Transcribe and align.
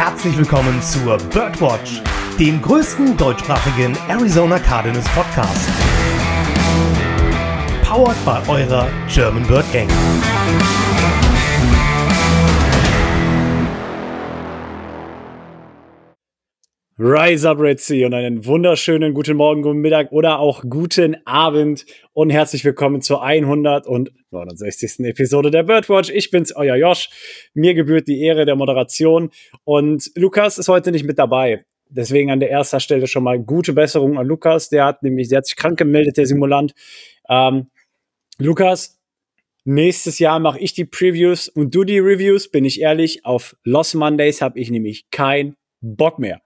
herzlich 0.00 0.38
willkommen 0.38 0.80
zur 0.80 1.18
Birdwatch, 1.18 2.00
dem 2.38 2.62
größten 2.62 3.18
deutschsprachigen 3.18 3.94
Arizona 4.08 4.58
Cardinals 4.58 5.06
Podcast. 5.10 5.68
Powered 7.84 8.16
by 8.24 8.50
eurer 8.50 8.88
German 9.12 9.46
Bird 9.46 9.70
Gang. 9.74 9.90
Rise 17.02 17.48
up 17.48 17.58
Red 17.58 17.80
Sea 17.80 18.04
und 18.04 18.12
einen 18.12 18.44
wunderschönen 18.44 19.14
guten 19.14 19.34
Morgen, 19.34 19.62
guten 19.62 19.78
Mittag 19.78 20.12
oder 20.12 20.38
auch 20.38 20.62
guten 20.68 21.16
Abend 21.24 21.86
und 22.12 22.28
herzlich 22.28 22.62
willkommen 22.62 23.00
zur 23.00 23.22
169. 23.22 25.06
Episode 25.06 25.50
der 25.50 25.62
Birdwatch. 25.62 26.10
Ich 26.10 26.30
bin's, 26.30 26.54
euer 26.54 26.76
Josh. 26.76 27.08
Mir 27.54 27.72
gebührt 27.72 28.06
die 28.06 28.20
Ehre 28.20 28.44
der 28.44 28.54
Moderation 28.54 29.30
und 29.64 30.10
Lukas 30.14 30.58
ist 30.58 30.68
heute 30.68 30.92
nicht 30.92 31.06
mit 31.06 31.18
dabei. 31.18 31.64
Deswegen 31.88 32.30
an 32.30 32.38
der 32.38 32.50
ersten 32.50 32.80
Stelle 32.80 33.06
schon 33.06 33.24
mal 33.24 33.38
gute 33.38 33.72
Besserung 33.72 34.18
an 34.18 34.26
Lukas. 34.26 34.68
Der 34.68 34.84
hat 34.84 35.02
nämlich, 35.02 35.30
der 35.30 35.38
hat 35.38 35.46
sich 35.46 35.56
krank 35.56 35.78
gemeldet, 35.78 36.18
der 36.18 36.26
Simulant. 36.26 36.74
Ähm, 37.30 37.70
Lukas, 38.36 39.00
nächstes 39.64 40.18
Jahr 40.18 40.38
mache 40.38 40.58
ich 40.58 40.74
die 40.74 40.84
Previews 40.84 41.48
und 41.48 41.74
du 41.74 41.84
die 41.84 41.98
Reviews. 41.98 42.50
Bin 42.50 42.66
ich 42.66 42.82
ehrlich, 42.82 43.24
auf 43.24 43.56
Lost 43.64 43.94
Mondays 43.94 44.42
habe 44.42 44.58
ich 44.58 44.70
nämlich 44.70 45.08
keinen 45.10 45.56
Bock 45.80 46.18
mehr. 46.18 46.42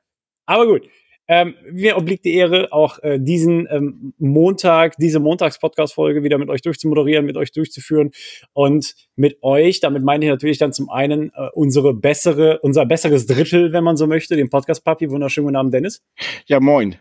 Aber 0.47 0.67
gut. 0.67 0.83
Ähm, 1.27 1.55
mir 1.73 1.97
obliegt 1.97 2.27
die 2.27 2.35
Ehre, 2.35 2.71
auch 2.71 3.03
äh, 3.03 3.19
diesen 3.19 3.67
ähm, 3.71 4.13
Montag, 4.19 4.97
diese 4.99 5.21
Montags-Podcast-Folge 5.21 6.23
wieder 6.23 6.37
mit 6.37 6.51
euch 6.51 6.61
durchzumoderieren, 6.61 7.25
mit 7.25 7.39
euch 7.39 7.51
durchzuführen 7.51 8.11
und 8.53 8.95
mit 9.17 9.43
euch, 9.43 9.81
damit 9.81 10.03
meine 10.03 10.27
ich 10.27 10.31
natürlich 10.31 10.59
dann 10.59 10.75
zum 10.75 10.91
einen 10.91 11.31
äh, 11.35 11.49
unsere 11.55 11.95
bessere, 11.95 12.59
unser 12.61 12.85
besseres 12.85 13.27
Drittel, 13.27 13.73
wenn 13.73 13.85
man 13.85 13.97
so 13.97 14.07
möchte, 14.07 14.37
den 14.37 14.51
Podcast-Papi. 14.51 15.11
Wunderschönen 15.11 15.47
guten 15.47 15.57
Abend, 15.57 15.73
Dennis. 15.73 16.03
Ja, 16.45 16.61
moin. 16.61 16.97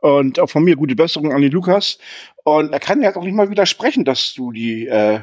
Und 0.00 0.40
auch 0.40 0.50
von 0.50 0.64
mir 0.64 0.74
gute 0.74 0.96
Besserung 0.96 1.32
an 1.32 1.42
den 1.42 1.52
Lukas. 1.52 1.98
Und 2.42 2.72
er 2.72 2.80
kann 2.80 3.00
ja 3.00 3.14
auch 3.14 3.22
nicht 3.22 3.34
mal 3.34 3.50
widersprechen, 3.50 4.04
dass 4.04 4.34
du 4.34 4.50
die 4.50 4.88
äh, 4.88 5.20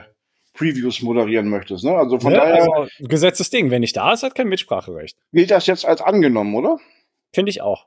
Previews 0.54 1.02
moderieren 1.02 1.50
möchtest. 1.50 1.84
Ne? 1.84 1.92
Also 1.96 2.20
von 2.20 2.32
ja, 2.32 2.40
daher 2.40 2.74
also, 2.74 2.90
gesetztes 3.00 3.50
Ding. 3.50 3.70
Wenn 3.70 3.82
nicht 3.82 3.98
da 3.98 4.14
ist, 4.14 4.24
hat 4.24 4.36
kein 4.36 4.48
Mitspracherecht. 4.48 5.18
gilt 5.34 5.52
das 5.52 5.68
jetzt 5.68 5.86
als 5.86 6.02
angenommen, 6.02 6.56
oder? 6.56 6.80
Finde 7.36 7.52
ich 7.52 7.62
auch. 7.62 7.86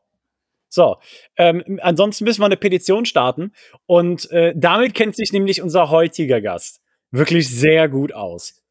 So, 0.68 0.96
ähm, 1.36 1.80
ansonsten 1.82 2.24
müssen 2.24 2.42
wir 2.42 2.46
eine 2.46 2.58
Petition 2.58 3.06
starten 3.06 3.52
und 3.86 4.30
äh, 4.30 4.52
damit 4.54 4.94
kennt 4.94 5.16
sich 5.16 5.32
nämlich 5.32 5.62
unser 5.62 5.88
heutiger 5.90 6.40
Gast 6.42 6.82
wirklich 7.10 7.48
sehr 7.48 7.88
gut 7.88 8.12
aus. 8.12 8.62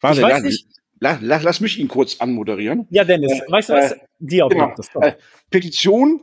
Warte, 0.00 0.18
Ich 0.20 0.24
weiß 0.26 0.32
lass, 0.34 0.42
nicht- 0.42 0.66
lass, 1.00 1.18
lass, 1.22 1.42
lass 1.42 1.60
mich 1.60 1.78
ihn 1.78 1.88
kurz 1.88 2.20
anmoderieren. 2.20 2.86
Ja, 2.90 3.02
Dennis, 3.04 3.32
Äh, 3.32 3.50
weißt 3.50 3.70
du 3.70 3.72
was? 3.72 3.92
äh, 3.92 3.96
Die 4.18 4.42
obliegt 4.42 4.62
Genau. 4.62 4.74
das. 4.76 4.90
Äh, 5.00 5.14
Petition 5.50 6.22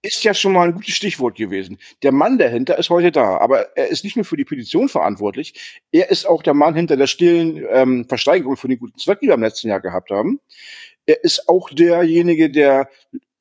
ist 0.00 0.24
ja 0.24 0.32
schon 0.32 0.52
mal 0.54 0.68
ein 0.68 0.74
gutes 0.74 0.94
Stichwort 0.94 1.36
gewesen. 1.36 1.76
Der 2.02 2.10
Mann 2.10 2.38
dahinter 2.38 2.78
ist 2.78 2.88
heute 2.88 3.12
da, 3.12 3.36
aber 3.36 3.76
er 3.76 3.88
ist 3.88 4.04
nicht 4.04 4.16
nur 4.16 4.24
für 4.24 4.36
die 4.38 4.44
Petition 4.46 4.88
verantwortlich, 4.88 5.52
er 5.92 6.10
ist 6.10 6.24
auch 6.26 6.42
der 6.42 6.54
Mann 6.54 6.74
hinter 6.74 6.96
der 6.96 7.06
stillen 7.06 7.62
ähm, 7.70 8.06
Versteigerung 8.08 8.56
für 8.56 8.68
den 8.68 8.78
guten 8.78 8.98
Zweck, 8.98 9.20
die 9.20 9.26
wir 9.28 9.34
im 9.34 9.42
letzten 9.42 9.68
Jahr 9.68 9.80
gehabt 9.80 10.10
haben. 10.10 10.40
Er 11.04 11.22
ist 11.24 11.48
auch 11.48 11.68
derjenige, 11.70 12.48
der 12.50 12.88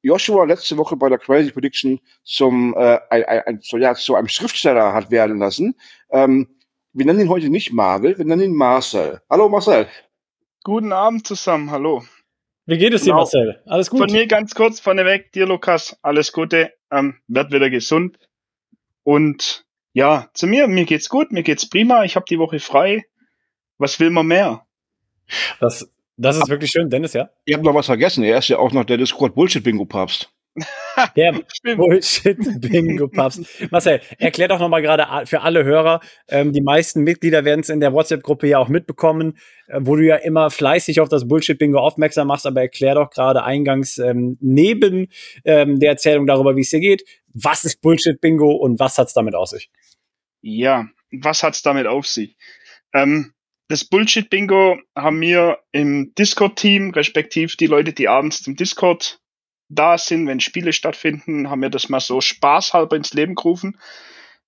Joshua 0.02 0.45
letzte 0.45 0.77
Woche 0.77 0.95
bei 0.95 1.09
der 1.09 1.19
Crazy 1.19 1.52
Prediction 1.52 1.99
zum 2.23 2.73
äh, 2.75 2.99
ein, 3.09 3.23
ein, 3.23 3.59
so, 3.61 3.77
ja, 3.77 3.94
zu 3.94 4.16
einem 4.16 4.27
Schriftsteller 4.27 4.94
hat 4.94 5.11
werden 5.11 5.38
lassen. 5.38 5.75
Ähm, 6.09 6.47
wir 6.94 7.05
nennen 7.05 7.21
ihn 7.21 7.30
heute 7.30 7.49
nicht 7.49 7.71
Marvel, 7.71 8.17
wir 8.17 8.25
nennen 8.25 8.41
ihn 8.41 8.55
Marcel. 8.55 9.22
Hallo 9.29 9.47
Marcel. 9.47 9.88
Guten 10.63 10.91
Abend 10.91 11.25
zusammen, 11.25 11.72
hallo. 11.72 12.03
Wie 12.66 12.77
geht 12.77 12.94
es 12.94 13.02
dir, 13.02 13.11
genau. 13.11 13.17
Marcel? 13.17 13.61
Alles 13.66 13.89
gut? 13.89 13.99
Von 13.99 14.11
mir 14.11 14.27
ganz 14.27 14.55
kurz 14.55 14.79
vorneweg, 14.79 15.31
dir 15.31 15.45
Lukas, 15.45 15.97
alles 16.01 16.31
Gute, 16.31 16.73
ähm, 16.91 17.16
werd 17.28 17.51
wieder 17.51 17.69
gesund. 17.69 18.17
Und 19.03 19.66
ja, 19.94 20.29
zu 20.34 20.47
mir, 20.47 20.67
mir 20.67 20.85
geht's 20.85 21.09
gut, 21.09 21.31
mir 21.31 21.44
geht's 21.44 21.67
prima, 21.67 22.03
ich 22.03 22.16
habe 22.16 22.25
die 22.29 22.40
Woche 22.40 22.59
frei. 22.59 23.06
Was 23.78 24.00
will 24.00 24.11
man 24.11 24.28
mehr? 24.28 24.66
Das, 25.59 25.90
das 26.22 26.38
ist 26.38 26.50
wirklich 26.50 26.72
schön, 26.72 26.90
Dennis, 26.90 27.14
ja? 27.14 27.30
Ihr 27.46 27.56
habt 27.56 27.66
noch 27.66 27.76
was 27.76 27.88
vergessen, 27.88 28.24
er 28.24 28.38
ist 28.38 28.48
ja 28.48 28.59
auch 28.59 28.72
noch 28.72 28.86
der 28.86 28.98
Discord 28.98 29.36
Bullshit 29.36 29.64
Bingo 29.64 29.86
Papst. 29.86 30.32
Der. 31.16 31.42
Bullshit-Bingo-Papst. 31.64 33.72
Marcel, 33.72 34.02
erklär 34.18 34.50
doch 34.50 34.59
nochmal 34.59 34.82
gerade 34.82 35.26
für 35.26 35.42
alle 35.42 35.64
Hörer, 35.64 36.02
ähm, 36.28 36.52
die 36.52 36.62
meisten 36.62 37.04
Mitglieder 37.04 37.46
werden 37.46 37.62
es 37.62 37.70
in 37.70 37.80
der 37.80 37.94
WhatsApp-Gruppe 37.94 38.48
ja 38.48 38.59
auch 38.59 38.68
mitbekommen, 38.68 39.38
äh, 39.68 39.80
wo 39.82 39.96
du 39.96 40.06
ja 40.06 40.18
immer 40.18 40.50
fleißig 40.50 41.00
auf 41.00 41.09
das 41.09 41.28
Bullshit-Bingo 41.28 41.80
aufmerksam 41.80 42.28
machst, 42.28 42.46
aber 42.46 42.62
erklär 42.62 42.96
doch 42.96 43.12
gerade 43.12 43.44
eingangs 43.44 43.98
ähm, 43.98 44.38
neben 44.42 45.08
ähm, 45.46 45.80
der 45.80 45.92
Erzählung 45.92 46.28
darüber, 46.28 46.56
wie 46.56 46.62
es 46.62 46.70
dir 46.70 46.82
geht, 46.82 47.06
was 47.34 47.64
ist 47.64 47.82
Bullshit-Bingo 47.82 48.52
und 48.52 48.80
was 48.80 48.98
hat's 48.98 49.14
damit 49.14 49.36
aus 49.36 49.52
sich? 49.52 49.72
Ja, 50.42 50.88
was 51.12 51.44
hat's 51.44 51.62
damit 51.62 51.88
auf 51.88 52.08
sich? 52.08 52.36
Ähm, 52.94 53.34
das 53.72 53.86
Bullshit-Bingo 53.86 54.80
haben 54.96 55.22
wir 55.22 55.59
im 55.72 56.14
Discord-Team, 56.16 56.92
respektiv 56.92 57.56
die 57.56 57.68
Leute, 57.68 57.94
die 57.94 58.08
abends 58.08 58.44
zum 58.44 58.56
Discord 58.56 59.20
da 59.70 59.98
sind, 59.98 60.28
wenn 60.28 60.40
Spiele 60.40 60.74
stattfinden, 60.74 61.50
haben 61.50 61.62
wir 61.62 61.70
das 61.70 61.90
mal 61.90 62.00
so 62.00 62.22
spaßhalber 62.22 62.96
ins 62.96 63.14
Leben 63.14 63.36
gerufen, 63.36 63.80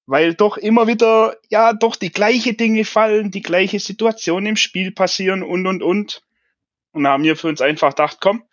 weil 0.06 0.34
doch 0.34 0.58
immer 0.58 0.88
wieder, 0.88 1.38
ja, 1.50 1.74
doch 1.74 1.96
die 1.96 2.12
gleiche 2.12 2.54
Dinge 2.54 2.86
fallen, 2.86 3.32
die 3.32 3.42
gleiche 3.42 3.80
Situation 3.80 4.46
im 4.46 4.58
Spiel 4.58 4.92
passieren 4.92 5.44
und, 5.44 5.66
und, 5.66 5.82
und. 5.82 6.22
Und 6.92 7.04
da 7.04 7.12
haben 7.12 7.24
wir 7.24 7.36
für 7.36 7.48
uns 7.48 7.62
einfach 7.62 7.90
gedacht, 7.92 8.18
komm, 8.20 8.44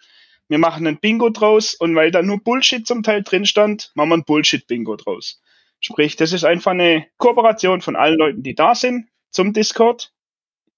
wir 0.48 0.58
machen 0.58 0.86
ein 0.86 0.98
Bingo 1.00 1.30
draus 1.30 1.74
und 1.74 1.94
weil 1.94 2.10
da 2.10 2.22
nur 2.22 2.42
Bullshit 2.42 2.86
zum 2.86 3.02
Teil 3.02 3.22
drin 3.22 3.46
stand, 3.46 3.92
machen 3.94 4.10
wir 4.10 4.16
ein 4.16 4.24
Bullshit-Bingo 4.24 4.96
draus. 4.96 5.42
Sprich, 5.80 6.16
das 6.16 6.32
ist 6.32 6.44
einfach 6.44 6.72
eine 6.72 7.06
Kooperation 7.18 7.80
von 7.80 7.96
allen 7.96 8.18
Leuten, 8.18 8.42
die 8.42 8.54
da 8.54 8.74
sind, 8.74 9.08
zum 9.30 9.52
Discord. 9.52 10.12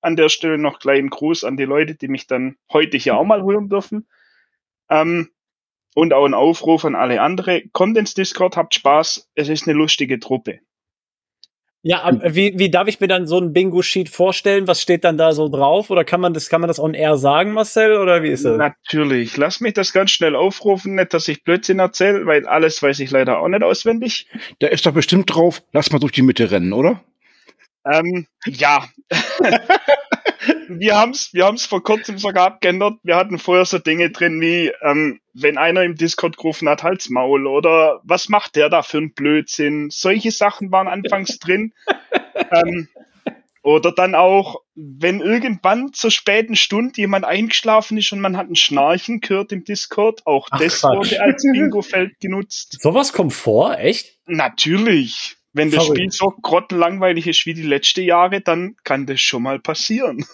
An 0.03 0.17
der 0.17 0.29
Stelle 0.29 0.59
noch 0.59 0.79
kleinen 0.79 1.09
Gruß 1.09 1.45
an 1.45 1.57
die 1.57 1.65
Leute, 1.65 1.95
die 1.95 2.09
mich 2.09 2.27
dann 2.27 2.57
heute 2.73 2.99
hier 2.99 3.17
auch 3.17 3.25
mal 3.25 3.43
hören 3.43 3.69
dürfen. 3.69 4.07
Ähm, 4.91 5.31
und 5.95 6.13
auch 6.13 6.25
ein 6.25 6.35
Aufruf 6.35 6.85
an 6.85 6.95
alle 6.95 7.21
andere. 7.21 7.63
Kommt 7.73 7.97
ins 7.97 8.15
Discord, 8.15 8.57
habt 8.57 8.75
Spaß. 8.75 9.31
Es 9.35 9.49
ist 9.49 9.67
eine 9.67 9.77
lustige 9.77 10.19
Truppe. 10.19 10.61
Ja, 11.85 12.03
aber 12.03 12.37
wie, 12.37 12.57
wie 12.57 12.71
darf 12.71 12.87
ich 12.87 13.01
mir 13.01 13.09
dann 13.09 13.27
so 13.27 13.39
ein 13.39 13.53
Bingo-Sheet 13.53 14.09
vorstellen? 14.09 14.69
Was 14.69 14.81
steht 14.81 15.03
dann 15.03 15.19
da 15.19 15.33
so 15.33 15.49
drauf? 15.49 15.91
Oder 15.91 16.05
kann 16.05 16.21
man 16.21 16.33
das, 16.33 16.49
kann 16.49 16.61
man 16.61 16.69
das 16.69 16.79
on 16.79 16.95
air 16.95 17.17
sagen, 17.17 17.53
Marcel? 17.53 17.97
Oder 17.97 18.23
wie 18.23 18.29
ist 18.29 18.45
das? 18.45 18.57
Natürlich. 18.57 19.37
Lass 19.37 19.61
mich 19.61 19.75
das 19.75 19.93
ganz 19.93 20.12
schnell 20.12 20.37
aufrufen. 20.37 20.95
Nicht, 20.95 21.12
dass 21.12 21.27
ich 21.27 21.43
Blödsinn 21.43 21.81
erzähle, 21.81 22.25
weil 22.25 22.47
alles 22.47 22.81
weiß 22.81 23.01
ich 23.01 23.11
leider 23.11 23.41
auch 23.41 23.49
nicht 23.49 23.65
auswendig. 23.65 24.29
Da 24.61 24.69
ist 24.69 24.87
doch 24.87 24.93
bestimmt 24.93 25.35
drauf, 25.35 25.61
lass 25.73 25.91
mal 25.91 25.99
durch 25.99 26.12
die 26.12 26.23
Mitte 26.23 26.53
rennen, 26.53 26.73
oder? 26.73 27.03
Ähm, 27.91 28.26
ja. 28.47 28.88
wir 30.69 30.97
haben's, 30.97 31.32
wir 31.32 31.47
haben's 31.47 31.66
vor 31.66 31.82
kurzem 31.82 32.19
sogar 32.19 32.47
abgeändert. 32.47 32.94
Wir 33.03 33.16
hatten 33.16 33.38
vorher 33.38 33.65
so 33.65 33.78
Dinge 33.78 34.10
drin 34.10 34.41
wie, 34.41 34.72
ähm, 34.82 35.20
wenn 35.34 35.59
einer 35.59 35.82
im 35.82 35.97
Discord 35.97 36.37
gerufen 36.37 36.69
hat, 36.69 36.82
halt's 36.82 37.10
Maul 37.10 37.47
oder 37.47 38.00
was 38.04 38.28
macht 38.28 38.56
der 38.56 38.69
da 38.69 38.82
für 38.82 38.98
ein 38.98 39.15
Blödsinn? 39.15 39.88
Solche 39.91 40.31
Sachen 40.31 40.70
waren 40.72 40.88
anfangs 40.88 41.38
drin. 41.38 41.72
Ähm, 42.50 42.88
oder 43.62 43.93
dann 43.93 44.14
auch, 44.14 44.62
wenn 44.75 45.20
irgendwann 45.20 45.93
zur 45.93 46.10
späten 46.10 46.56
Stunde 46.56 46.94
jemand 46.97 47.25
eingeschlafen 47.25 47.97
ist 47.97 48.12
und 48.12 48.20
man 48.20 48.37
hat 48.37 48.50
ein 48.50 48.56
Schnarchen 48.56 49.20
gehört 49.20 49.53
im 49.53 49.64
Discord, 49.64 50.26
auch 50.26 50.49
Ach, 50.50 50.59
das 50.59 50.81
Quatsch. 50.81 50.97
wurde 50.97 51.22
als 51.22 51.43
Bingo-Feld 51.43 52.19
genutzt. 52.20 52.78
Sowas 52.81 53.12
kommt 53.12 53.32
vor? 53.32 53.78
Echt? 53.78 54.19
Natürlich. 54.26 55.37
Wenn 55.53 55.71
das 55.71 55.85
Verrückt. 55.85 55.99
Spiel 55.99 56.11
so 56.11 56.31
grottenlangweilig 56.31 57.27
ist 57.27 57.45
wie 57.47 57.55
die 57.55 57.63
letzten 57.63 58.03
Jahre, 58.03 58.41
dann 58.41 58.77
kann 58.85 59.07
das 59.07 59.21
schon 59.21 59.43
mal 59.43 59.59
passieren. 59.61 60.25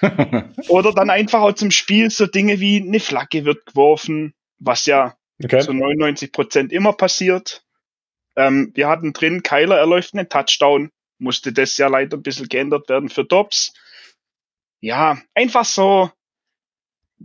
Oder 0.68 0.92
dann 0.92 1.10
einfach 1.10 1.40
auch 1.40 1.52
zum 1.52 1.70
Spiel 1.70 2.10
so 2.10 2.26
Dinge 2.26 2.60
wie 2.60 2.80
eine 2.80 3.00
Flagge 3.00 3.44
wird 3.44 3.66
geworfen, 3.66 4.34
was 4.58 4.86
ja 4.86 5.16
Okay. 5.42 5.60
zu 5.60 5.72
99 5.72 6.32
Prozent 6.32 6.72
immer 6.72 6.92
passiert. 6.92 7.64
Ähm, 8.36 8.72
wir 8.74 8.88
hatten 8.88 9.12
drin, 9.12 9.42
Kyler 9.42 9.78
erläuft 9.78 10.14
einen 10.14 10.28
Touchdown, 10.28 10.90
musste 11.18 11.52
das 11.52 11.76
ja 11.78 11.88
leider 11.88 12.16
ein 12.16 12.22
bisschen 12.22 12.48
geändert 12.48 12.88
werden 12.88 13.08
für 13.08 13.24
Dobbs. 13.24 13.72
Ja, 14.80 15.20
einfach 15.34 15.64
so 15.64 16.10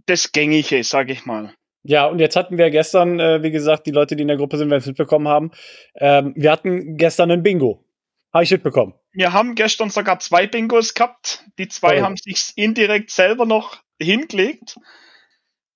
das 0.06 0.32
Gängige, 0.32 0.84
sag 0.84 1.10
ich 1.10 1.26
mal. 1.26 1.54
Ja, 1.88 2.08
und 2.08 2.18
jetzt 2.20 2.36
hatten 2.36 2.58
wir 2.58 2.72
gestern, 2.72 3.20
äh, 3.20 3.44
wie 3.44 3.52
gesagt, 3.52 3.86
die 3.86 3.92
Leute, 3.92 4.16
die 4.16 4.24
in 4.24 4.28
der 4.28 4.38
Gruppe 4.38 4.58
sind, 4.58 4.70
werden 4.72 4.80
es 4.82 4.88
mitbekommen 4.88 5.28
haben. 5.28 5.52
Ähm, 5.96 6.34
wir 6.36 6.52
hatten 6.52 6.98
gestern 6.98 7.30
ein 7.30 7.44
Bingo. 7.44 7.86
Habe 8.34 8.44
ich 8.44 8.52
mitbekommen. 8.52 8.96
Wir 9.12 9.34
haben 9.34 9.54
gestern 9.54 9.92
sogar 9.92 10.20
zwei 10.20 10.48
Bingos 10.48 10.96
gehabt. 10.96 11.46
Die 11.60 11.68
zwei 11.68 12.00
Oh. 12.02 12.04
haben 12.04 12.18
sich 12.18 12.54
indirekt 12.56 13.12
selber 13.12 13.46
noch 13.46 13.78
hingelegt. 14.02 14.78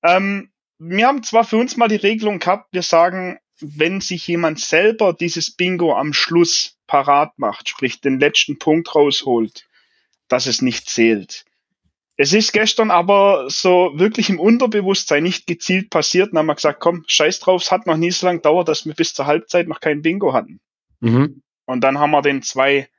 Ähm, 0.04 0.52
wir 0.80 1.06
haben 1.08 1.22
zwar 1.24 1.44
für 1.44 1.58
uns 1.58 1.78
mal 1.78 1.88
die 1.88 1.96
Regelung 1.98 2.40
gehabt, 2.40 2.74
wir 2.74 2.82
sagen, 2.82 3.38
wenn 3.62 4.02
sich 4.02 4.28
jemand 4.28 4.60
selber 4.60 5.14
dieses 5.14 5.52
Bingo 5.52 5.94
am 5.96 6.14
Schluss 6.14 6.78
parat 6.88 7.38
macht, 7.38 7.70
sprich 7.70 8.02
den 8.02 8.20
letzten 8.20 8.58
Punkt 8.58 8.96
rausholt, 8.96 9.68
dass 10.28 10.48
es 10.48 10.62
nicht 10.62 10.90
zählt. 10.90 11.46
Es 12.22 12.34
ist 12.34 12.52
gestern 12.52 12.92
aber 12.92 13.46
so 13.50 13.92
wirklich 13.96 14.30
im 14.30 14.42
Unterbewusstsein 14.42 15.24
nicht 15.24 15.48
gezielt 15.48 15.90
passiert. 15.90 16.32
Dann 16.34 16.40
haben 16.40 16.48
wir 16.48 16.56
gesagt, 16.56 16.82
komm, 16.82 17.06
scheiß 17.08 17.40
drauf, 17.40 17.62
es 17.62 17.72
hat 17.72 17.88
noch 17.88 17.96
nie 17.96 18.12
so 18.12 18.26
lange 18.26 18.42
dauert, 18.42 18.68
dass 18.68 18.86
wir 18.86 18.94
bis 18.94 19.14
zur 19.14 19.26
Halbzeit 19.26 19.70
noch 19.70 19.80
kein 19.80 20.02
Bingo 20.02 20.34
hatten. 20.34 20.60
Mhm. 21.00 21.42
Und 21.66 21.82
dann 21.82 21.98
haben 21.98 22.12
wir 22.12 22.22
den 22.22 22.42
zwei 22.42 22.90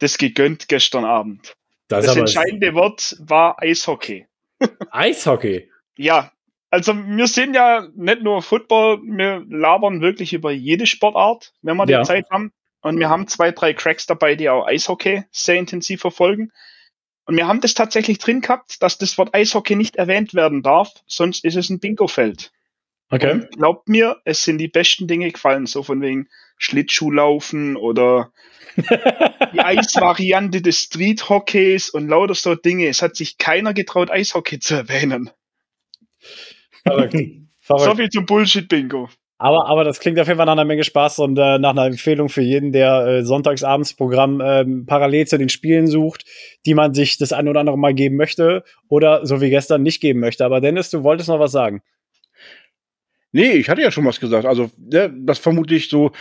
das 0.00 0.18
gegönnt 0.18 0.68
gestern 0.68 1.06
Abend. 1.06 1.54
Das, 1.88 2.04
Das, 2.04 2.16
entscheidende 2.16 2.74
Wort 2.74 3.16
war 3.20 3.56
Eishockey. 3.62 4.26
Eishockey. 4.90 5.70
Ja, 5.96 6.30
also 6.68 6.94
wir 6.94 7.28
sind 7.28 7.54
ja 7.54 7.88
nicht 7.94 8.20
nur 8.20 8.42
Football, 8.42 9.00
wir 9.02 9.46
labern 9.48 10.02
wirklich 10.02 10.34
über 10.34 10.50
jede 10.50 10.84
Sportart, 10.84 11.54
wenn 11.62 11.78
wir 11.78 11.88
Ja. 11.88 12.00
die 12.00 12.06
Zeit 12.06 12.26
haben. 12.30 12.52
Und 12.82 12.98
wir 12.98 13.08
haben 13.08 13.28
zwei, 13.28 13.50
drei 13.50 13.72
Cracks 13.72 14.04
dabei, 14.04 14.34
die 14.34 14.50
auch 14.50 14.66
Eishockey 14.66 15.24
sehr 15.30 15.56
intensiv 15.56 16.02
verfolgen. 16.02 16.52
Und 17.26 17.36
wir 17.36 17.48
haben 17.48 17.60
das 17.60 17.74
tatsächlich 17.74 18.18
drin 18.18 18.40
gehabt, 18.40 18.82
dass 18.82 18.98
das 18.98 19.18
Wort 19.18 19.34
Eishockey 19.34 19.74
nicht 19.74 19.96
erwähnt 19.96 20.32
werden 20.32 20.62
darf, 20.62 20.92
sonst 21.06 21.44
ist 21.44 21.56
es 21.56 21.68
ein 21.70 21.80
Bingo-Feld. 21.80 22.52
Okay. 23.10 23.32
Und 23.32 23.50
glaubt 23.50 23.88
mir, 23.88 24.20
es 24.24 24.42
sind 24.42 24.58
die 24.58 24.68
besten 24.68 25.06
Dinge 25.06 25.30
gefallen, 25.30 25.66
so 25.66 25.82
von 25.82 26.00
wegen 26.00 26.28
Schlittschuhlaufen 26.56 27.76
oder 27.76 28.32
die 28.76 29.60
Eisvariante 29.60 30.62
des 30.62 30.78
Street-Hockeys 30.78 31.90
und 31.90 32.08
lauter 32.08 32.34
so 32.34 32.54
Dinge. 32.54 32.86
Es 32.86 33.02
hat 33.02 33.16
sich 33.16 33.38
keiner 33.38 33.74
getraut, 33.74 34.10
Eishockey 34.10 34.58
zu 34.60 34.74
erwähnen. 34.74 35.30
Verrückt. 36.82 37.14
So 37.60 37.76
Verrückt. 37.78 37.96
viel 37.96 38.10
zum 38.10 38.26
Bullshit-Bingo. 38.26 39.08
Aber, 39.38 39.68
aber 39.68 39.84
das 39.84 40.00
klingt 40.00 40.18
auf 40.18 40.28
jeden 40.28 40.38
Fall 40.38 40.46
nach 40.46 40.52
einer 40.52 40.64
Menge 40.64 40.84
Spaß 40.84 41.18
und 41.18 41.38
äh, 41.38 41.58
nach 41.58 41.70
einer 41.70 41.86
Empfehlung 41.86 42.30
für 42.30 42.40
jeden, 42.40 42.72
der 42.72 43.06
äh, 43.06 43.22
Sonntagsabendsprogramm 43.22 44.40
ähm, 44.42 44.86
parallel 44.86 45.26
zu 45.26 45.36
den 45.36 45.50
Spielen 45.50 45.86
sucht, 45.86 46.24
die 46.64 46.74
man 46.74 46.94
sich 46.94 47.18
das 47.18 47.34
ein 47.34 47.46
oder 47.46 47.60
andere 47.60 47.76
Mal 47.76 47.92
geben 47.92 48.16
möchte 48.16 48.64
oder 48.88 49.26
so 49.26 49.42
wie 49.42 49.50
gestern 49.50 49.82
nicht 49.82 50.00
geben 50.00 50.20
möchte. 50.20 50.44
Aber 50.44 50.62
Dennis, 50.62 50.88
du 50.90 51.02
wolltest 51.02 51.28
noch 51.28 51.38
was 51.38 51.52
sagen. 51.52 51.82
Nee, 53.32 53.52
ich 53.52 53.68
hatte 53.68 53.82
ja 53.82 53.90
schon 53.90 54.06
was 54.06 54.20
gesagt. 54.20 54.46
Also, 54.46 54.70
ne, 54.78 55.12
das 55.14 55.38
vermutlich 55.38 55.90
so 55.90 56.12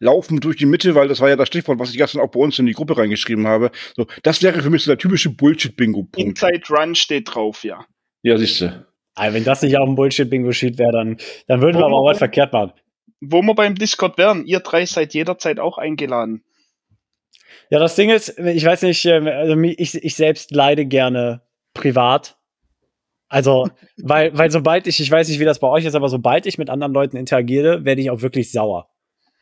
laufen 0.00 0.38
durch 0.40 0.56
die 0.56 0.66
Mitte, 0.66 0.94
weil 0.94 1.08
das 1.08 1.20
war 1.20 1.30
ja 1.30 1.36
das 1.36 1.48
Stichwort, 1.48 1.78
was 1.78 1.90
ich 1.90 1.96
gestern 1.96 2.20
auch 2.20 2.30
bei 2.30 2.40
uns 2.40 2.58
in 2.58 2.66
die 2.66 2.74
Gruppe 2.74 2.98
reingeschrieben 2.98 3.46
habe. 3.46 3.70
So, 3.96 4.06
das 4.22 4.42
wäre 4.42 4.60
für 4.60 4.68
mich 4.68 4.84
so 4.84 4.90
der 4.90 4.98
typische 4.98 5.30
Bullshit-Bingo-Punkt. 5.30 6.42
Inside 6.42 6.64
Run 6.68 6.94
steht 6.94 7.34
drauf, 7.34 7.64
ja. 7.64 7.86
Ja, 8.22 8.36
siehste. 8.36 8.87
Also, 9.18 9.34
wenn 9.34 9.44
das 9.44 9.62
nicht 9.62 9.78
auf 9.78 9.86
dem 9.86 9.94
Bullshit-Bingo-Sheet 9.94 10.78
wäre, 10.78 10.92
dann, 10.92 11.16
dann 11.46 11.60
würden 11.60 11.78
wir 11.78 11.86
aber 11.86 11.96
auch 11.96 12.06
was 12.06 12.18
verkehrt 12.18 12.52
machen. 12.52 12.72
Wo 13.20 13.42
wir 13.42 13.54
beim 13.54 13.74
Discord 13.74 14.16
wären, 14.18 14.46
ihr 14.46 14.60
drei 14.60 14.86
seid 14.86 15.14
jederzeit 15.14 15.58
auch 15.58 15.78
eingeladen. 15.78 16.44
Ja, 17.70 17.78
das 17.78 17.96
Ding 17.96 18.10
ist, 18.10 18.38
ich 18.38 18.64
weiß 18.64 18.82
nicht, 18.82 19.04
ähm, 19.04 19.26
also 19.26 19.60
ich, 19.60 19.94
ich 19.94 20.14
selbst 20.14 20.52
leide 20.52 20.86
gerne 20.86 21.42
privat. 21.74 22.38
Also, 23.28 23.68
weil, 23.98 24.36
weil 24.36 24.50
sobald 24.50 24.86
ich, 24.86 25.00
ich 25.00 25.10
weiß 25.10 25.28
nicht, 25.28 25.38
wie 25.38 25.44
das 25.44 25.58
bei 25.58 25.68
euch 25.68 25.84
ist, 25.84 25.94
aber 25.94 26.08
sobald 26.08 26.46
ich 26.46 26.56
mit 26.56 26.70
anderen 26.70 26.94
Leuten 26.94 27.16
interagiere, 27.16 27.84
werde 27.84 28.00
ich 28.00 28.10
auch 28.10 28.22
wirklich 28.22 28.50
sauer. 28.50 28.88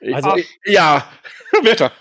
Also- 0.00 0.30
Also, 0.30 0.44
ja, 0.66 1.08
Wetter. 1.62 1.92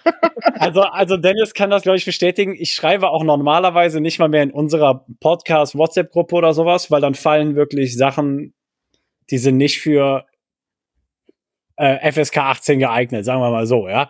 Also, 0.56 0.82
also 0.82 1.18
Dennis 1.18 1.54
kann 1.54 1.70
das, 1.70 1.84
glaube 1.84 1.98
ich, 1.98 2.06
bestätigen. 2.06 2.56
Ich 2.58 2.72
schreibe 2.74 3.10
auch 3.10 3.24
normalerweise 3.24 4.02
nicht 4.02 4.20
mal 4.20 4.28
mehr 4.28 4.44
in 4.44 4.52
unserer 4.52 5.06
Podcast-WhatsApp-Gruppe 5.22 6.36
oder 6.36 6.54
sowas, 6.54 6.92
weil 6.92 7.02
dann 7.02 7.16
fallen 7.16 7.56
wirklich 7.56 7.96
Sachen, 7.98 8.54
die 9.30 9.38
sind 9.38 9.58
nicht 9.58 9.80
für 9.80 10.26
äh, 11.78 12.12
FSK 12.12 12.38
18 12.38 12.80
geeignet, 12.80 13.26
sagen 13.26 13.42
wir 13.42 13.50
mal 13.52 13.66
so, 13.68 13.88
ja. 13.88 14.10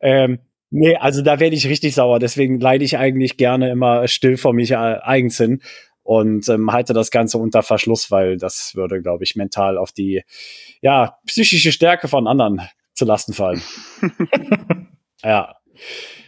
ähm, 0.00 0.38
nee, 0.70 0.96
also 0.96 1.22
da 1.22 1.40
werde 1.40 1.56
ich 1.56 1.66
richtig 1.68 1.94
sauer. 1.94 2.18
Deswegen 2.18 2.60
leide 2.60 2.84
ich 2.84 2.98
eigentlich 2.98 3.36
gerne 3.36 3.70
immer 3.70 4.06
still 4.08 4.36
vor 4.36 4.52
mich 4.52 4.70
äh, 4.72 4.74
eigens 4.76 5.36
hin 5.36 5.60
und 6.02 6.48
ähm, 6.48 6.72
halte 6.72 6.92
das 6.92 7.10
Ganze 7.10 7.38
unter 7.38 7.62
Verschluss, 7.62 8.10
weil 8.10 8.36
das 8.36 8.74
würde, 8.74 9.00
glaube 9.00 9.24
ich, 9.24 9.36
mental 9.36 9.78
auf 9.78 9.92
die 9.92 10.22
ja, 10.82 11.16
psychische 11.26 11.72
Stärke 11.72 12.08
von 12.08 12.26
anderen 12.26 12.60
zu 12.94 13.04
Lasten 13.04 13.32
fallen. 13.32 13.60
ja. 15.22 15.54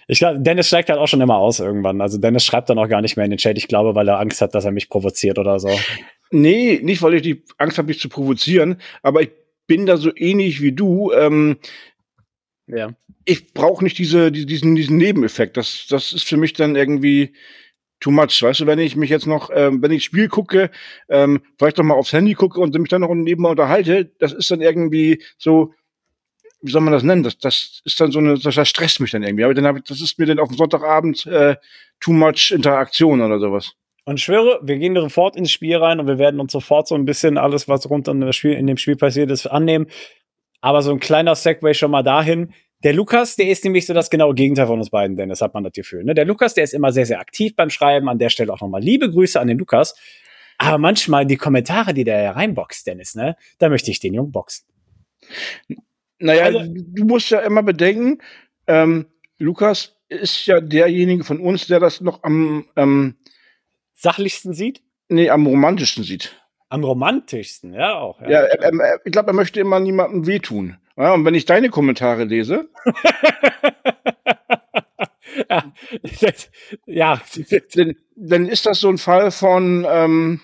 Ich 0.08 0.18
glaube, 0.20 0.40
Dennis 0.40 0.68
steigt 0.68 0.88
halt 0.88 1.00
auch 1.00 1.08
schon 1.08 1.20
immer 1.20 1.36
aus 1.36 1.58
irgendwann. 1.60 2.00
Also 2.00 2.18
Dennis 2.18 2.44
schreibt 2.44 2.70
dann 2.70 2.78
auch 2.78 2.88
gar 2.88 3.00
nicht 3.02 3.16
mehr 3.16 3.24
in 3.24 3.30
den 3.32 3.38
Chat. 3.38 3.58
Ich 3.58 3.66
glaube, 3.68 3.94
weil 3.94 4.08
er 4.08 4.20
Angst 4.20 4.40
hat, 4.40 4.54
dass 4.54 4.64
er 4.64 4.70
mich 4.70 4.88
provoziert 4.88 5.38
oder 5.38 5.58
so. 5.58 5.68
Nee, 6.30 6.80
nicht, 6.82 7.02
weil 7.02 7.14
ich 7.14 7.22
die 7.22 7.42
Angst 7.58 7.78
habe, 7.78 7.88
dich 7.88 8.00
zu 8.00 8.08
provozieren, 8.08 8.80
aber 9.02 9.22
ich 9.22 9.30
bin 9.66 9.86
da 9.86 9.96
so 9.96 10.10
ähnlich 10.14 10.60
wie 10.62 10.72
du. 10.72 11.12
Ähm, 11.12 11.56
Ja. 12.69 12.92
ich 13.24 13.52
brauche 13.52 13.82
nicht 13.82 13.98
diese, 13.98 14.30
die- 14.32 14.46
diesen, 14.46 14.74
diesen 14.76 14.96
Nebeneffekt. 14.96 15.56
Das, 15.56 15.86
das 15.88 16.12
ist 16.12 16.24
für 16.24 16.36
mich 16.36 16.52
dann 16.52 16.76
irgendwie 16.76 17.32
too 18.00 18.10
much. 18.12 18.42
Weißt 18.42 18.60
du, 18.60 18.66
wenn 18.66 18.78
ich 18.78 18.94
mich 18.96 19.10
jetzt 19.10 19.26
noch, 19.26 19.50
ähm, 19.52 19.82
wenn 19.82 19.90
ich 19.92 20.04
Spiel 20.04 20.28
gucke, 20.28 20.70
ähm, 21.08 21.40
vielleicht 21.58 21.78
noch 21.78 21.84
mal 21.84 21.94
aufs 21.94 22.12
Handy 22.12 22.34
gucke 22.34 22.60
und 22.60 22.74
mich 22.78 22.90
dann 22.90 23.00
noch 23.00 23.12
nebenbei 23.14 23.50
unterhalte, 23.50 24.04
das 24.19 24.32
ist 24.32 24.50
dann 24.50 24.60
irgendwie 24.60 25.22
so, 25.38 25.72
wie 26.66 26.70
soll 26.70 26.82
man 26.82 26.92
das 26.92 27.02
nennen? 27.02 27.22
Das, 27.22 27.38
das 27.38 27.80
ist 27.84 28.00
dann 28.00 28.10
so 28.10 28.18
eine, 28.18 28.38
das, 28.38 28.54
das 28.54 28.68
stresst 28.68 29.00
mich 29.00 29.10
dann 29.10 29.22
irgendwie. 29.22 29.44
Aber 29.44 29.54
dann 29.54 29.66
hab 29.66 29.76
ich, 29.76 29.84
das 29.84 30.00
ist 30.00 30.18
mir 30.18 30.26
dann 30.26 30.38
auf 30.38 30.48
dem 30.48 30.56
Sonntagabend 30.56 31.26
äh, 31.26 31.56
too 32.00 32.12
much 32.12 32.50
Interaktion 32.50 33.20
oder 33.20 33.38
sowas. 33.38 33.72
Und 34.04 34.20
schwöre, 34.20 34.60
wir 34.62 34.78
gehen 34.78 34.94
sofort 34.94 35.36
ins 35.36 35.50
Spiel 35.50 35.76
rein 35.76 35.98
und 35.98 36.06
wir 36.06 36.18
werden 36.18 36.38
uns 36.38 36.52
sofort 36.52 36.86
so 36.86 36.94
ein 36.94 37.04
bisschen 37.04 37.38
alles, 37.38 37.68
was 37.68 37.90
rund 37.90 38.08
um 38.08 38.20
das 38.20 38.36
Spiel, 38.36 38.52
in 38.52 38.66
dem 38.66 38.76
Spiel 38.76 38.96
passiert 38.96 39.30
ist, 39.30 39.46
annehmen. 39.46 39.86
Aber 40.60 40.82
so 40.82 40.92
ein 40.92 41.00
kleiner 41.00 41.34
Segway 41.34 41.74
schon 41.74 41.90
mal 41.90 42.02
dahin. 42.02 42.52
Der 42.84 42.92
Lukas, 42.92 43.36
der 43.36 43.48
ist 43.48 43.64
nämlich 43.64 43.86
so 43.86 43.94
das 43.94 44.10
genaue 44.10 44.34
Gegenteil 44.34 44.66
von 44.66 44.78
uns 44.78 44.90
beiden, 44.90 45.16
Dennis, 45.16 45.40
hat 45.40 45.54
man 45.54 45.64
das 45.64 45.72
Gefühl. 45.72 46.04
Ne? 46.04 46.14
Der 46.14 46.24
Lukas, 46.24 46.54
der 46.54 46.64
ist 46.64 46.74
immer 46.74 46.92
sehr, 46.92 47.06
sehr 47.06 47.19
aktiv 47.19 47.56
beim 47.56 47.70
Schreiben. 47.70 48.08
An 48.08 48.19
der 48.19 48.28
Stelle 48.28 48.52
auch 48.52 48.60
nochmal 48.60 48.80
liebe 48.80 49.10
Grüße 49.10 49.40
an 49.40 49.48
den 49.48 49.58
Lukas. 49.58 49.94
Aber 50.58 50.78
manchmal 50.78 51.26
die 51.26 51.36
Kommentare, 51.36 51.92
die 51.92 52.04
der 52.04 52.36
reinboxt, 52.36 52.86
Dennis, 52.86 53.14
ne? 53.14 53.36
Da 53.58 53.69
möchte 53.69 53.90
ich 53.90 54.00
den 54.00 54.14
Jungen 54.14 54.32
boxen. 54.32 54.66
Naja, 56.18 56.44
Also- 56.46 56.72
du 56.72 57.04
musst 57.04 57.30
ja 57.30 57.40
immer 57.40 57.62
bedenken, 57.62 58.22
ähm, 58.66 59.06
Lukas 59.38 59.96
ist 60.08 60.46
ja 60.46 60.60
derjenige 60.60 61.24
von 61.24 61.40
uns, 61.40 61.66
der 61.66 61.80
das 61.80 62.00
noch 62.00 62.22
am, 62.22 62.66
ähm, 62.76 63.16
Sachlichsten 63.94 64.54
sieht? 64.54 64.82
nee, 65.08 65.30
am 65.30 65.46
romantischsten 65.46 66.02
sieht. 66.04 66.34
Am 66.68 66.82
romantischsten, 66.82 67.72
ja 67.74 67.94
auch. 67.94 68.20
Ja, 68.22 68.40
er, 68.40 68.60
er, 68.60 68.72
er, 68.74 69.00
ich 69.04 69.12
glaube, 69.12 69.30
er 69.30 69.34
möchte 69.34 69.60
immer 69.60 69.78
niemandem 69.78 70.26
wehtun. 70.26 70.78
Ja, 70.96 71.12
und 71.14 71.24
wenn 71.24 71.34
ich 71.34 71.44
deine 71.44 71.68
Kommentare 71.68 72.24
lese, 72.24 72.69
ja, 75.50 75.72
das, 76.20 76.50
ja, 76.86 77.20
dann, 77.74 77.96
dann 78.16 78.48
ist 78.48 78.67
das 78.67 78.81
so 78.81 78.88
ein 78.88 78.98
Fall 78.98 79.31
von, 79.31 79.86
ähm, 79.88 80.41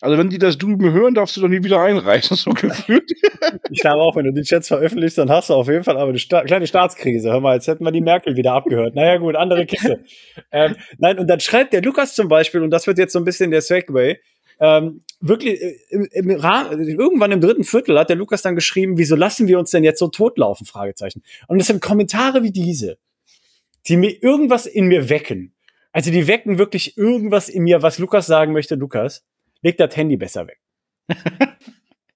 also 0.00 0.16
wenn 0.16 0.30
die 0.30 0.38
das 0.38 0.56
drüben 0.56 0.92
hören, 0.92 1.14
darfst 1.14 1.36
du 1.36 1.42
doch 1.42 1.48
nie 1.48 1.62
wieder 1.62 1.80
einreißen, 1.80 2.36
so 2.36 2.50
gefühlt. 2.50 3.10
ich 3.70 3.80
glaube 3.80 4.02
auch, 4.02 4.16
wenn 4.16 4.24
du 4.24 4.32
die 4.32 4.42
Chats 4.42 4.68
veröffentlichst, 4.68 5.18
dann 5.18 5.30
hast 5.30 5.50
du 5.50 5.54
auf 5.54 5.68
jeden 5.68 5.84
Fall 5.84 5.96
aber 5.96 6.10
eine 6.10 6.18
sta 6.18 6.42
kleine 6.42 6.66
Staatskrise. 6.66 7.30
Hör 7.30 7.40
mal, 7.40 7.54
jetzt 7.54 7.68
hätten 7.68 7.84
wir 7.84 7.92
die 7.92 8.00
Merkel 8.00 8.36
wieder 8.36 8.52
abgehört. 8.52 8.94
Naja, 8.94 9.18
gut, 9.18 9.36
andere 9.36 9.66
Kiste. 9.66 10.04
ähm, 10.52 10.76
nein, 10.98 11.18
und 11.18 11.26
dann 11.26 11.40
schreibt 11.40 11.72
der 11.72 11.82
Lukas 11.82 12.14
zum 12.14 12.28
Beispiel, 12.28 12.62
und 12.62 12.70
das 12.70 12.86
wird 12.86 12.98
jetzt 12.98 13.12
so 13.12 13.18
ein 13.18 13.24
bisschen 13.24 13.50
der 13.50 13.60
Segway, 13.60 14.18
ähm, 14.60 15.02
wirklich, 15.20 15.60
äh, 15.60 15.76
im, 15.90 16.08
im 16.12 16.30
Ra 16.38 16.70
irgendwann 16.70 17.32
im 17.32 17.40
dritten 17.40 17.64
Viertel 17.64 17.98
hat 17.98 18.10
der 18.10 18.16
Lukas 18.16 18.42
dann 18.42 18.54
geschrieben, 18.54 18.98
wieso 18.98 19.16
lassen 19.16 19.48
wir 19.48 19.58
uns 19.58 19.70
denn 19.70 19.84
jetzt 19.84 19.98
so 19.98 20.08
totlaufen? 20.08 20.66
Fragezeichen. 20.66 21.22
Und 21.48 21.60
es 21.60 21.66
sind 21.66 21.80
Kommentare 21.80 22.42
wie 22.42 22.52
diese, 22.52 22.98
die 23.88 23.96
mir 23.96 24.22
irgendwas 24.22 24.66
in 24.66 24.86
mir 24.86 25.08
wecken. 25.08 25.54
Also 25.92 26.10
die 26.10 26.26
wecken 26.26 26.58
wirklich 26.58 26.96
irgendwas 26.96 27.48
in 27.48 27.64
mir, 27.64 27.82
was 27.82 27.98
Lukas 27.98 28.26
sagen 28.26 28.52
möchte. 28.52 28.74
Lukas, 28.76 29.24
leg 29.62 29.76
das 29.76 29.96
Handy 29.96 30.16
besser 30.16 30.46
weg. 30.46 30.60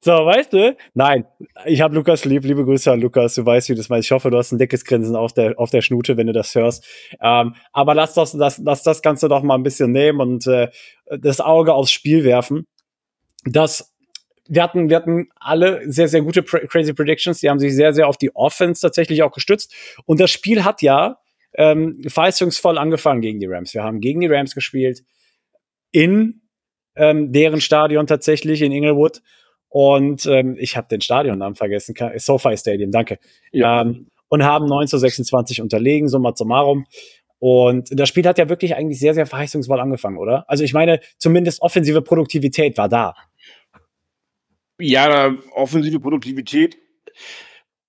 so, 0.01 0.13
weißt 0.13 0.53
du? 0.53 0.77
Nein, 0.95 1.27
ich 1.65 1.81
habe 1.81 1.95
Lukas 1.95 2.25
lieb. 2.25 2.45
Liebe 2.45 2.65
Grüße 2.65 2.93
an 2.93 3.01
Lukas. 3.01 3.35
Du 3.35 3.45
weißt, 3.45 3.69
wie 3.69 3.75
das 3.75 3.89
meinst. 3.89 4.07
Ich 4.07 4.13
hoffe, 4.13 4.31
du 4.31 4.37
hast 4.37 4.53
ein 4.53 4.59
dickes 4.59 4.85
Grinsen 4.85 5.17
auf 5.17 5.33
der, 5.33 5.59
auf 5.59 5.71
der 5.71 5.83
Schnute, 5.83 6.17
wenn 6.17 6.27
du 6.27 6.33
das 6.33 6.55
hörst. 6.55 6.87
Ähm, 7.21 7.55
aber 7.73 7.95
lass 7.95 8.15
das, 8.15 8.35
lass, 8.35 8.59
lass 8.59 8.83
das 8.83 9.03
Ganze 9.03 9.29
doch 9.29 9.43
mal 9.43 9.55
ein 9.55 9.63
bisschen 9.63 9.93
nehmen 9.93 10.21
und 10.21 10.47
äh, 10.47 10.69
das 11.19 11.41
Auge 11.41 11.75
aufs 11.75 11.93
Spiel 11.93 12.25
werfen. 12.25 12.67
Das 13.45 13.95
wir 14.47 14.63
hatten, 14.63 14.91
wir 14.91 14.97
hatten 14.97 15.29
alle 15.37 15.91
sehr, 15.91 16.09
sehr 16.09 16.21
gute 16.21 16.43
Pra- 16.43 16.67
Crazy 16.67 16.93
Predictions. 16.93 17.41
Die 17.41 17.49
haben 17.49 17.59
sich 17.59 17.75
sehr, 17.75 17.93
sehr 17.95 18.09
auf 18.09 18.19
die 18.19 18.35
Offense 18.37 18.83
tatsächlich 18.83 19.23
auch 19.23 19.33
gestützt. 19.33 19.75
Und 20.05 20.21
das 20.21 20.31
Spiel 20.31 20.65
hat 20.65 20.83
ja 20.83 21.19
ähm, 21.55 22.03
verheißungsvoll 22.07 22.79
angefangen 22.79 23.21
gegen 23.21 23.41
die 23.41 23.47
Rams. 23.47 23.75
Wir 23.75 23.83
haben 23.83 24.01
gegen 24.01 24.21
die 24.21 24.27
Rams 24.27 24.55
gespielt 24.55 25.03
in 25.93 26.43
ähm, 26.97 27.33
deren 27.33 27.61
Stadion 27.61 28.07
tatsächlich 28.07 28.63
in 28.63 28.73
Inglewood. 28.73 29.23
Und 29.69 30.27
ähm, 30.27 30.57
ich 30.59 30.77
habe 30.77 30.87
den 30.89 31.01
Stadionnamen 31.01 31.57
vergessen. 31.57 31.95
SoFi 32.17 32.57
Stadium, 32.57 32.91
danke. 32.93 33.19
Ja. 33.51 33.83
Ähm, 33.83 34.09
und 34.29 34.45
haben 34.45 34.67
9 34.67 34.87
zu 34.87 34.99
26 34.99 35.61
unterlegen, 35.61 36.09
summa 36.09 36.33
summarum. 36.35 36.87
Und 37.39 37.89
das 37.91 38.09
Spiel 38.09 38.27
hat 38.27 38.39
ja 38.39 38.49
wirklich 38.49 38.75
eigentlich 38.75 38.99
sehr, 38.99 39.15
sehr 39.15 39.27
verheißungsvoll 39.27 39.81
angefangen, 39.81 40.17
oder? 40.17 40.49
Also 40.49 40.65
ich 40.65 40.73
meine, 40.73 41.01
zumindest 41.19 41.61
offensive 41.61 42.03
Produktivität 42.03 42.79
war 42.79 42.89
da. 42.89 43.15
Ja, 44.79 45.35
offensive 45.55 46.01
Produktivität 46.01 46.79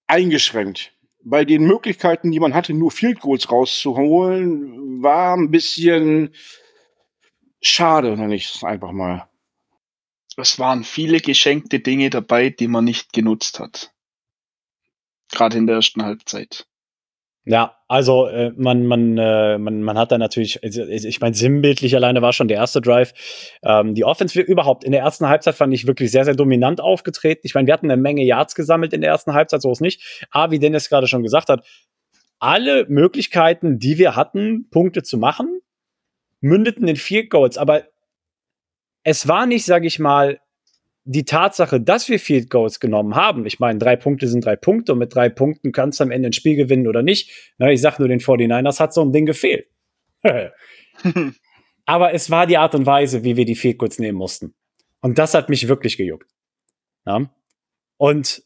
eingeschränkt. 0.07 0.91
Bei 1.23 1.45
den 1.45 1.63
Möglichkeiten, 1.63 2.31
die 2.31 2.39
man 2.39 2.53
hatte, 2.53 2.73
nur 2.73 2.91
Field 2.91 3.19
Goals 3.19 3.51
rauszuholen, 3.51 5.01
war 5.01 5.35
ein 5.35 5.49
bisschen 5.49 6.31
schade, 7.67 8.15
nenne 8.15 8.35
ich 8.35 8.53
es 8.53 8.63
einfach 8.63 8.91
mal. 8.91 9.27
Es 10.37 10.59
waren 10.59 10.83
viele 10.83 11.19
geschenkte 11.19 11.79
Dinge 11.79 12.09
dabei, 12.09 12.49
die 12.49 12.67
man 12.67 12.83
nicht 12.83 13.13
genutzt 13.13 13.59
hat. 13.59 13.93
Gerade 15.31 15.57
in 15.57 15.67
der 15.67 15.77
ersten 15.77 16.03
Halbzeit. 16.03 16.67
Ja, 17.47 17.77
also 17.87 18.25
äh, 18.27 18.51
man, 18.57 18.87
man, 18.87 19.17
äh, 19.19 19.59
man, 19.59 19.83
man 19.83 19.99
hat 19.99 20.11
da 20.11 20.17
natürlich, 20.17 20.63
also, 20.63 20.83
ich 20.83 21.21
meine, 21.21 21.35
sinnbildlich 21.35 21.95
alleine 21.95 22.23
war 22.23 22.33
schon 22.33 22.47
der 22.47 22.57
erste 22.57 22.81
Drive. 22.81 23.13
Ähm, 23.63 23.93
die 23.93 24.03
Offense 24.03 24.41
überhaupt 24.41 24.83
in 24.83 24.91
der 24.91 25.01
ersten 25.01 25.29
Halbzeit 25.29 25.53
fand 25.53 25.71
ich 25.71 25.85
wirklich 25.85 26.11
sehr, 26.11 26.25
sehr 26.25 26.33
dominant 26.33 26.81
aufgetreten. 26.81 27.41
Ich 27.43 27.53
meine, 27.53 27.67
wir 27.67 27.73
hatten 27.73 27.89
eine 27.89 28.01
Menge 28.01 28.23
Yards 28.23 28.55
gesammelt 28.55 28.93
in 28.93 29.01
der 29.01 29.11
ersten 29.11 29.33
Halbzeit, 29.33 29.61
so 29.61 29.71
ist 29.71 29.81
nicht. 29.81 30.25
Aber 30.31 30.51
wie 30.51 30.59
Dennis 30.59 30.89
gerade 30.89 31.05
schon 31.07 31.21
gesagt 31.21 31.49
hat, 31.49 31.63
alle 32.39 32.87
Möglichkeiten, 32.89 33.77
die 33.77 33.99
wir 33.99 34.15
hatten, 34.15 34.67
Punkte 34.71 35.03
zu 35.03 35.19
machen, 35.19 35.54
mündeten 36.45 36.87
in 36.87 36.95
Field 36.95 37.31
Goals. 37.31 37.57
Aber 37.57 37.85
es 39.03 39.27
war 39.27 39.47
nicht, 39.47 39.65
sage 39.65 39.87
ich 39.87 39.99
mal, 39.99 40.39
die 41.03 41.25
Tatsache, 41.25 41.81
dass 41.81 42.07
wir 42.07 42.19
Field 42.19 42.49
Goals 42.49 42.79
genommen 42.79 43.15
haben, 43.15 43.45
ich 43.45 43.59
meine, 43.59 43.77
drei 43.79 43.95
Punkte 43.95 44.27
sind 44.27 44.45
drei 44.45 44.55
Punkte 44.55 44.93
und 44.93 44.99
mit 44.99 45.13
drei 45.13 45.29
Punkten 45.29 45.71
kannst 45.71 45.99
du 45.99 46.03
am 46.03 46.11
Ende 46.11 46.29
ein 46.29 46.33
Spiel 46.33 46.55
gewinnen 46.55 46.87
oder 46.87 47.03
nicht. 47.03 47.53
Na, 47.57 47.71
ich 47.71 47.81
sag 47.81 47.99
nur 47.99 48.07
den 48.07 48.19
49ers 48.19 48.79
hat 48.79 48.93
so 48.93 49.01
ein 49.01 49.11
Ding 49.11 49.25
gefehlt. 49.25 49.67
Aber 51.85 52.13
es 52.13 52.31
war 52.31 52.47
die 52.47 52.57
Art 52.57 52.73
und 52.73 52.85
Weise, 52.85 53.23
wie 53.23 53.37
wir 53.37 53.45
die 53.45 53.55
Field 53.55 53.77
Goals 53.77 53.99
nehmen 53.99 54.17
mussten. 54.17 54.55
Und 55.01 55.19
das 55.19 55.33
hat 55.33 55.49
mich 55.49 55.67
wirklich 55.67 55.97
gejuckt. 55.97 56.31
Ja? 57.05 57.29
Und 57.97 58.43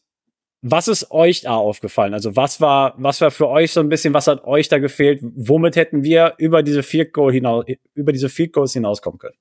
was 0.62 0.88
ist 0.88 1.10
euch 1.10 1.42
da 1.42 1.54
aufgefallen? 1.54 2.12
Also 2.12 2.36
was 2.36 2.60
war, 2.60 2.94
was 2.98 3.20
war 3.20 3.30
für 3.30 3.48
euch 3.48 3.72
so 3.72 3.80
ein 3.80 3.88
bisschen, 3.88 4.12
was 4.12 4.26
hat 4.26 4.44
euch 4.44 4.68
da 4.68 4.78
gefehlt? 4.78 5.20
Womit 5.22 5.76
hätten 5.76 6.04
wir 6.04 6.34
über 6.38 6.62
diese 6.62 6.82
Field 6.82 7.12
Goal 7.12 7.32
hinaus, 7.32 7.64
über 7.94 8.12
diese 8.12 8.28
Field 8.28 8.52
Goals 8.52 8.74
hinauskommen 8.74 9.18
können? 9.18 9.36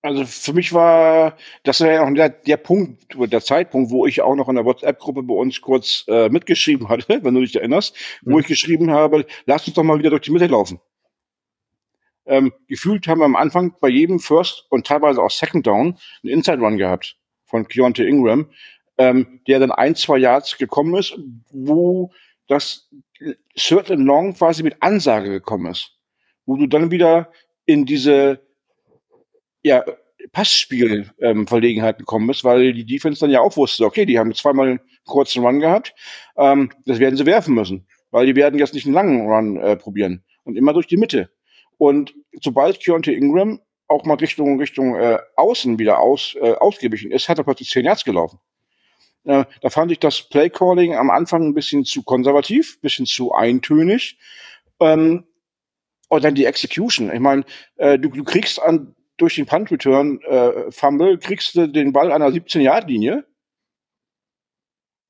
Also 0.00 0.24
für 0.24 0.52
mich 0.52 0.72
war 0.72 1.36
das 1.64 1.80
war 1.80 1.90
ja 1.90 2.04
auch 2.04 2.14
der, 2.14 2.28
der 2.28 2.56
Punkt, 2.56 3.14
der 3.14 3.40
Zeitpunkt, 3.40 3.90
wo 3.90 4.06
ich 4.06 4.22
auch 4.22 4.36
noch 4.36 4.48
in 4.48 4.54
der 4.54 4.64
WhatsApp-Gruppe 4.64 5.24
bei 5.24 5.34
uns 5.34 5.60
kurz 5.60 6.04
äh, 6.08 6.28
mitgeschrieben 6.28 6.88
hatte, 6.88 7.18
wenn 7.22 7.34
du 7.34 7.40
dich 7.40 7.56
erinnerst, 7.56 7.96
mhm. 8.22 8.32
wo 8.32 8.38
ich 8.38 8.46
geschrieben 8.46 8.90
habe, 8.90 9.26
lass 9.46 9.66
uns 9.66 9.74
doch 9.74 9.82
mal 9.82 9.98
wieder 9.98 10.10
durch 10.10 10.22
die 10.22 10.30
Mitte 10.30 10.46
laufen. 10.46 10.80
Ähm, 12.26 12.52
gefühlt 12.68 13.08
haben 13.08 13.20
wir 13.20 13.24
am 13.24 13.36
Anfang 13.36 13.74
bei 13.80 13.88
jedem 13.88 14.20
First 14.20 14.66
und 14.70 14.86
teilweise 14.86 15.22
auch 15.22 15.30
Second 15.30 15.66
Down 15.66 15.98
einen 16.22 16.32
Inside 16.32 16.58
Run 16.58 16.76
gehabt 16.76 17.16
von 17.44 17.66
Keontae 17.66 18.06
Ingram, 18.06 18.50
ähm, 18.98 19.40
der 19.46 19.60
dann 19.60 19.72
ein, 19.72 19.94
zwei 19.94 20.18
Yards 20.18 20.58
gekommen 20.58 20.94
ist, 20.96 21.16
wo 21.50 22.10
das 22.48 22.88
Third 23.54 23.90
and 23.90 24.04
Long 24.04 24.34
quasi 24.34 24.62
mit 24.62 24.76
Ansage 24.82 25.30
gekommen 25.30 25.72
ist. 25.72 25.96
Wo 26.46 26.56
du 26.56 26.66
dann 26.66 26.90
wieder 26.90 27.30
in 27.66 27.84
diese 27.84 28.40
ja, 29.62 29.84
Passspiel-Verlegenheit 30.32 31.96
ähm, 31.96 31.98
gekommen 31.98 32.30
ist, 32.30 32.44
weil 32.44 32.72
die 32.72 32.86
Defense 32.86 33.20
dann 33.20 33.30
ja 33.30 33.40
auch 33.40 33.56
wusste, 33.56 33.84
okay, 33.84 34.06
die 34.06 34.18
haben 34.18 34.34
zweimal 34.34 34.68
einen 34.68 34.80
kurzen 35.06 35.44
Run 35.44 35.60
gehabt, 35.60 35.94
ähm, 36.36 36.70
das 36.86 36.98
werden 36.98 37.16
sie 37.16 37.26
werfen 37.26 37.54
müssen, 37.54 37.86
weil 38.10 38.26
die 38.26 38.36
werden 38.36 38.58
jetzt 38.58 38.74
nicht 38.74 38.86
einen 38.86 38.94
langen 38.94 39.26
Run 39.28 39.56
äh, 39.58 39.76
probieren 39.76 40.24
und 40.44 40.56
immer 40.56 40.72
durch 40.72 40.86
die 40.86 40.96
Mitte. 40.96 41.30
Und 41.76 42.14
sobald 42.42 42.80
Keontae 42.80 43.14
Ingram 43.14 43.60
auch 43.86 44.04
mal 44.04 44.16
Richtung 44.16 44.58
Richtung 44.58 44.96
äh, 44.96 45.18
Außen 45.36 45.78
wieder 45.78 46.00
aus, 46.00 46.36
äh, 46.40 46.52
ausgewichen 46.52 47.10
ist, 47.10 47.28
hat 47.28 47.38
er 47.38 47.44
plötzlich 47.44 47.70
10 47.70 47.84
Yards 47.84 48.04
gelaufen. 48.04 48.38
Äh, 49.24 49.44
da 49.60 49.70
fand 49.70 49.92
ich 49.92 49.98
das 49.98 50.22
Playcalling 50.22 50.94
am 50.94 51.10
Anfang 51.10 51.46
ein 51.46 51.54
bisschen 51.54 51.84
zu 51.84 52.02
konservativ, 52.02 52.80
bisschen 52.80 53.06
zu 53.06 53.32
eintönig. 53.32 54.18
Ähm, 54.80 55.24
und 56.08 56.24
dann 56.24 56.34
die 56.34 56.46
Execution. 56.46 57.12
Ich 57.12 57.20
meine, 57.20 57.44
äh, 57.76 57.98
du, 57.98 58.08
du 58.08 58.24
kriegst 58.24 58.60
an 58.60 58.94
durch 59.18 59.34
den 59.34 59.46
Punt-Return-Fumble 59.46 61.14
äh, 61.14 61.16
kriegst 61.18 61.54
du 61.54 61.66
den 61.66 61.92
Ball 61.92 62.12
an 62.12 62.20
der 62.20 62.30
17-Yard-Linie. 62.30 63.26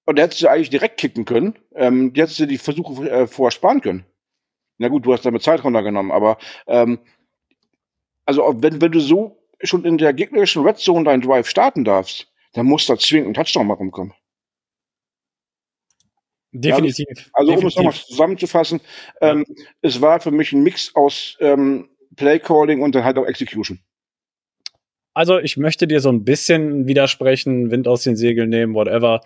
Und 0.06 0.16
der 0.16 0.24
hättest 0.24 0.42
du 0.42 0.48
eigentlich 0.48 0.70
direkt 0.70 0.98
kicken 0.98 1.26
können. 1.26 1.58
Ähm, 1.74 2.14
die 2.14 2.22
hättest 2.22 2.40
du 2.40 2.46
die 2.46 2.58
Versuche 2.58 3.08
äh, 3.10 3.26
vorsparen 3.26 3.82
können. 3.82 4.06
Na 4.78 4.88
gut, 4.88 5.04
du 5.04 5.12
hast 5.12 5.26
damit 5.26 5.42
Zeit 5.42 5.62
runtergenommen, 5.62 6.10
aber 6.10 6.38
ähm, 6.66 7.00
also 8.24 8.54
wenn, 8.62 8.80
wenn 8.80 8.92
du 8.92 9.00
so 9.00 9.42
schon 9.62 9.84
in 9.84 9.98
der 9.98 10.14
gegnerischen 10.14 10.64
Red 10.64 10.78
Zone 10.78 11.04
deinen 11.04 11.20
Drive 11.20 11.48
starten 11.48 11.84
darfst, 11.84 12.32
dann 12.52 12.66
muss 12.66 12.86
da 12.86 12.96
zwingend 12.98 13.28
ein 13.28 13.34
Touchdown 13.34 13.66
mal 13.66 13.74
rumkommen. 13.74 14.14
Definitiv. 16.52 17.06
Ja, 17.08 17.24
also 17.34 17.52
um 17.52 17.66
es 17.66 17.76
nochmal 17.76 17.92
zusammenzufassen, 17.92 18.80
ähm, 19.20 19.44
es 19.82 20.00
war 20.00 20.20
für 20.20 20.30
mich 20.30 20.52
ein 20.52 20.62
Mix 20.62 20.94
aus 20.94 21.36
ähm, 21.40 21.90
Playcalling 22.16 22.80
und 22.80 22.94
dann 22.94 23.04
halt 23.04 23.18
auch 23.18 23.26
Execution. 23.26 23.80
Also 25.14 25.38
ich 25.38 25.56
möchte 25.56 25.88
dir 25.88 26.00
so 26.00 26.10
ein 26.10 26.24
bisschen 26.24 26.86
widersprechen, 26.86 27.70
Wind 27.72 27.88
aus 27.88 28.04
den 28.04 28.14
Segeln 28.14 28.50
nehmen, 28.50 28.74
whatever. 28.74 29.20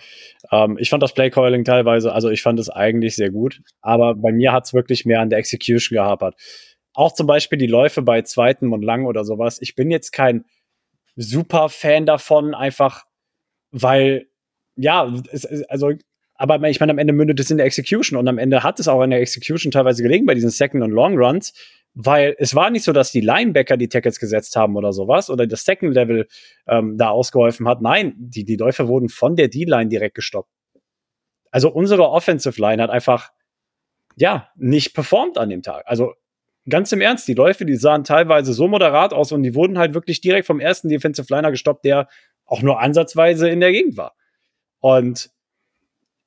Ähm, 0.50 0.78
ich 0.80 0.88
fand 0.88 1.02
das 1.02 1.12
Playcalling 1.12 1.64
teilweise, 1.64 2.12
also 2.12 2.30
ich 2.30 2.42
fand 2.42 2.58
es 2.58 2.70
eigentlich 2.70 3.14
sehr 3.14 3.30
gut, 3.30 3.60
aber 3.82 4.14
bei 4.14 4.32
mir 4.32 4.52
hat 4.52 4.64
es 4.64 4.72
wirklich 4.72 5.04
mehr 5.04 5.20
an 5.20 5.28
der 5.28 5.38
Execution 5.38 5.96
gehapert. 5.96 6.34
Auch 6.94 7.12
zum 7.12 7.26
Beispiel 7.26 7.58
die 7.58 7.66
Läufe 7.66 8.02
bei 8.02 8.22
zweiten 8.22 8.72
und 8.72 8.82
lang 8.82 9.06
oder 9.06 9.24
sowas. 9.24 9.58
Ich 9.60 9.74
bin 9.74 9.90
jetzt 9.90 10.12
kein 10.12 10.44
super 11.14 11.68
Fan 11.68 12.06
davon, 12.06 12.54
einfach 12.54 13.04
weil, 13.72 14.28
ja, 14.76 15.12
es, 15.32 15.46
also 15.68 15.92
aber 16.34 16.68
ich 16.68 16.80
meine, 16.80 16.90
am 16.90 16.98
Ende 16.98 17.12
mündet 17.12 17.38
es 17.38 17.50
in 17.50 17.58
der 17.58 17.66
Execution 17.66 18.18
und 18.18 18.26
am 18.26 18.38
Ende 18.38 18.62
hat 18.62 18.80
es 18.80 18.88
auch 18.88 19.02
in 19.02 19.10
der 19.10 19.20
Execution 19.20 19.70
teilweise 19.70 20.02
gelegen 20.02 20.26
bei 20.26 20.34
diesen 20.34 20.50
Second- 20.50 20.82
und 20.82 20.90
Long 20.90 21.16
Runs, 21.16 21.52
weil 21.94 22.34
es 22.38 22.54
war 22.54 22.70
nicht 22.70 22.82
so, 22.82 22.92
dass 22.92 23.12
die 23.12 23.20
Linebacker 23.20 23.76
die 23.76 23.88
Tackles 23.88 24.18
gesetzt 24.18 24.56
haben 24.56 24.76
oder 24.76 24.92
sowas 24.92 25.30
oder 25.30 25.46
das 25.46 25.64
Second 25.64 25.94
Level 25.94 26.26
ähm, 26.66 26.96
da 26.96 27.10
ausgeholfen 27.10 27.68
hat. 27.68 27.80
Nein, 27.80 28.14
die, 28.16 28.44
die 28.44 28.56
Läufe 28.56 28.88
wurden 28.88 29.08
von 29.08 29.36
der 29.36 29.48
D-Line 29.48 29.88
direkt 29.88 30.16
gestoppt. 30.16 30.50
Also 31.52 31.70
unsere 31.70 32.08
Offensive 32.08 32.60
Line 32.60 32.82
hat 32.82 32.90
einfach, 32.90 33.30
ja, 34.16 34.48
nicht 34.56 34.94
performt 34.94 35.38
an 35.38 35.50
dem 35.50 35.62
Tag. 35.62 35.84
Also 35.86 36.14
ganz 36.68 36.90
im 36.92 37.00
Ernst, 37.00 37.28
die 37.28 37.34
Läufe, 37.34 37.66
die 37.66 37.76
sahen 37.76 38.04
teilweise 38.04 38.52
so 38.52 38.68
moderat 38.68 39.12
aus 39.12 39.32
und 39.32 39.42
die 39.42 39.54
wurden 39.54 39.78
halt 39.78 39.94
wirklich 39.94 40.20
direkt 40.20 40.46
vom 40.46 40.60
ersten 40.60 40.88
Defensive 40.88 41.32
Liner 41.32 41.50
gestoppt, 41.50 41.84
der 41.84 42.08
auch 42.52 42.62
nur 42.62 42.80
ansatzweise 42.80 43.48
in 43.48 43.60
der 43.60 43.72
Gegend 43.72 43.96
war. 43.96 44.14
Und 44.80 45.30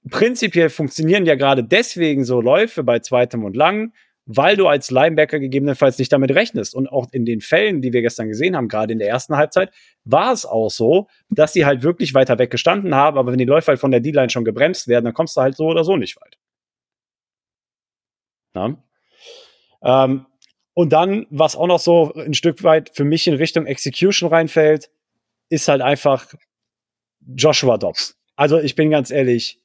prinzipiell 0.10 0.70
funktionieren 0.70 1.25
ja 1.25 1.36
gerade 1.36 1.63
deswegen 1.63 2.25
so 2.25 2.41
Läufe 2.41 2.84
bei 2.84 3.00
zweitem 3.00 3.44
und 3.44 3.55
lang, 3.55 3.94
weil 4.25 4.58
du 4.58 4.67
als 4.67 4.89
Linebacker 4.89 5.39
gegebenenfalls 5.39 6.00
nicht 6.00 6.12
damit 6.12 6.34
rechnest. 6.34 6.74
Und 6.74 6.88
auch 6.88 7.08
in 7.12 7.25
den 7.25 7.41
Fällen, 7.41 7.84
die 7.84 7.94
wir 7.94 8.01
gestern 8.01 8.27
gesehen 8.27 8.55
haben, 8.55 8.67
gerade 8.67 8.91
in 8.91 8.98
der 8.98 9.08
ersten 9.08 9.38
Halbzeit, 9.38 9.72
war 10.03 10.34
es 10.34 10.48
auch 10.48 10.70
so, 10.70 11.08
dass 11.29 11.53
sie 11.53 11.63
halt 11.63 11.84
wirklich 11.84 12.15
weiter 12.15 12.39
weg 12.39 12.50
gestanden 12.50 12.96
haben. 12.96 13.20
Aber 13.20 13.32
wenn 13.32 13.38
die 13.38 13.46
Läufer 13.46 13.74
halt 13.74 13.79
von 13.79 13.91
der 13.91 14.00
D-Line 14.00 14.32
schon 14.32 14.46
gebremst 14.46 14.88
werden, 14.88 15.05
dann 15.05 15.13
kommst 15.13 15.38
du 15.38 15.41
halt 15.41 15.55
so 15.55 15.67
oder 15.67 15.84
so 15.84 15.96
nicht 15.96 16.20
weit. 16.20 16.38
Ähm, 19.84 20.25
und 20.74 20.91
dann, 20.91 21.27
was 21.29 21.55
auch 21.55 21.67
noch 21.67 21.79
so 21.79 22.13
ein 22.15 22.34
Stück 22.34 22.63
weit 22.63 22.89
für 22.96 23.03
mich 23.03 23.27
in 23.27 23.36
Richtung 23.36 23.67
Execution 23.67 24.29
reinfällt, 24.29 24.89
ist 25.49 25.67
halt 25.67 25.81
einfach 25.81 26.27
Joshua 27.25 27.77
Dobbs. 27.77 28.17
Also 28.35 28.59
ich 28.59 28.75
bin 28.75 28.89
ganz 28.89 29.11
ehrlich, 29.11 29.59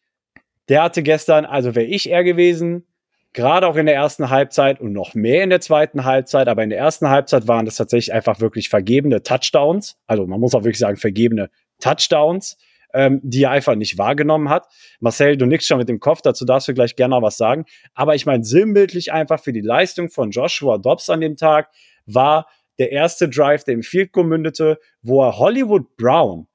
der 0.69 0.83
hatte 0.85 1.03
gestern, 1.03 1.45
also 1.45 1.75
wäre 1.75 1.87
ich 1.87 2.11
er 2.11 2.25
gewesen, 2.25 2.87
gerade 3.33 3.67
auch 3.67 3.77
in 3.77 3.87
der 3.87 3.95
ersten 3.95 4.31
Halbzeit 4.31 4.81
und 4.81 4.93
noch 4.93 5.15
mehr 5.15 5.43
in 5.45 5.51
der 5.51 5.61
zweiten 5.61 6.05
Halbzeit, 6.05 6.49
aber 6.49 6.63
in 6.63 6.71
der 6.71 6.79
ersten 6.79 7.09
Halbzeit 7.09 7.49
waren 7.49 7.65
das 7.65 7.77
tatsächlich 7.77 8.13
einfach 8.13 8.41
wirklich 8.41 8.69
vergebene 8.69 9.23
Touchdowns. 9.23 9.97
Also 10.07 10.27
man 10.27 10.41
muss 10.41 10.55
auch 10.55 10.65
wirklich 10.65 10.79
sagen, 10.79 10.97
vergebene 10.97 11.51
Touchdowns, 11.81 12.57
ähm, 12.93 13.21
die 13.23 13.45
er 13.45 13.51
einfach 13.51 13.77
nicht 13.77 13.99
wahrgenommen 13.99 14.49
hat. 14.49 14.67
Marcel, 15.01 15.37
du 15.37 15.47
nix 15.47 15.67
schon 15.67 15.79
mit 15.79 15.89
dem 15.89 16.01
Kopf, 16.01 16.23
dazu 16.23 16.45
darfst 16.45 16.69
du 16.69 16.75
gleich 16.75 16.97
gerne 16.97 17.15
noch 17.15 17.23
was 17.23 17.37
sagen. 17.37 17.65
Aber 17.95 18.15
ich 18.15 18.27
meine, 18.27 18.45
sinnbildlich 18.45 19.13
einfach 19.13 19.41
für 19.41 19.53
die 19.53 19.61
Leistung 19.61 20.11
von 20.11 20.31
Joshua 20.31 20.79
Dobbs 20.79 21.09
an 21.09 21.21
dem 21.21 21.37
Tag 21.37 21.71
war 22.07 22.47
der 22.81 22.91
erste 22.91 23.29
Drive, 23.29 23.63
der 23.65 23.75
im 23.75 23.83
Field 23.83 24.13
Goal 24.13 24.27
mündete, 24.27 24.79
wo 25.03 25.23
er 25.23 25.39
Hollywood 25.39 25.97
Brown 25.97 26.49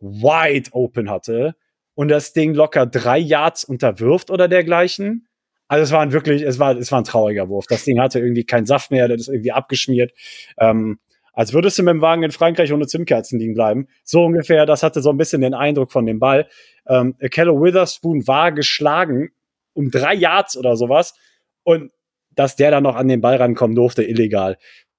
wide 0.00 0.70
open 0.72 1.08
hatte 1.08 1.54
und 1.94 2.08
das 2.08 2.32
Ding 2.32 2.54
locker 2.54 2.86
drei 2.86 3.18
Yards 3.18 3.64
unterwirft 3.64 4.30
oder 4.30 4.48
dergleichen 4.48 5.28
also 5.68 5.82
es 5.82 5.92
war 5.92 6.12
wirklich, 6.12 6.42
es 6.42 6.58
war, 6.58 6.76
es 6.76 6.92
war 6.92 7.00
ein 7.00 7.04
trauriger 7.04 7.48
Wurf. 7.48 7.66
Das 7.66 7.84
Ding 7.84 8.00
hatte 8.00 8.20
irgendwie 8.20 8.44
keinen 8.44 8.66
Saft 8.66 8.90
mehr, 8.90 9.08
das 9.08 9.22
ist 9.22 9.28
irgendwie 9.28 9.52
abgeschmiert. 9.52 10.12
Ähm, 10.58 10.98
als 11.32 11.52
würdest 11.52 11.78
du 11.78 11.82
mit 11.82 11.92
dem 11.92 12.00
Wagen 12.00 12.22
in 12.22 12.30
Frankreich 12.30 12.72
ohne 12.72 12.86
Zimtkerzen 12.86 13.38
liegen 13.38 13.54
bleiben. 13.54 13.88
So 14.04 14.24
ungefähr, 14.24 14.64
das 14.64 14.82
hatte 14.82 15.02
so 15.02 15.10
ein 15.10 15.18
bisschen 15.18 15.42
den 15.42 15.54
Eindruck 15.54 15.92
von 15.92 16.06
dem 16.06 16.18
Ball. 16.18 16.48
Ähm, 16.88 17.14
Kello 17.30 17.60
Witherspoon 17.62 18.26
war 18.26 18.52
geschlagen 18.52 19.30
um 19.74 19.90
drei 19.90 20.14
Yards 20.14 20.56
oder 20.56 20.76
sowas. 20.76 21.14
Und 21.62 21.90
dass 22.30 22.56
der 22.56 22.70
dann 22.70 22.84
noch 22.84 22.96
an 22.96 23.08
den 23.08 23.20
Ball 23.20 23.36
rankommen 23.36 23.74
durfte, 23.74 24.02
illegal. 24.04 24.56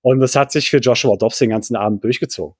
Und 0.09 0.21
das 0.21 0.37
hat 0.37 0.53
sich 0.53 0.69
für 0.69 0.77
Joshua 0.77 1.17
Dobbs 1.17 1.39
den 1.39 1.49
ganzen 1.49 1.75
Abend 1.75 2.01
durchgezogen. 2.01 2.55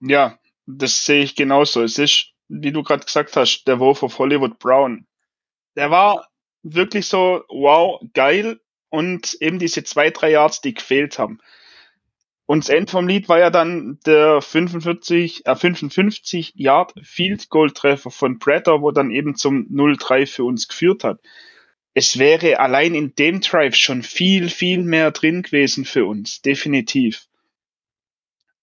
Ja, 0.00 0.36
das 0.66 1.04
sehe 1.04 1.22
ich 1.22 1.36
genauso. 1.36 1.80
Es 1.84 1.96
ist, 1.96 2.32
wie 2.48 2.72
du 2.72 2.82
gerade 2.82 3.04
gesagt 3.04 3.36
hast, 3.36 3.66
der 3.68 3.78
Wurf 3.78 4.02
auf 4.02 4.18
Hollywood 4.18 4.58
Brown. 4.58 5.06
Der 5.76 5.92
war 5.92 6.26
wirklich 6.64 7.06
so, 7.06 7.44
wow, 7.48 8.00
geil. 8.14 8.58
und 8.88 9.36
eben 9.40 9.60
diese 9.60 9.84
zwei, 9.84 10.10
drei 10.10 10.32
Yards, 10.32 10.60
die 10.60 10.74
gefehlt 10.74 11.20
haben. 11.20 11.38
Und 12.46 12.64
das 12.64 12.68
End 12.68 12.90
vom 12.90 13.06
Lied 13.06 13.28
war 13.28 13.38
ja 13.38 13.50
dann 13.50 14.00
der 14.06 14.40
45, 14.42 15.46
äh, 15.46 15.54
55 15.54 16.54
Yard 16.56 16.94
Field 17.00 17.48
Goal 17.48 17.70
Treffer 17.70 18.10
von 18.10 18.40
Predator, 18.40 18.82
wo 18.82 18.90
dann 18.90 19.12
eben 19.12 19.36
zum 19.36 19.68
0-3 19.70 20.26
für 20.26 20.42
uns 20.42 20.66
geführt 20.66 21.04
hat. 21.04 21.20
Es 21.96 22.18
wäre 22.18 22.60
allein 22.60 22.94
in 22.94 23.14
dem 23.14 23.40
Drive 23.40 23.74
schon 23.74 24.02
viel, 24.02 24.50
viel 24.50 24.82
mehr 24.82 25.12
drin 25.12 25.42
gewesen 25.42 25.84
für 25.84 26.04
uns. 26.04 26.42
Definitiv. 26.42 27.26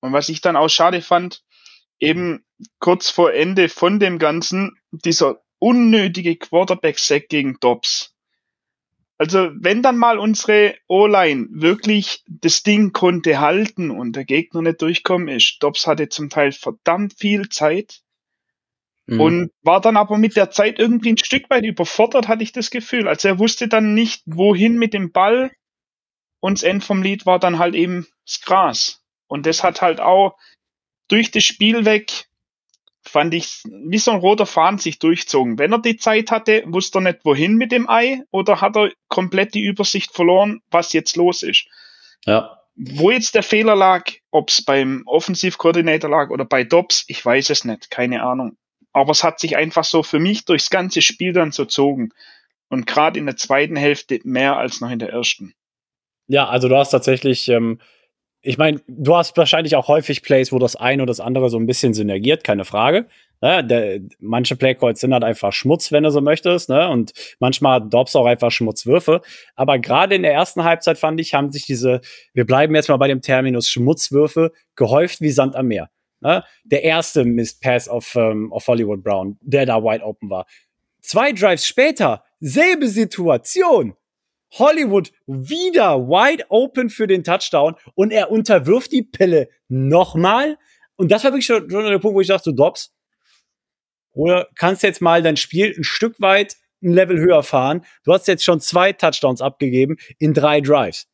Und 0.01 0.13
was 0.13 0.29
ich 0.29 0.41
dann 0.41 0.55
auch 0.55 0.69
schade 0.69 1.01
fand, 1.01 1.43
eben 1.99 2.45
kurz 2.79 3.09
vor 3.09 3.33
Ende 3.33 3.69
von 3.69 3.99
dem 3.99 4.19
Ganzen, 4.19 4.77
dieser 4.91 5.41
unnötige 5.57 6.35
Quarterback-Sack 6.35 7.27
gegen 7.29 7.57
Dobbs 7.59 8.13
also 9.23 9.51
wenn 9.55 9.81
dann 9.81 9.97
mal 9.97 10.19
unsere 10.19 10.75
O-Line 10.89 11.47
wirklich 11.49 12.25
das 12.27 12.61
Ding 12.63 12.91
konnte 12.91 13.39
halten 13.39 13.89
und 13.89 14.17
der 14.17 14.25
Gegner 14.25 14.61
nicht 14.61 14.81
durchkommen 14.81 15.29
ist, 15.29 15.59
Dobbs 15.61 15.87
hatte 15.87 16.09
zum 16.09 16.29
Teil 16.29 16.51
verdammt 16.51 17.13
viel 17.17 17.47
Zeit 17.47 18.01
mhm. 19.07 19.19
und 19.19 19.51
war 19.61 19.81
dann 19.81 19.97
aber 19.97 20.17
mit 20.17 20.35
der 20.35 20.51
Zeit 20.51 20.79
irgendwie 20.79 21.13
ein 21.13 21.17
Stück 21.17 21.49
weit 21.49 21.63
überfordert, 21.63 22.27
hatte 22.27 22.43
ich 22.43 22.51
das 22.51 22.69
Gefühl. 22.69 23.07
Also 23.07 23.27
er 23.27 23.39
wusste 23.39 23.67
dann 23.67 23.93
nicht, 23.93 24.23
wohin 24.25 24.77
mit 24.77 24.93
dem 24.93 25.11
Ball 25.11 25.51
und 26.39 26.57
das 26.57 26.63
End 26.63 26.83
vom 26.83 27.01
Lied 27.01 27.25
war 27.25 27.39
dann 27.39 27.59
halt 27.59 27.75
eben 27.75 28.07
das 28.25 28.41
Gras. 28.41 29.03
Und 29.27 29.45
das 29.45 29.63
hat 29.63 29.81
halt 29.81 29.99
auch 29.99 30.37
durch 31.07 31.31
das 31.31 31.43
Spiel 31.43 31.85
weg 31.85 32.27
fand 33.05 33.33
ich 33.33 33.61
wie 33.65 33.97
so 33.97 34.11
ein 34.11 34.19
roter 34.19 34.45
Faden 34.45 34.79
sich 34.79 34.97
durchzogen. 34.97 35.59
Wenn 35.59 35.73
er 35.73 35.79
die 35.79 35.97
Zeit 35.97 36.31
hatte, 36.31 36.63
wusste 36.67 36.99
er 36.99 37.01
nicht 37.01 37.25
wohin 37.25 37.55
mit 37.55 37.71
dem 37.71 37.89
Ei 37.89 38.23
oder 38.31 38.61
hat 38.61 38.77
er 38.77 38.91
komplett 39.09 39.53
die 39.53 39.63
Übersicht 39.63 40.13
verloren, 40.13 40.61
was 40.71 40.93
jetzt 40.93 41.15
los 41.17 41.43
ist. 41.43 41.67
Ja. 42.25 42.59
Wo 42.75 43.11
jetzt 43.11 43.35
der 43.35 43.43
Fehler 43.43 43.75
lag, 43.75 44.09
ob 44.31 44.49
es 44.49 44.63
beim 44.63 45.03
Offensivkoordinator 45.05 46.09
lag 46.09 46.29
oder 46.29 46.45
bei 46.45 46.63
Dobbs, 46.63 47.03
ich 47.07 47.23
weiß 47.23 47.49
es 47.49 47.65
nicht, 47.65 47.91
keine 47.91 48.23
Ahnung. 48.23 48.57
Aber 48.93 49.11
es 49.11 49.23
hat 49.23 49.39
sich 49.39 49.57
einfach 49.57 49.83
so 49.83 50.03
für 50.03 50.19
mich 50.19 50.45
durchs 50.45 50.69
ganze 50.69 51.01
Spiel 51.01 51.33
dann 51.33 51.51
so 51.51 51.65
zogen. 51.65 52.09
Und 52.69 52.87
gerade 52.87 53.19
in 53.19 53.25
der 53.25 53.35
zweiten 53.35 53.75
Hälfte 53.75 54.19
mehr 54.23 54.57
als 54.57 54.81
noch 54.81 54.89
in 54.89 54.99
der 54.99 55.09
ersten. 55.09 55.53
Ja, 56.27 56.47
also 56.47 56.69
du 56.69 56.77
hast 56.77 56.91
tatsächlich 56.91 57.49
ähm, 57.49 57.79
ich 58.45 58.57
meine, 58.57 58.81
du 58.87 59.15
hast 59.15 59.37
wahrscheinlich 59.37 59.77
auch 59.77 59.87
häufig 59.87 60.21
Plays, 60.21 60.51
wo 60.51 60.59
das 60.59 60.75
eine 60.75 61.01
oder 61.01 61.09
das 61.09 61.21
andere 61.21 61.49
so 61.49 61.57
ein 61.57 61.65
bisschen 61.65 61.93
synergiert, 61.93 62.43
keine 62.43 62.65
Frage. 62.65 63.07
Ja, 63.41 63.61
der, 63.61 64.01
manche 64.19 64.57
Playcalls 64.57 64.99
sind 64.99 65.13
halt 65.13 65.23
einfach 65.23 65.53
Schmutz, 65.53 65.93
wenn 65.93 66.03
du 66.03 66.11
so 66.11 66.19
möchtest, 66.19 66.67
ne? 66.69 66.89
Und 66.89 67.13
manchmal 67.39 67.81
Dobbs 67.87 68.15
auch 68.17 68.25
einfach 68.25 68.51
Schmutzwürfe. 68.51 69.21
Aber 69.55 69.79
gerade 69.79 70.15
in 70.15 70.23
der 70.23 70.33
ersten 70.33 70.65
Halbzeit 70.65 70.97
fand 70.97 71.21
ich, 71.21 71.33
haben 71.33 71.53
sich 71.53 71.65
diese, 71.65 72.01
wir 72.33 72.45
bleiben 72.45 72.75
jetzt 72.75 72.89
mal 72.89 72.97
bei 72.97 73.07
dem 73.07 73.21
Terminus 73.21 73.69
Schmutzwürfe, 73.69 74.51
gehäuft 74.75 75.21
wie 75.21 75.31
Sand 75.31 75.55
am 75.55 75.67
Meer. 75.67 75.89
Ne? 76.23 76.43
Der 76.63 76.83
erste 76.83 77.25
Mist 77.25 77.61
Pass 77.61 77.87
auf, 77.87 78.15
ähm, 78.15 78.51
auf 78.51 78.67
Hollywood 78.67 79.03
Brown, 79.03 79.37
der 79.41 79.65
da 79.65 79.83
wide 79.83 80.03
open 80.03 80.29
war. 80.29 80.45
Zwei 81.01 81.33
Drives 81.33 81.67
später, 81.67 82.23
selbe 82.39 82.87
Situation. 82.87 83.95
Hollywood 84.53 85.11
wieder 85.25 86.07
wide 86.07 86.45
open 86.49 86.89
für 86.89 87.07
den 87.07 87.23
Touchdown 87.23 87.75
und 87.95 88.11
er 88.11 88.31
unterwirft 88.31 88.91
die 88.91 89.01
Pille 89.01 89.49
nochmal. 89.67 90.57
Und 90.95 91.11
das 91.11 91.23
war 91.23 91.31
wirklich 91.31 91.45
schon, 91.45 91.67
der 91.67 91.99
Punkt, 91.99 92.15
wo 92.15 92.21
ich 92.21 92.27
dachte, 92.27 92.51
du 92.51 92.55
Dobbs, 92.55 92.93
oder 94.13 94.47
kannst 94.55 94.83
jetzt 94.83 95.01
mal 95.01 95.23
dein 95.23 95.37
Spiel 95.37 95.73
ein 95.75 95.83
Stück 95.83 96.21
weit 96.21 96.55
ein 96.83 96.93
Level 96.93 97.19
höher 97.19 97.43
fahren. 97.43 97.85
Du 98.03 98.13
hast 98.13 98.27
jetzt 98.27 98.43
schon 98.43 98.59
zwei 98.59 98.93
Touchdowns 98.93 99.41
abgegeben 99.41 99.97
in 100.19 100.33
drei 100.33 100.61
Drives. 100.61 101.07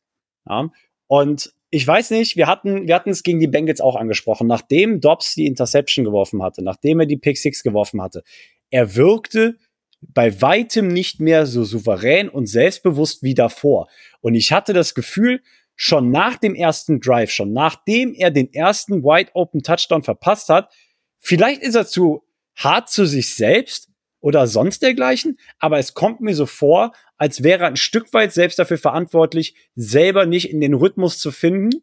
Ja? 0.48 0.68
Und 1.06 1.54
ich 1.70 1.86
weiß 1.86 2.10
nicht, 2.10 2.36
wir 2.36 2.46
hatten, 2.46 2.88
wir 2.88 2.94
hatten 2.94 3.10
es 3.10 3.22
gegen 3.22 3.38
die 3.38 3.46
Bengals 3.46 3.80
auch 3.80 3.96
angesprochen. 3.96 4.46
Nachdem 4.46 5.00
Dobbs 5.00 5.34
die 5.34 5.46
Interception 5.46 6.04
geworfen 6.04 6.42
hatte, 6.42 6.62
nachdem 6.62 7.00
er 7.00 7.06
die 7.06 7.16
Pick 7.16 7.38
Six 7.38 7.62
geworfen 7.62 8.02
hatte, 8.02 8.24
er 8.70 8.96
wirkte 8.96 9.56
bei 10.00 10.40
weitem 10.40 10.88
nicht 10.88 11.20
mehr 11.20 11.46
so 11.46 11.62
souverän 11.62 12.28
und 12.28 12.46
selbstbewusst 12.46 13.22
wie 13.22 13.34
davor. 13.34 13.88
Und 14.20 14.34
ich 14.34 14.52
hatte 14.52 14.72
das 14.72 14.94
Gefühl, 14.94 15.42
schon 15.76 16.10
nach 16.10 16.36
dem 16.36 16.54
ersten 16.54 17.00
Drive, 17.00 17.30
schon 17.30 17.52
nachdem 17.52 18.14
er 18.14 18.30
den 18.30 18.52
ersten 18.52 19.02
Wide 19.02 19.30
Open 19.34 19.62
Touchdown 19.62 20.02
verpasst 20.02 20.48
hat, 20.48 20.70
vielleicht 21.18 21.62
ist 21.62 21.74
er 21.74 21.86
zu 21.86 22.22
hart 22.56 22.90
zu 22.90 23.06
sich 23.06 23.34
selbst 23.34 23.88
oder 24.20 24.46
sonst 24.46 24.82
dergleichen, 24.82 25.38
aber 25.58 25.78
es 25.78 25.94
kommt 25.94 26.20
mir 26.20 26.34
so 26.34 26.46
vor, 26.46 26.92
als 27.20 27.42
wäre 27.42 27.64
er 27.64 27.68
ein 27.68 27.76
Stück 27.76 28.14
weit 28.14 28.32
selbst 28.32 28.58
dafür 28.58 28.78
verantwortlich, 28.78 29.54
selber 29.76 30.24
nicht 30.24 30.50
in 30.50 30.62
den 30.62 30.72
Rhythmus 30.72 31.18
zu 31.18 31.30
finden, 31.30 31.82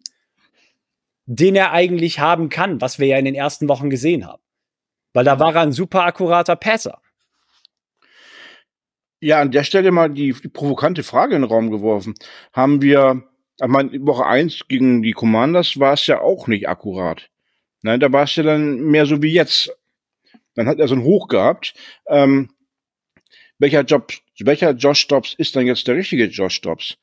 den 1.28 1.56
er 1.56 1.74
eigentlich 1.74 2.18
haben 2.18 2.50
kann, 2.50 2.82
was 2.82 2.98
wir 2.98 3.06
ja 3.06 3.20
in 3.20 3.26
den 3.26 3.36
ersten 3.36 3.70
Wochen 3.70 3.92
gesehen 3.92 4.26
haben. 4.26 4.42
Weil 5.14 5.26
da 5.26 5.40
war 5.40 5.54
er 5.54 5.62
ein 5.62 5.72
super 5.72 6.06
akkurater 6.06 6.56
Passer. 6.56 7.02
Ja, 9.20 9.40
an 9.40 9.52
der 9.52 9.64
Stelle 9.64 9.92
mal 9.92 10.10
die, 10.10 10.34
die 10.34 10.48
provokante 10.48 11.04
Frage 11.04 11.36
in 11.36 11.44
den 11.44 11.52
Raum 11.52 11.70
geworfen. 11.70 12.16
Haben 12.52 12.82
wir, 12.82 13.22
ich 13.62 13.68
meine, 13.68 13.92
Woche 14.08 14.26
eins 14.26 14.68
gegen 14.68 15.04
die 15.04 15.12
Commanders 15.12 15.80
war 15.80 15.94
es 15.94 16.08
ja 16.08 16.20
auch 16.20 16.48
nicht 16.48 16.68
akkurat. 16.68 17.30
Nein, 17.84 18.00
da 18.00 18.12
war 18.12 18.24
es 18.24 18.36
ja 18.36 18.42
dann 18.42 18.80
mehr 18.80 19.06
so 19.06 19.22
wie 19.22 19.34
jetzt. 19.34 19.72
Dann 20.56 20.68
hat 20.68 20.80
er 20.80 20.88
so 20.88 20.96
ein 20.96 21.04
Hoch 21.04 21.28
gehabt. 21.28 21.76
Ähm, 22.08 22.50
welcher 23.60 23.84
Job, 23.84 24.12
welcher 24.40 24.72
Josh 24.72 25.08
Dobbs 25.08 25.34
ist 25.38 25.56
dann 25.56 25.66
jetzt 25.66 25.88
der 25.88 25.96
richtige 25.96 26.26
Josh 26.26 26.62
Dobbs? 26.62 26.98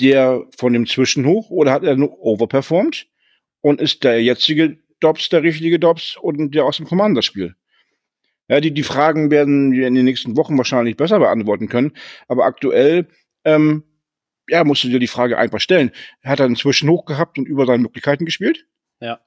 Der 0.00 0.44
von 0.56 0.72
dem 0.72 0.86
Zwischenhoch 0.86 1.50
oder 1.50 1.72
hat 1.72 1.84
er 1.84 1.96
nur 1.96 2.18
overperformed? 2.20 3.06
Und 3.60 3.80
ist 3.80 4.02
der 4.04 4.22
jetzige 4.22 4.78
Dobbs 5.00 5.28
der 5.28 5.42
richtige 5.42 5.78
Dobbs 5.78 6.16
und 6.16 6.54
der 6.54 6.64
aus 6.64 6.78
dem 6.78 6.86
Commanderspiel? 6.86 7.54
Ja, 8.48 8.60
die, 8.60 8.72
die 8.72 8.82
Fragen 8.82 9.30
werden 9.30 9.72
wir 9.72 9.86
in 9.86 9.94
den 9.94 10.04
nächsten 10.04 10.36
Wochen 10.36 10.58
wahrscheinlich 10.58 10.96
besser 10.96 11.18
beantworten 11.18 11.68
können. 11.68 11.92
Aber 12.28 12.44
aktuell, 12.44 13.08
ähm, 13.44 13.84
ja, 14.48 14.64
musst 14.64 14.84
du 14.84 14.88
dir 14.88 14.98
die 14.98 15.06
Frage 15.06 15.38
einfach 15.38 15.60
stellen. 15.60 15.92
Hat 16.24 16.40
er 16.40 16.46
inzwischen 16.46 16.88
hoch 16.90 17.04
gehabt 17.04 17.38
und 17.38 17.46
über 17.46 17.66
seine 17.66 17.82
Möglichkeiten 17.82 18.24
gespielt? 18.24 18.66
Ja. 19.00 19.20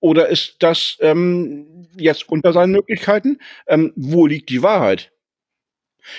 Oder 0.00 0.28
ist 0.28 0.56
das 0.60 0.96
ähm, 1.00 1.88
jetzt 1.96 2.28
unter 2.28 2.52
seinen 2.52 2.72
Möglichkeiten? 2.72 3.38
Ähm, 3.66 3.92
wo 3.96 4.26
liegt 4.26 4.50
die 4.50 4.62
Wahrheit? 4.62 5.12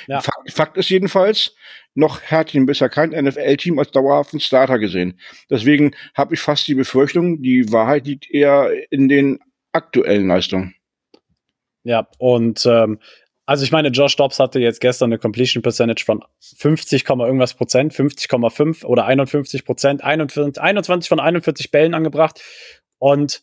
Ja. 0.08 0.22
Fakt, 0.22 0.52
Fakt 0.52 0.78
ist 0.78 0.90
jedenfalls, 0.90 1.56
noch 1.96 2.22
hat 2.24 2.54
ihn 2.54 2.66
bisher 2.66 2.90
kein 2.90 3.12
NFL-Team 3.12 3.80
als 3.80 3.92
dauerhaften 3.92 4.40
Starter 4.40 4.80
gesehen. 4.80 5.20
Deswegen 5.50 5.96
habe 6.16 6.34
ich 6.34 6.40
fast 6.40 6.68
die 6.68 6.76
Befürchtung, 6.76 7.42
die 7.42 7.72
Wahrheit 7.72 8.08
liegt 8.08 8.30
eher 8.30 8.72
in 8.90 9.10
den 9.10 9.40
aktuellen 9.72 10.28
Leistungen. 10.28 10.76
Ja, 11.84 12.08
und 12.18 12.66
ähm, 12.66 13.00
also 13.46 13.66
ich 13.66 13.72
meine, 13.72 13.90
Josh 13.90 14.16
Dobbs 14.16 14.40
hatte 14.40 14.60
jetzt 14.60 14.80
gestern 14.80 15.10
eine 15.10 15.20
Completion 15.20 15.62
Percentage 15.62 16.06
von 16.06 16.24
50, 16.58 17.08
irgendwas 17.10 17.54
Prozent, 17.56 17.94
50,5 17.94 18.86
oder 18.86 19.06
51 19.06 19.66
Prozent, 19.66 20.04
21 20.04 21.10
von 21.10 21.20
41 21.20 21.70
Bällen 21.70 21.94
angebracht. 21.94 22.42
Und 23.00 23.42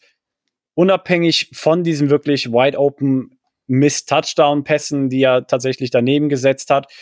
unabhängig 0.74 1.50
von 1.52 1.84
diesen 1.84 2.08
wirklich 2.08 2.50
wide 2.50 2.78
open 2.78 3.38
Miss-Touchdown-Pässen, 3.70 5.08
die 5.08 5.22
er 5.22 5.46
tatsächlich 5.46 5.90
daneben 5.90 6.28
gesetzt 6.28 6.70
hat, 6.70 6.92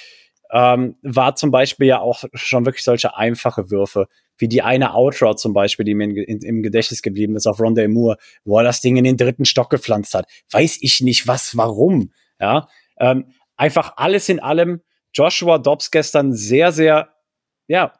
ähm, 0.50 0.96
war 1.02 1.35
zum 1.35 1.50
Beispiel 1.50 1.87
ja 1.88 2.00
auch 2.00 2.24
schon 2.35 2.64
wirklich 2.66 2.85
solche 2.85 3.16
einfache 3.16 3.70
Würfe, 3.70 4.07
wie 4.37 4.48
die 4.48 4.62
eine 4.62 4.94
Outroute 4.94 5.37
zum 5.37 5.52
Beispiel, 5.52 5.85
die 5.85 5.94
mir 5.94 6.04
in, 6.04 6.16
in, 6.16 6.38
im 6.40 6.62
Gedächtnis 6.62 7.02
geblieben 7.02 7.37
ist 7.37 7.46
auf 7.46 7.59
Rondé 7.59 7.88
Moore, 7.88 8.16
wo 8.44 8.59
er 8.59 8.64
das 8.64 8.81
Ding 8.81 8.96
in 8.96 9.04
den 9.04 9.16
dritten 9.16 9.44
Stock 9.44 9.70
gepflanzt 9.70 10.14
hat. 10.14 10.26
Weiß 10.50 10.78
ich 10.81 11.00
nicht 11.00 11.26
was, 11.26 11.57
warum. 11.57 12.12
Ja, 12.40 12.68
ähm, 12.98 13.33
einfach 13.57 13.94
alles 13.96 14.28
in 14.28 14.40
allem. 14.40 14.81
Joshua 15.12 15.59
Dobbs 15.59 15.90
gestern 15.90 16.33
sehr, 16.33 16.70
sehr, 16.70 17.14
ja, 17.66 17.92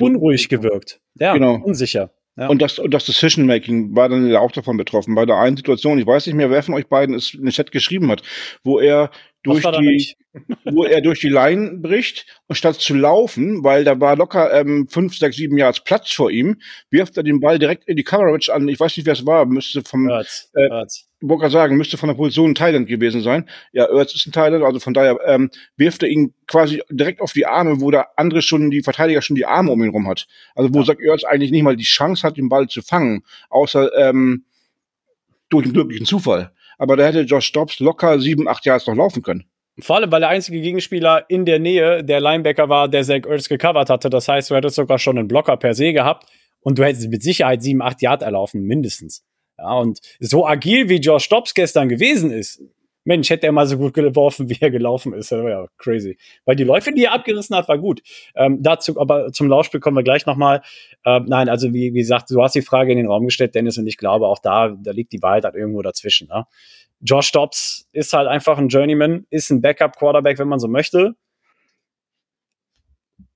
unruhig 0.00 0.48
gewirkt. 0.48 1.00
Ja, 1.14 1.32
genau. 1.32 1.54
unsicher. 1.56 2.10
Ja. 2.38 2.46
Und 2.46 2.62
das, 2.62 2.78
und 2.78 2.94
das 2.94 3.04
Decision-Making 3.04 3.96
war 3.96 4.08
dann 4.08 4.34
auch 4.36 4.52
davon 4.52 4.76
betroffen. 4.76 5.16
Bei 5.16 5.26
der 5.26 5.38
einen 5.38 5.56
Situation, 5.56 5.98
ich 5.98 6.06
weiß 6.06 6.26
nicht 6.26 6.36
mehr, 6.36 6.50
wer 6.50 6.62
von 6.62 6.74
euch 6.74 6.86
beiden 6.86 7.16
es 7.16 7.34
in 7.34 7.42
den 7.42 7.50
Chat 7.50 7.72
geschrieben 7.72 8.10
hat, 8.12 8.22
wo 8.62 8.78
er 8.78 9.10
durch 9.42 9.62
die, 9.62 10.14
wo 10.64 10.84
er 10.84 11.00
durch 11.00 11.20
die 11.20 11.28
Line 11.28 11.78
bricht 11.78 12.26
und 12.46 12.56
statt 12.56 12.76
zu 12.76 12.94
laufen, 12.94 13.62
weil 13.64 13.84
da 13.84 14.00
war 14.00 14.16
locker 14.16 14.52
ähm, 14.52 14.88
fünf, 14.88 15.16
sechs, 15.16 15.36
sieben 15.36 15.56
Yards 15.56 15.84
Platz 15.84 16.12
vor 16.12 16.30
ihm, 16.30 16.60
wirft 16.90 17.16
er 17.16 17.22
den 17.22 17.40
Ball 17.40 17.58
direkt 17.58 17.88
in 17.88 17.96
die 17.96 18.04
Coverage 18.04 18.52
an. 18.52 18.68
Ich 18.68 18.80
weiß 18.80 18.96
nicht, 18.96 19.06
wer 19.06 19.12
es 19.12 19.26
war, 19.26 19.46
müsste 19.46 19.82
vom, 19.82 20.08
Erz, 20.08 20.50
äh, 20.54 20.68
Erz. 20.68 21.08
sagen, 21.50 21.76
müsste 21.76 21.96
von 21.96 22.08
der 22.08 22.16
Position 22.16 22.50
ein 22.50 22.54
Thailand 22.54 22.88
gewesen 22.88 23.22
sein. 23.22 23.48
Ja, 23.72 23.84
Erz 23.84 24.14
ist 24.14 24.26
ein 24.26 24.32
Thailand, 24.32 24.64
also 24.64 24.80
von 24.80 24.94
daher 24.94 25.18
ähm, 25.24 25.50
wirft 25.76 26.02
er 26.02 26.08
ihn 26.08 26.34
quasi 26.46 26.82
direkt 26.90 27.20
auf 27.20 27.32
die 27.32 27.46
Arme, 27.46 27.80
wo 27.80 27.90
der 27.90 28.18
andere 28.18 28.42
schon, 28.42 28.70
die 28.70 28.82
Verteidiger 28.82 29.22
schon 29.22 29.36
die 29.36 29.46
Arme 29.46 29.70
um 29.70 29.82
ihn 29.82 29.90
rum 29.90 30.08
hat. 30.08 30.26
Also 30.54 30.74
wo 30.74 30.80
ja. 30.80 30.84
sagt 30.84 31.00
Erz 31.00 31.24
eigentlich 31.24 31.52
nicht 31.52 31.62
mal 31.62 31.76
die 31.76 31.84
Chance 31.84 32.26
hat, 32.26 32.36
den 32.36 32.48
Ball 32.48 32.68
zu 32.68 32.82
fangen, 32.82 33.22
außer 33.50 33.96
ähm, 33.96 34.44
durch 35.48 35.64
einen 35.64 35.74
glücklichen 35.74 36.06
Zufall. 36.06 36.52
Aber 36.78 36.96
da 36.96 37.06
hätte 37.06 37.20
Josh 37.22 37.52
Dobbs 37.52 37.80
locker 37.80 38.18
sieben, 38.20 38.48
acht 38.48 38.64
Jahre 38.64 38.82
noch 38.86 38.96
laufen 38.96 39.22
können. 39.22 39.44
Vor 39.80 39.96
allem, 39.96 40.10
weil 40.10 40.20
der 40.20 40.30
einzige 40.30 40.60
Gegenspieler 40.60 41.24
in 41.28 41.44
der 41.44 41.58
Nähe 41.58 42.02
der 42.02 42.20
Linebacker 42.20 42.68
war, 42.68 42.88
der 42.88 43.04
Zach 43.04 43.26
Ertz 43.28 43.48
gecovert 43.48 43.90
hatte. 43.90 44.10
Das 44.10 44.26
heißt, 44.26 44.50
du 44.50 44.56
hättest 44.56 44.76
sogar 44.76 44.98
schon 44.98 45.18
einen 45.18 45.28
Blocker 45.28 45.56
per 45.56 45.74
se 45.74 45.92
gehabt 45.92 46.26
und 46.60 46.78
du 46.78 46.84
hättest 46.84 47.08
mit 47.10 47.22
Sicherheit 47.22 47.62
sieben, 47.62 47.82
acht 47.82 48.02
Yard 48.02 48.22
erlaufen, 48.22 48.62
mindestens. 48.62 49.24
Ja, 49.56 49.74
und 49.74 50.00
so 50.20 50.46
agil 50.46 50.88
wie 50.88 50.96
Josh 50.96 51.24
Stops 51.24 51.54
gestern 51.54 51.88
gewesen 51.88 52.30
ist, 52.30 52.62
Mensch, 53.08 53.30
hätte 53.30 53.46
er 53.46 53.52
mal 53.52 53.66
so 53.66 53.78
gut 53.78 53.94
geworfen, 53.94 54.48
wie 54.50 54.58
er 54.60 54.70
gelaufen 54.70 55.14
ist. 55.14 55.32
Das 55.32 55.42
war 55.42 55.50
ja 55.50 55.66
crazy. 55.78 56.18
Weil 56.44 56.56
die 56.56 56.64
Läufe, 56.64 56.92
die 56.92 57.04
er 57.04 57.12
abgerissen 57.14 57.56
hat, 57.56 57.66
war 57.66 57.78
gut. 57.78 58.02
Ähm, 58.34 58.62
dazu, 58.62 59.00
aber 59.00 59.32
zum 59.32 59.48
Laufspiel 59.48 59.80
kommen 59.80 59.96
wir 59.96 60.04
gleich 60.04 60.26
nochmal. 60.26 60.60
Ähm, 61.06 61.24
nein, 61.26 61.48
also 61.48 61.72
wie, 61.72 61.94
wie 61.94 62.00
gesagt, 62.00 62.30
du 62.30 62.42
hast 62.42 62.54
die 62.54 62.62
Frage 62.62 62.92
in 62.92 62.98
den 62.98 63.08
Raum 63.08 63.24
gestellt, 63.24 63.54
Dennis, 63.54 63.78
und 63.78 63.86
ich 63.86 63.96
glaube 63.96 64.26
auch 64.26 64.38
da, 64.38 64.68
da 64.68 64.90
liegt 64.90 65.12
die 65.12 65.22
Wahrheit 65.22 65.44
halt 65.44 65.54
irgendwo 65.54 65.80
dazwischen. 65.80 66.28
Ne? 66.28 66.44
Josh 67.00 67.32
Dobbs 67.32 67.88
ist 67.92 68.12
halt 68.12 68.28
einfach 68.28 68.58
ein 68.58 68.68
Journeyman, 68.68 69.26
ist 69.30 69.50
ein 69.50 69.62
Backup-Quarterback, 69.62 70.38
wenn 70.38 70.48
man 70.48 70.58
so 70.58 70.68
möchte. 70.68 71.14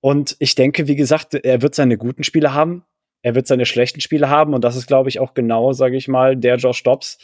Und 0.01 0.37
ich 0.39 0.55
denke, 0.55 0.87
wie 0.87 0.97
gesagt, 0.97 1.35
er 1.35 1.63
wird 1.63 1.75
seine 1.75 1.97
guten 1.97 2.25
Spiele 2.25 2.53
haben, 2.53 2.85
er 3.23 3.35
wird 3.35 3.47
seine 3.47 3.65
schlechten 3.65 4.01
Spiele 4.01 4.29
haben 4.29 4.53
und 4.53 4.65
das 4.65 4.77
ist, 4.77 4.87
glaube 4.87 5.09
ich, 5.09 5.19
auch 5.19 5.33
genau, 5.33 5.73
sage 5.73 5.97
ich 5.97 6.09
mal, 6.09 6.37
der 6.37 6.57
Josh 6.57 6.83
Dobbs, 6.83 7.19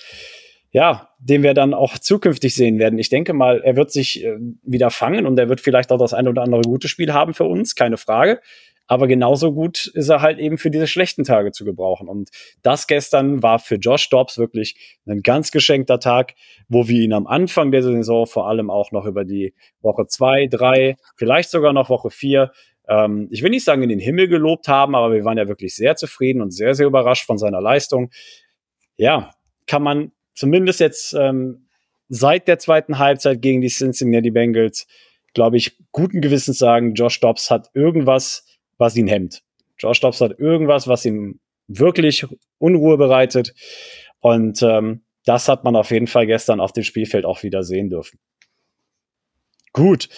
ja, 0.71 1.09
den 1.19 1.43
wir 1.43 1.55
dann 1.55 1.75
auch 1.75 1.99
zukünftig 1.99 2.55
sehen 2.55 2.79
werden. 2.79 2.99
Ich 2.99 3.09
denke 3.09 3.33
mal, 3.33 3.63
er 3.63 3.77
wird 3.77 3.91
sich 3.91 4.25
äh, 4.25 4.37
wieder 4.63 4.91
fangen 4.91 5.27
und 5.27 5.39
er 5.39 5.49
wird 5.49 5.61
vielleicht 5.61 5.91
auch 5.91 5.99
das 5.99 6.15
eine 6.15 6.29
oder 6.29 6.43
andere 6.43 6.63
gute 6.63 6.89
Spiel 6.89 7.13
haben 7.13 7.35
für 7.35 7.45
uns, 7.45 7.75
keine 7.75 7.97
Frage. 7.97 8.41
Aber 8.91 9.07
genauso 9.07 9.53
gut 9.53 9.87
ist 9.95 10.09
er 10.09 10.23
halt 10.23 10.39
eben 10.39 10.57
für 10.57 10.71
diese 10.71 10.87
schlechten 10.87 11.23
Tage 11.23 11.53
zu 11.53 11.67
gebrauchen. 11.67 12.09
Und 12.09 12.31
das 12.63 12.87
gestern 12.87 13.43
war 13.43 13.59
für 13.59 13.75
Josh 13.75 14.09
Dobbs 14.09 14.39
wirklich 14.39 14.97
ein 15.07 15.21
ganz 15.21 15.51
geschenkter 15.51 16.01
Tag, 16.01 16.35
wo 16.69 16.89
wir 16.89 17.03
ihn 17.03 17.13
am 17.13 17.27
Anfang 17.27 17.71
der 17.71 17.83
Saison 17.83 18.27
vor 18.27 18.49
allem 18.49 18.71
auch 18.71 18.91
noch 18.91 19.05
über 19.05 19.27
die 19.27 19.55
Woche 19.83 20.07
zwei, 20.07 20.47
drei, 20.47 20.97
vielleicht 21.17 21.51
sogar 21.51 21.75
noch 21.75 21.91
Woche 21.91 22.11
vier 22.11 22.51
ähm, 22.89 23.29
ich 23.31 23.43
will 23.43 23.51
nicht 23.51 23.65
sagen 23.65 23.83
in 23.83 23.91
den 23.91 24.01
Himmel 24.01 24.29
gelobt 24.29 24.67
haben, 24.67 24.95
aber 24.95 25.13
wir 25.13 25.25
waren 25.25 25.37
ja 25.39 25.47
wirklich 25.47 25.77
sehr 25.77 25.95
zufrieden 25.97 26.41
und 26.41 26.53
sehr, 26.53 26.75
sehr 26.75 26.87
überrascht 26.87 27.27
von 27.27 27.37
seiner 27.39 27.61
Leistung. 27.61 28.11
Ja, 28.97 29.31
kann 29.67 29.83
man 29.83 30.13
zumindest 30.39 30.81
jetzt 30.81 31.15
ähm, 31.15 31.69
seit 32.09 32.49
der 32.49 32.59
zweiten 32.59 32.99
Halbzeit 32.99 33.43
gegen 33.43 33.61
die 33.61 33.69
Cincinnati 33.69 34.31
Bengals, 34.31 34.87
glaube 35.35 35.57
ich, 35.57 35.77
guten 35.93 36.21
Gewissens 36.21 36.59
sagen, 36.59 36.95
Josh 36.95 37.21
Dobbs 37.21 37.51
hat 37.51 37.71
irgendwas 37.75 38.45
was 38.79 38.97
ihn 38.97 39.09
hemmt. 39.09 39.43
Josh 39.79 40.01
Dobbs 40.01 40.21
hat 40.21 40.39
irgendwas, 40.39 40.89
was 40.89 41.05
ihm 41.05 41.41
wirklich 41.67 42.27
Unruhe 42.59 42.97
bereitet. 42.97 43.55
Und 44.21 44.63
ähm, 44.63 45.03
das 45.25 45.49
hat 45.49 45.65
man 45.65 45.77
auf 45.77 45.91
jeden 45.91 46.07
Fall 46.07 46.27
gestern 46.27 46.61
auf 46.61 46.73
dem 46.73 46.85
Spielfeld 46.85 47.25
auch 47.25 47.43
wieder 47.43 47.63
sehen 47.63 47.91
dürfen. 47.91 48.19
Gut. 49.73 50.09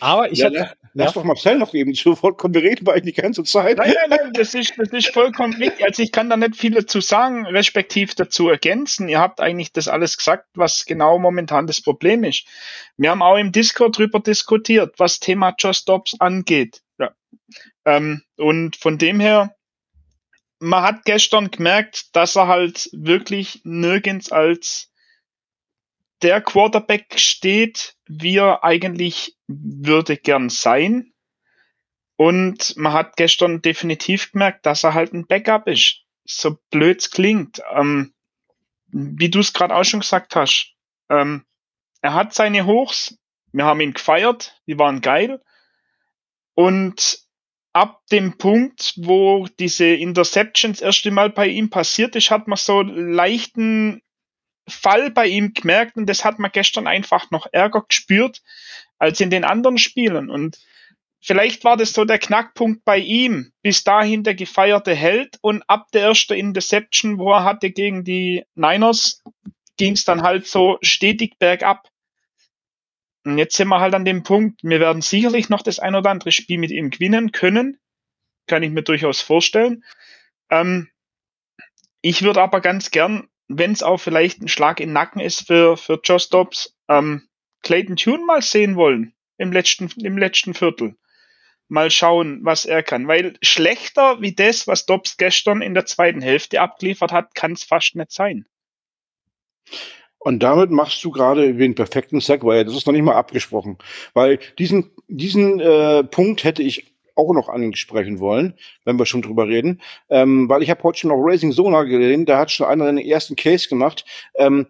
Aber 0.00 0.32
ich 0.32 0.38
ja, 0.38 0.46
hatte, 0.46 0.72
Lass 0.98 1.14
ja? 1.14 1.20
doch 1.20 1.24
Marcel 1.24 1.58
noch 1.58 1.74
eben 1.74 1.92
zu 1.92 2.22
Wort 2.22 2.38
kommen. 2.38 2.54
Wir 2.54 2.62
reden 2.62 2.88
eigentlich 2.88 3.16
die 3.16 3.20
ganze 3.20 3.44
Zeit. 3.44 3.76
Nein, 3.76 3.92
nein, 4.08 4.18
nein, 4.18 4.32
das 4.32 4.54
ist, 4.54 4.72
das 4.78 4.88
ist 4.92 5.08
vollkommen 5.08 5.52
richtig. 5.52 5.84
Also 5.84 6.02
ich 6.02 6.10
kann 6.10 6.30
da 6.30 6.38
nicht 6.38 6.56
viel 6.56 6.72
dazu 6.72 7.02
sagen, 7.02 7.44
respektiv 7.44 8.14
dazu 8.14 8.48
ergänzen. 8.48 9.06
Ihr 9.10 9.20
habt 9.20 9.42
eigentlich 9.42 9.72
das 9.72 9.88
alles 9.88 10.16
gesagt, 10.16 10.46
was 10.54 10.86
genau 10.86 11.18
momentan 11.18 11.66
das 11.66 11.82
Problem 11.82 12.24
ist. 12.24 12.46
Wir 12.96 13.10
haben 13.10 13.20
auch 13.20 13.36
im 13.36 13.52
Discord 13.52 13.98
drüber 13.98 14.20
diskutiert, 14.20 14.94
was 14.96 15.20
Thema 15.20 15.54
Just 15.58 15.82
Stops 15.82 16.18
angeht. 16.18 16.80
Ja. 16.98 17.14
Ähm, 17.84 18.22
und 18.38 18.76
von 18.76 18.96
dem 18.96 19.20
her, 19.20 19.54
man 20.60 20.82
hat 20.82 21.04
gestern 21.04 21.50
gemerkt, 21.50 22.16
dass 22.16 22.36
er 22.36 22.48
halt 22.48 22.88
wirklich 22.94 23.60
nirgends 23.64 24.32
als 24.32 24.90
der 26.22 26.40
Quarterback 26.40 27.18
steht, 27.18 27.96
wie 28.06 28.36
er 28.36 28.64
eigentlich 28.64 29.36
würde 29.46 30.16
gern 30.16 30.48
sein. 30.48 31.12
Und 32.16 32.76
man 32.76 32.92
hat 32.92 33.16
gestern 33.16 33.60
definitiv 33.60 34.32
gemerkt, 34.32 34.64
dass 34.64 34.84
er 34.84 34.94
halt 34.94 35.12
ein 35.12 35.26
Backup 35.26 35.68
ist. 35.68 36.04
So 36.24 36.58
blöd's 36.70 37.10
klingt. 37.10 37.60
Ähm, 37.74 38.14
wie 38.86 39.28
du 39.28 39.40
es 39.40 39.52
gerade 39.52 39.74
auch 39.74 39.84
schon 39.84 40.00
gesagt 40.00 40.34
hast. 40.34 40.74
Ähm, 41.10 41.44
er 42.00 42.14
hat 42.14 42.34
seine 42.34 42.64
Hochs. 42.64 43.18
Wir 43.52 43.64
haben 43.64 43.80
ihn 43.80 43.92
gefeiert. 43.92 44.60
Die 44.66 44.78
waren 44.78 45.02
geil. 45.02 45.42
Und 46.54 47.18
ab 47.74 48.00
dem 48.10 48.38
Punkt, 48.38 48.94
wo 48.96 49.46
diese 49.60 49.86
Interceptions 49.86 50.80
erst 50.80 51.06
einmal 51.06 51.28
bei 51.28 51.48
ihm 51.48 51.68
passiert 51.68 52.16
ist, 52.16 52.30
hat 52.30 52.48
man 52.48 52.56
so 52.56 52.80
leichten 52.80 54.00
Fall 54.68 55.10
bei 55.10 55.26
ihm 55.26 55.52
gemerkt 55.54 55.96
und 55.96 56.06
das 56.06 56.24
hat 56.24 56.38
man 56.38 56.50
gestern 56.52 56.86
einfach 56.86 57.30
noch 57.30 57.46
ärger 57.52 57.84
gespürt 57.88 58.42
als 58.98 59.20
in 59.20 59.30
den 59.30 59.44
anderen 59.44 59.78
Spielen. 59.78 60.30
Und 60.30 60.58
vielleicht 61.20 61.64
war 61.64 61.76
das 61.76 61.92
so 61.92 62.04
der 62.04 62.18
Knackpunkt 62.18 62.84
bei 62.84 62.98
ihm. 62.98 63.52
Bis 63.62 63.84
dahin 63.84 64.24
der 64.24 64.34
gefeierte 64.34 64.94
Held 64.94 65.38
und 65.40 65.62
ab 65.68 65.88
der 65.92 66.02
ersten 66.02 66.34
Interception, 66.34 67.18
wo 67.18 67.32
er 67.32 67.44
hatte 67.44 67.70
gegen 67.70 68.04
die 68.04 68.44
Niners, 68.54 69.22
ging 69.76 69.92
es 69.92 70.04
dann 70.04 70.22
halt 70.22 70.46
so 70.46 70.78
stetig 70.82 71.38
bergab. 71.38 71.88
Und 73.24 73.38
jetzt 73.38 73.56
sind 73.56 73.68
wir 73.68 73.80
halt 73.80 73.94
an 73.94 74.04
dem 74.04 74.22
Punkt, 74.22 74.62
wir 74.62 74.80
werden 74.80 75.02
sicherlich 75.02 75.48
noch 75.48 75.62
das 75.62 75.78
ein 75.78 75.94
oder 75.94 76.10
andere 76.10 76.32
Spiel 76.32 76.58
mit 76.58 76.70
ihm 76.70 76.90
gewinnen 76.90 77.32
können. 77.32 77.78
Kann 78.46 78.62
ich 78.62 78.70
mir 78.70 78.82
durchaus 78.82 79.20
vorstellen. 79.20 79.84
Ähm, 80.48 80.88
ich 82.02 82.22
würde 82.22 82.40
aber 82.40 82.60
ganz 82.60 82.92
gern, 82.92 83.28
wenn 83.48 83.72
es 83.72 83.82
auch 83.82 83.98
vielleicht 83.98 84.42
ein 84.42 84.48
Schlag 84.48 84.80
in 84.80 84.88
den 84.88 84.94
Nacken 84.94 85.20
ist 85.20 85.46
für, 85.46 85.76
für 85.76 86.00
Josh 86.02 86.28
Dobbs, 86.30 86.76
ähm, 86.88 87.28
Clayton 87.62 87.96
Tune 87.96 88.24
mal 88.24 88.42
sehen 88.42 88.76
wollen 88.76 89.14
im 89.38 89.52
letzten, 89.52 89.90
im 90.02 90.18
letzten 90.18 90.54
Viertel. 90.54 90.96
Mal 91.68 91.90
schauen, 91.90 92.40
was 92.42 92.64
er 92.64 92.82
kann. 92.82 93.08
Weil 93.08 93.36
schlechter 93.42 94.20
wie 94.20 94.34
das, 94.34 94.68
was 94.68 94.86
Dobbs 94.86 95.16
gestern 95.16 95.62
in 95.62 95.74
der 95.74 95.86
zweiten 95.86 96.20
Hälfte 96.20 96.60
abgeliefert 96.60 97.10
hat, 97.10 97.34
kann 97.34 97.52
es 97.52 97.64
fast 97.64 97.96
nicht 97.96 98.12
sein. 98.12 98.46
Und 100.18 100.42
damit 100.42 100.70
machst 100.70 101.04
du 101.04 101.10
gerade 101.10 101.54
den 101.54 101.74
perfekten 101.74 102.20
Segway. 102.20 102.64
Das 102.64 102.74
ist 102.74 102.86
noch 102.86 102.92
nicht 102.92 103.02
mal 103.02 103.16
abgesprochen. 103.16 103.78
Weil 104.14 104.38
diesen, 104.58 104.90
diesen 105.08 105.60
äh, 105.60 106.04
Punkt 106.04 106.44
hätte 106.44 106.62
ich 106.62 106.95
auch 107.16 107.32
noch 107.32 107.48
ansprechen 107.48 108.20
wollen, 108.20 108.54
wenn 108.84 108.98
wir 108.98 109.06
schon 109.06 109.22
drüber 109.22 109.48
reden. 109.48 109.80
Ähm, 110.08 110.48
weil 110.48 110.62
ich 110.62 110.70
habe 110.70 110.82
heute 110.84 110.98
schon 111.00 111.10
noch 111.10 111.18
Racing 111.18 111.52
Sona 111.52 111.82
gesehen, 111.82 112.26
da 112.26 112.38
hat 112.38 112.50
schon 112.50 112.66
einer 112.66 112.86
den 112.86 112.98
ersten 112.98 113.34
Case 113.34 113.68
gemacht, 113.68 114.04
ähm, 114.36 114.66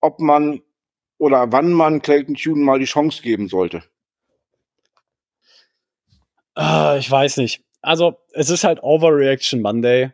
ob 0.00 0.20
man 0.20 0.62
oder 1.18 1.52
wann 1.52 1.72
man 1.72 2.00
Clayton 2.00 2.34
Tune 2.34 2.64
mal 2.64 2.78
die 2.78 2.86
Chance 2.86 3.22
geben 3.22 3.48
sollte. 3.48 3.82
Uh, 6.58 6.96
ich 6.98 7.10
weiß 7.10 7.36
nicht. 7.36 7.62
Also, 7.82 8.16
es 8.32 8.50
ist 8.50 8.64
halt 8.64 8.82
Overreaction 8.82 9.60
Monday. 9.60 10.10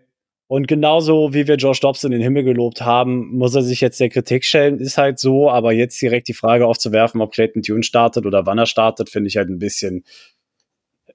Und 0.49 0.69
genauso 0.69 1.35
wie 1.35 1.49
wir 1.49 1.57
Josh 1.57 1.81
Dobbs 1.81 2.05
in 2.05 2.13
den 2.13 2.21
Himmel 2.21 2.45
gelobt 2.45 2.81
haben, 2.83 3.37
muss 3.37 3.57
er 3.57 3.63
sich 3.63 3.81
jetzt 3.81 3.99
der 3.99 4.11
Kritik 4.11 4.45
stellen. 4.45 4.79
Ist 4.79 4.97
halt 4.97 5.19
so, 5.19 5.51
aber 5.51 5.73
jetzt 5.73 6.01
direkt 6.01 6.29
die 6.29 6.35
Frage 6.35 6.67
aufzuwerfen, 6.67 7.21
ob 7.21 7.33
Clayton 7.33 7.63
Tune 7.63 7.83
startet 7.83 8.27
oder 8.27 8.47
wann 8.47 8.59
er 8.59 8.67
startet, 8.67 9.11
finde 9.11 9.27
ich 9.27 9.37
halt 9.37 9.49
ein 9.49 9.59
bisschen, 9.59 10.05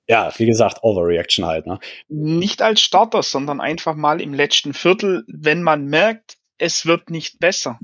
ja, 0.07 0.31
wie 0.37 0.45
gesagt, 0.45 0.79
Overreaction 0.83 1.45
halt. 1.45 1.67
Ne? 1.67 1.79
Nicht 2.09 2.61
als 2.61 2.81
Starter, 2.81 3.23
sondern 3.23 3.61
einfach 3.61 3.95
mal 3.95 4.21
im 4.21 4.33
letzten 4.33 4.73
Viertel, 4.73 5.23
wenn 5.27 5.63
man 5.63 5.85
merkt, 5.85 6.37
es 6.57 6.85
wird 6.85 7.09
nicht 7.09 7.39
besser. 7.39 7.79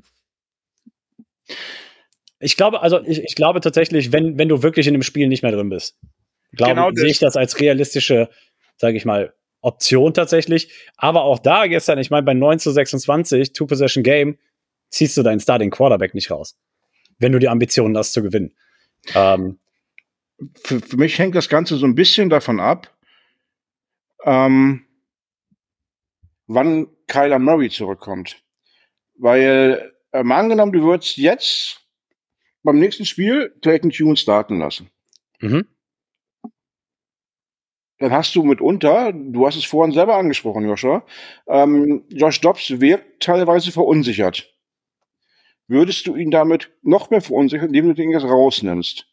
Ich 2.39 2.58
glaube, 2.58 2.82
also 2.82 3.01
ich, 3.03 3.23
ich 3.23 3.36
glaube 3.36 3.62
tatsächlich, 3.62 4.12
wenn, 4.12 4.38
wenn 4.38 4.49
du 4.49 4.62
wirklich 4.62 4.88
in 4.88 4.93
dem 4.93 5.03
Spiel 5.03 5.27
nicht 5.27 5.41
mehr 5.41 5.51
drin 5.51 5.69
bist, 5.69 5.97
glaube, 6.58 6.73
genau 6.73 6.91
sehe 6.93 7.10
ich 7.10 7.19
das 7.19 7.36
als 7.36 7.60
realistische, 7.60 8.30
sage 8.77 8.97
ich 8.97 9.06
mal, 9.06 9.34
Option 9.62 10.13
tatsächlich. 10.13 10.71
Aber 10.97 11.23
auch 11.23 11.39
da 11.39 11.67
gestern, 11.67 11.97
ich 11.99 12.10
meine, 12.10 12.23
bei 12.23 12.34
9 12.34 12.60
zu 12.60 12.71
26, 12.71 13.53
Two-Possession-Game, 13.53 14.38
ziehst 14.89 15.17
du 15.17 15.23
deinen 15.23 15.39
Starting 15.39 15.71
Quarterback 15.71 16.13
nicht 16.13 16.32
raus. 16.32 16.58
Wenn 17.19 17.32
du 17.32 17.39
die 17.39 17.49
Ambitionen 17.49 17.97
hast 17.97 18.13
zu 18.13 18.21
gewinnen. 18.21 18.53
Ähm, 19.15 19.60
für, 20.63 20.80
für, 20.80 20.97
mich 20.97 21.17
hängt 21.19 21.36
das 21.36 21.50
Ganze 21.50 21.78
so 21.78 21.86
ein 21.86 21.95
bisschen 21.95 22.30
davon 22.30 22.60
ab, 22.60 22.95
ähm, 24.23 24.86
wann 26.47 26.88
Kyler 27.08 27.39
Murray 27.39 27.69
zurückkommt. 27.69 28.43
Weil, 29.15 29.93
äh, 30.12 30.23
mal 30.23 30.38
angenommen, 30.38 30.73
du 30.73 30.84
würdest 30.84 31.17
jetzt 31.17 31.82
beim 32.63 32.80
nächsten 32.80 33.06
Spiel 33.06 33.56
Clayton 33.62 33.89
Tune 33.89 34.17
starten 34.17 34.60
lassen. 34.60 34.89
Mhm 35.39 35.67
dann 38.00 38.12
hast 38.12 38.36
du 38.36 38.43
mitunter, 38.43 39.12
du 39.12 39.45
hast 39.47 39.56
es 39.56 39.65
vorhin 39.65 39.93
selber 39.93 40.15
angesprochen, 40.15 40.65
Joshua, 40.65 41.04
ähm, 41.47 42.04
Josh 42.10 42.39
Dobbs 42.41 42.80
wirkt 42.80 43.23
teilweise 43.23 43.71
verunsichert. 43.71 44.54
Würdest 45.67 46.08
du 46.08 46.15
ihn 46.15 46.32
damit 46.32 46.71
noch 46.82 47.10
mehr 47.10 47.21
verunsichern, 47.21 47.67
indem 47.67 47.88
du 47.88 47.93
den 47.93 48.12
jetzt 48.12 48.23
rausnimmst? 48.23 49.08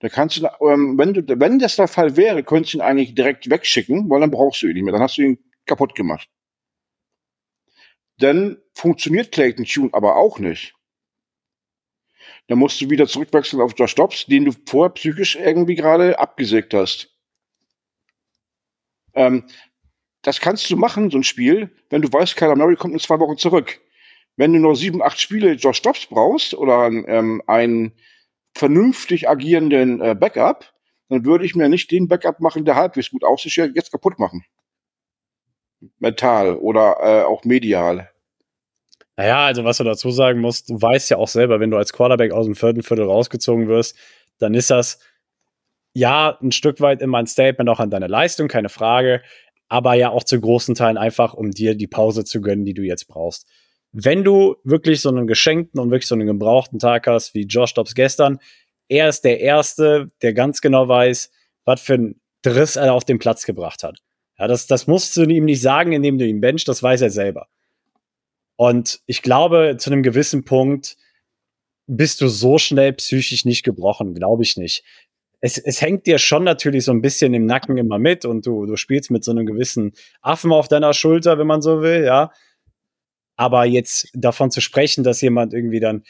Da 0.00 0.08
kannst 0.08 0.36
du, 0.36 0.48
ähm, 0.60 0.98
wenn 0.98 1.14
du, 1.14 1.40
wenn 1.40 1.58
das 1.58 1.76
der 1.76 1.88
Fall 1.88 2.16
wäre, 2.16 2.42
könntest 2.42 2.74
du 2.74 2.78
ihn 2.78 2.82
eigentlich 2.82 3.14
direkt 3.14 3.48
wegschicken, 3.48 4.10
weil 4.10 4.20
dann 4.20 4.30
brauchst 4.30 4.62
du 4.62 4.66
ihn 4.66 4.74
nicht 4.74 4.82
mehr. 4.82 4.92
Dann 4.92 5.02
hast 5.02 5.16
du 5.16 5.22
ihn 5.22 5.38
kaputt 5.66 5.94
gemacht. 5.94 6.28
Dann 8.18 8.58
funktioniert 8.74 9.32
Clayton 9.32 9.64
Tune 9.64 9.90
aber 9.92 10.16
auch 10.16 10.38
nicht. 10.38 10.74
Dann 12.46 12.58
musst 12.58 12.80
du 12.80 12.90
wieder 12.90 13.06
zurückwechseln 13.06 13.62
auf 13.62 13.72
Josh 13.76 13.94
Dobbs, 13.94 14.26
den 14.26 14.44
du 14.44 14.52
vorher 14.66 14.90
psychisch 14.94 15.36
irgendwie 15.36 15.74
gerade 15.74 16.18
abgesägt 16.18 16.74
hast. 16.74 17.10
Ähm, 19.14 19.44
das 20.22 20.40
kannst 20.40 20.70
du 20.70 20.76
machen, 20.76 21.10
so 21.10 21.18
ein 21.18 21.24
Spiel, 21.24 21.70
wenn 21.90 22.02
du 22.02 22.12
weißt, 22.12 22.36
Kyler 22.36 22.56
Murray 22.56 22.76
kommt 22.76 22.94
in 22.94 23.00
zwei 23.00 23.18
Wochen 23.20 23.38
zurück. 23.38 23.80
Wenn 24.36 24.52
du 24.52 24.58
noch 24.58 24.74
sieben, 24.74 25.02
acht 25.02 25.20
Spiele 25.20 25.52
Josh 25.52 25.82
Dobbs 25.82 26.06
brauchst 26.06 26.54
oder 26.54 26.86
ähm, 26.86 27.42
einen 27.46 27.92
vernünftig 28.54 29.28
agierenden 29.28 30.00
äh, 30.00 30.14
Backup, 30.14 30.72
dann 31.08 31.24
würde 31.24 31.44
ich 31.44 31.54
mir 31.54 31.68
nicht 31.68 31.90
den 31.90 32.08
Backup 32.08 32.40
machen, 32.40 32.64
der 32.64 32.76
halbwegs 32.76 33.10
gut 33.10 33.24
aussieht, 33.24 33.72
jetzt 33.74 33.90
kaputt 33.90 34.18
machen. 34.18 34.44
Mental 35.98 36.56
oder 36.56 36.96
äh, 37.00 37.22
auch 37.24 37.44
medial. 37.44 38.10
Naja, 39.16 39.46
also 39.46 39.64
was 39.64 39.76
du 39.76 39.84
dazu 39.84 40.10
sagen 40.10 40.40
musst, 40.40 40.70
du 40.70 40.80
weißt 40.80 41.10
ja 41.10 41.18
auch 41.18 41.28
selber, 41.28 41.60
wenn 41.60 41.70
du 41.70 41.76
als 41.76 41.92
Quarterback 41.92 42.32
aus 42.32 42.46
dem 42.46 42.56
vierten 42.56 42.82
Viertel 42.82 43.04
rausgezogen 43.04 43.68
wirst, 43.68 43.96
dann 44.38 44.54
ist 44.54 44.70
das 44.70 44.98
ja 45.92 46.36
ein 46.42 46.50
Stück 46.50 46.80
weit 46.80 47.00
immer 47.00 47.18
ein 47.18 47.26
Statement 47.26 47.70
auch 47.70 47.78
an 47.78 47.90
deine 47.90 48.08
Leistung, 48.08 48.48
keine 48.48 48.68
Frage, 48.68 49.22
aber 49.68 49.94
ja 49.94 50.10
auch 50.10 50.24
zu 50.24 50.40
großen 50.40 50.74
Teilen 50.74 50.96
einfach, 50.96 51.34
um 51.34 51.52
dir 51.52 51.76
die 51.76 51.86
Pause 51.86 52.24
zu 52.24 52.40
gönnen, 52.40 52.64
die 52.64 52.74
du 52.74 52.82
jetzt 52.82 53.06
brauchst. 53.06 53.46
Wenn 53.96 54.24
du 54.24 54.56
wirklich 54.64 55.00
so 55.00 55.08
einen 55.08 55.28
geschenkten 55.28 55.80
und 55.80 55.90
wirklich 55.90 56.08
so 56.08 56.16
einen 56.16 56.26
gebrauchten 56.26 56.80
Tag 56.80 57.06
hast, 57.06 57.32
wie 57.34 57.44
Josh 57.44 57.74
Dobbs 57.74 57.94
gestern, 57.94 58.40
er 58.88 59.08
ist 59.08 59.22
der 59.22 59.40
Erste, 59.40 60.08
der 60.20 60.34
ganz 60.34 60.60
genau 60.60 60.88
weiß, 60.88 61.30
was 61.64 61.80
für 61.80 61.94
ein 61.94 62.20
Driss 62.42 62.76
er 62.76 62.92
auf 62.92 63.04
den 63.04 63.20
Platz 63.20 63.46
gebracht 63.46 63.84
hat. 63.84 64.00
Ja, 64.38 64.48
das, 64.48 64.66
das 64.66 64.88
musst 64.88 65.16
du 65.16 65.22
ihm 65.22 65.44
nicht 65.44 65.62
sagen, 65.62 65.92
indem 65.92 66.18
du 66.18 66.26
ihn 66.26 66.40
benchst, 66.40 66.66
das 66.66 66.82
weiß 66.82 67.02
er 67.02 67.10
selber. 67.10 67.46
Und 68.56 69.00
ich 69.06 69.22
glaube, 69.22 69.76
zu 69.78 69.90
einem 69.90 70.02
gewissen 70.02 70.44
Punkt 70.44 70.96
bist 71.86 72.20
du 72.20 72.28
so 72.28 72.58
schnell 72.58 72.92
psychisch 72.94 73.44
nicht 73.44 73.62
gebrochen, 73.62 74.14
glaube 74.14 74.42
ich 74.42 74.56
nicht. 74.56 74.84
Es, 75.40 75.58
es 75.58 75.80
hängt 75.80 76.06
dir 76.06 76.18
schon 76.18 76.42
natürlich 76.42 76.84
so 76.84 76.92
ein 76.92 77.02
bisschen 77.02 77.32
im 77.32 77.46
Nacken 77.46 77.76
immer 77.76 77.98
mit 77.98 78.24
und 78.24 78.44
du, 78.44 78.66
du 78.66 78.76
spielst 78.76 79.10
mit 79.10 79.22
so 79.22 79.30
einem 79.30 79.46
gewissen 79.46 79.92
Affen 80.20 80.52
auf 80.52 80.68
deiner 80.68 80.94
Schulter, 80.94 81.38
wenn 81.38 81.46
man 81.46 81.62
so 81.62 81.82
will, 81.82 82.04
ja. 82.04 82.32
Aber 83.36 83.64
jetzt 83.64 84.08
davon 84.14 84.50
zu 84.50 84.60
sprechen, 84.60 85.04
dass 85.04 85.20
jemand 85.20 85.52
irgendwie 85.52 85.80
dann 85.80 86.04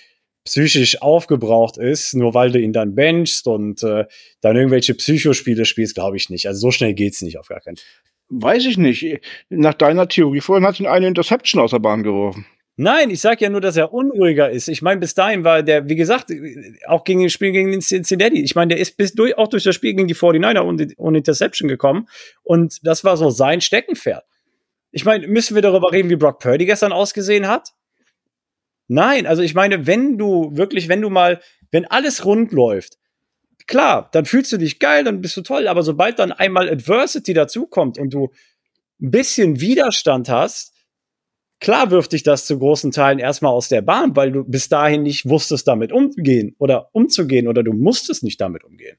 psychisch 0.45 1.01
aufgebraucht 1.01 1.79
ist, 1.79 2.15
nur 2.15 2.35
weil 2.35 2.53
du 2.53 2.61
ihn 2.61 2.73
dann 2.73 2.95
benchst 2.95 3.47
und 3.47 3.83
äh, 3.83 4.05
dann 4.43 4.57
irgendwelche 4.57 4.95
Psychospiele 4.95 5.65
spielst, 5.65 5.95
glaube 5.95 6.17
ich 6.17 6.29
nicht. 6.29 6.47
Also 6.47 6.61
so 6.61 6.71
schnell 6.71 6.95
geht's 6.95 7.23
nicht 7.23 7.39
auf 7.39 7.49
gar 7.49 7.61
keinen 7.61 7.77
Fall. 7.77 7.87
Weiß 8.29 8.67
ich 8.67 8.77
nicht. 8.77 9.21
Nach 9.49 9.75
deiner 9.75 10.09
Theorie 10.09 10.41
vorhin 10.41 10.67
hat 10.67 10.81
ihn 10.81 10.87
eine 10.87 11.07
Interception 11.07 11.63
aus 11.63 11.71
der 11.71 11.79
Bahn 11.79 12.03
geworfen. 12.03 12.47
Nein, 12.77 13.11
ich 13.11 13.21
sage 13.21 13.45
ja 13.45 13.51
nur, 13.51 13.61
dass 13.61 13.77
er 13.77 13.93
unruhiger 13.93 14.51
ist. 14.51 14.69
Ich 14.69 14.83
meine, 14.83 14.99
bis 14.99 15.15
dahin 15.15 15.45
war 15.45 15.63
der, 15.63 15.89
wie 15.89 15.95
gesagt, 15.95 16.33
auch 16.89 17.05
gegen 17.05 17.23
das 17.23 17.33
Spiel 17.33 17.53
gegen 17.53 17.71
den 17.71 17.81
Cincinnati. 17.81 18.43
Ich 18.43 18.57
meine, 18.57 18.71
der 18.71 18.79
ist 18.79 18.97
bis 18.97 19.13
durch, 19.13 19.39
auch 19.39 19.47
durch 19.47 19.63
das 19.63 19.77
Spiel 19.77 19.95
gegen 19.95 20.09
die 20.09 20.15
49er 20.15 20.61
und, 20.61 20.99
und 20.99 21.15
Interception 21.15 21.69
gekommen. 21.69 22.09
Und 22.43 22.85
das 22.85 23.05
war 23.05 23.17
so 23.17 23.31
sein 23.31 23.61
Steckenpferd. 23.61 24.25
Ich 24.95 25.05
meine, 25.05 25.27
müssen 25.27 25.57
wir 25.57 25.63
darüber 25.63 25.91
reden, 25.91 26.09
wie 26.09 26.15
Brock 26.15 26.39
Purdy 26.39 26.67
gestern 26.67 26.93
ausgesehen 26.93 27.49
hat? 27.49 27.73
Nein, 28.87 29.27
also 29.27 29.43
ich 29.43 29.53
meine, 29.53 29.89
wenn 29.89 30.19
du 30.19 30.57
wirklich, 30.57 30.89
wenn 30.89 31.01
du 31.01 31.11
mal, 31.11 31.41
wenn 31.73 31.85
alles 31.85 32.25
rund 32.25 32.53
läuft, 32.53 32.97
klar, 33.67 34.09
dann 34.13 34.25
fühlst 34.25 34.53
du 34.53 34.57
dich 34.57 34.79
geil, 34.79 35.03
dann 35.03 35.21
bist 35.21 35.37
du 35.37 35.43
toll, 35.43 35.67
aber 35.67 35.83
sobald 35.83 36.21
dann 36.21 36.31
einmal 36.31 36.71
Adversity 36.71 37.35
dazukommt 37.35 37.99
und 37.99 38.15
du 38.15 38.31
ein 39.03 39.11
bisschen 39.11 39.59
Widerstand 39.59 40.29
hast, 40.29 40.73
klar 41.59 41.91
wirft 41.91 42.13
dich 42.13 42.23
das 42.23 42.47
zu 42.47 42.57
großen 42.57 42.93
Teilen 42.93 43.19
erstmal 43.19 43.53
aus 43.53 43.69
der 43.69 43.83
Bahn, 43.83 44.15
weil 44.15 44.31
du 44.31 44.45
bis 44.45 44.69
dahin 44.69 45.03
nicht 45.03 45.29
wusstest, 45.29 45.67
damit 45.67 45.91
umgehen 45.91 46.55
oder 46.59 46.91
umzugehen 46.93 47.49
oder 47.49 47.65
du 47.65 47.73
musstest 47.73 48.23
nicht 48.23 48.41
damit 48.41 48.63
umgehen. 48.63 48.99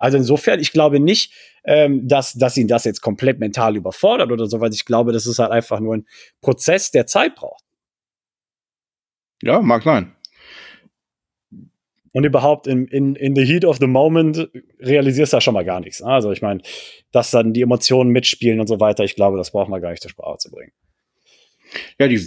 Also 0.00 0.16
insofern, 0.16 0.58
ich 0.58 0.72
glaube 0.72 0.98
nicht, 0.98 1.32
ähm, 1.62 2.08
dass, 2.08 2.32
dass 2.32 2.56
ihn 2.56 2.66
das 2.66 2.84
jetzt 2.84 3.02
komplett 3.02 3.38
mental 3.38 3.76
überfordert 3.76 4.32
oder 4.32 4.46
so, 4.46 4.60
weil 4.60 4.72
ich 4.72 4.86
glaube, 4.86 5.12
das 5.12 5.26
ist 5.26 5.38
halt 5.38 5.52
einfach 5.52 5.78
nur 5.78 5.98
ein 5.98 6.06
Prozess, 6.40 6.90
der 6.90 7.06
Zeit 7.06 7.36
braucht. 7.36 7.62
Ja, 9.42 9.60
mag 9.60 9.82
sein. 9.82 10.16
Und 12.12 12.24
überhaupt 12.24 12.66
in, 12.66 12.86
in, 12.88 13.14
in 13.14 13.36
the 13.36 13.44
heat 13.44 13.64
of 13.64 13.76
the 13.78 13.86
moment 13.86 14.48
realisierst 14.80 15.32
du 15.32 15.36
da 15.36 15.40
schon 15.40 15.54
mal 15.54 15.64
gar 15.64 15.80
nichts. 15.80 16.00
Ne? 16.00 16.08
Also 16.08 16.32
ich 16.32 16.42
meine, 16.42 16.62
dass 17.12 17.30
dann 17.30 17.52
die 17.52 17.62
Emotionen 17.62 18.10
mitspielen 18.10 18.58
und 18.58 18.66
so 18.66 18.80
weiter, 18.80 19.04
ich 19.04 19.14
glaube, 19.14 19.36
das 19.36 19.52
braucht 19.52 19.68
man 19.68 19.80
gar 19.80 19.90
nicht 19.90 20.02
zur 20.02 20.10
Sprache 20.10 20.38
zu 20.38 20.50
bringen. 20.50 20.72
Ja, 21.98 22.08
die, 22.08 22.20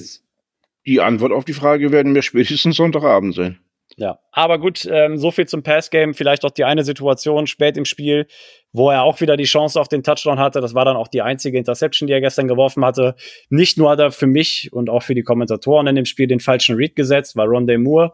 die 0.86 1.02
Antwort 1.02 1.34
auf 1.34 1.44
die 1.44 1.54
Frage 1.54 1.92
werden 1.92 2.16
wir 2.16 2.22
spätestens 2.22 2.78
Sonntagabend 2.78 3.36
sehen. 3.36 3.60
Ja, 3.96 4.20
aber 4.32 4.58
gut, 4.58 4.88
ähm, 4.90 5.18
so 5.18 5.30
viel 5.30 5.48
zum 5.48 5.62
Passgame. 5.62 6.14
Vielleicht 6.14 6.46
auch 6.46 6.52
die 6.52 6.64
eine 6.64 6.84
Situation 6.84 7.46
spät 7.46 7.78
im 7.78 7.86
Spiel, 7.86 8.28
wo 8.72 8.90
er 8.90 9.04
auch 9.04 9.22
wieder 9.22 9.38
die 9.38 9.44
Chance 9.44 9.80
auf 9.80 9.88
den 9.88 10.02
Touchdown 10.02 10.40
hatte. 10.40 10.62
Das 10.62 10.74
war 10.74 10.84
dann 10.84 10.96
auch 10.96 11.08
die 11.08 11.22
einzige 11.22 11.58
Interception, 11.60 12.08
die 12.08 12.14
er 12.14 12.22
gestern 12.22 12.48
geworfen 12.48 12.84
hatte. 12.84 13.16
Nicht 13.50 13.78
nur 13.78 13.92
hat 13.92 14.00
er 14.00 14.12
für 14.12 14.26
mich 14.26 14.74
und 14.74 14.90
auch 14.90 15.04
für 15.04 15.14
die 15.14 15.22
Kommentatoren 15.22 15.86
in 15.88 15.96
dem 15.96 16.06
Spiel 16.06 16.28
den 16.28 16.40
falschen 16.40 16.76
Read 16.76 16.96
gesetzt, 16.96 17.36
weil 17.36 17.48
Rondé 17.48 17.78
Moore 17.78 18.14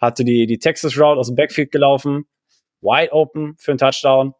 hatte 0.00 0.24
die, 0.24 0.46
die 0.46 0.58
Texas 0.58 0.96
Route 0.96 1.18
aus 1.20 1.26
dem 1.26 1.36
Backfield 1.36 1.72
gelaufen, 1.72 2.24
wide 2.80 3.12
open 3.12 3.56
für 3.58 3.72
einen 3.72 3.78
Touchdown. 3.78 4.32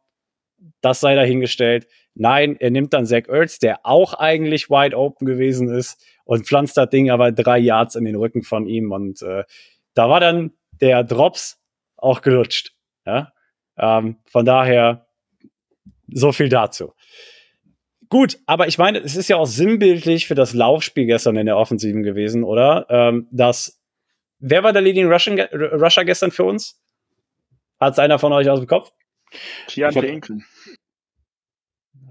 Das 0.80 1.00
sei 1.00 1.14
dahingestellt. 1.14 1.86
Nein, 2.14 2.56
er 2.58 2.70
nimmt 2.70 2.94
dann 2.94 3.06
Zach 3.06 3.28
Ertz, 3.28 3.58
der 3.58 3.84
auch 3.84 4.14
eigentlich 4.14 4.70
wide 4.70 4.96
open 4.96 5.26
gewesen 5.26 5.68
ist 5.68 6.02
und 6.24 6.46
pflanzt 6.46 6.76
das 6.76 6.88
Ding 6.90 7.10
aber 7.10 7.30
drei 7.30 7.58
Yards 7.58 7.94
in 7.94 8.04
den 8.04 8.16
Rücken 8.16 8.42
von 8.42 8.66
ihm 8.66 8.90
und 8.90 9.22
äh, 9.22 9.44
da 9.94 10.08
war 10.08 10.20
dann 10.20 10.52
der 10.80 11.04
Drops 11.04 11.60
auch 11.96 12.22
gelutscht. 12.22 12.72
Ja? 13.06 13.32
Ähm, 13.76 14.16
von 14.26 14.44
daher 14.44 15.06
so 16.08 16.32
viel 16.32 16.48
dazu. 16.48 16.94
Gut, 18.08 18.38
aber 18.46 18.68
ich 18.68 18.78
meine, 18.78 18.98
es 18.98 19.16
ist 19.16 19.28
ja 19.28 19.36
auch 19.36 19.46
sinnbildlich 19.46 20.26
für 20.26 20.34
das 20.34 20.54
Laufspiel 20.54 21.06
gestern 21.06 21.36
in 21.36 21.46
der 21.46 21.58
Offensiven 21.58 22.02
gewesen, 22.02 22.42
oder? 22.42 22.86
Ähm, 22.88 23.28
dass 23.30 23.78
wer 24.38 24.62
war 24.62 24.72
der 24.72 24.82
Leading 24.82 25.12
Russian, 25.12 25.38
Rusher 25.38 26.04
gestern 26.04 26.30
für 26.30 26.44
uns? 26.44 26.80
Hat 27.78 27.92
es 27.92 27.98
einer 27.98 28.18
von 28.18 28.32
euch 28.32 28.48
aus 28.48 28.60
dem 28.60 28.66
Kopf? 28.66 28.92
Jan 29.68 29.92
Denken. 29.92 30.46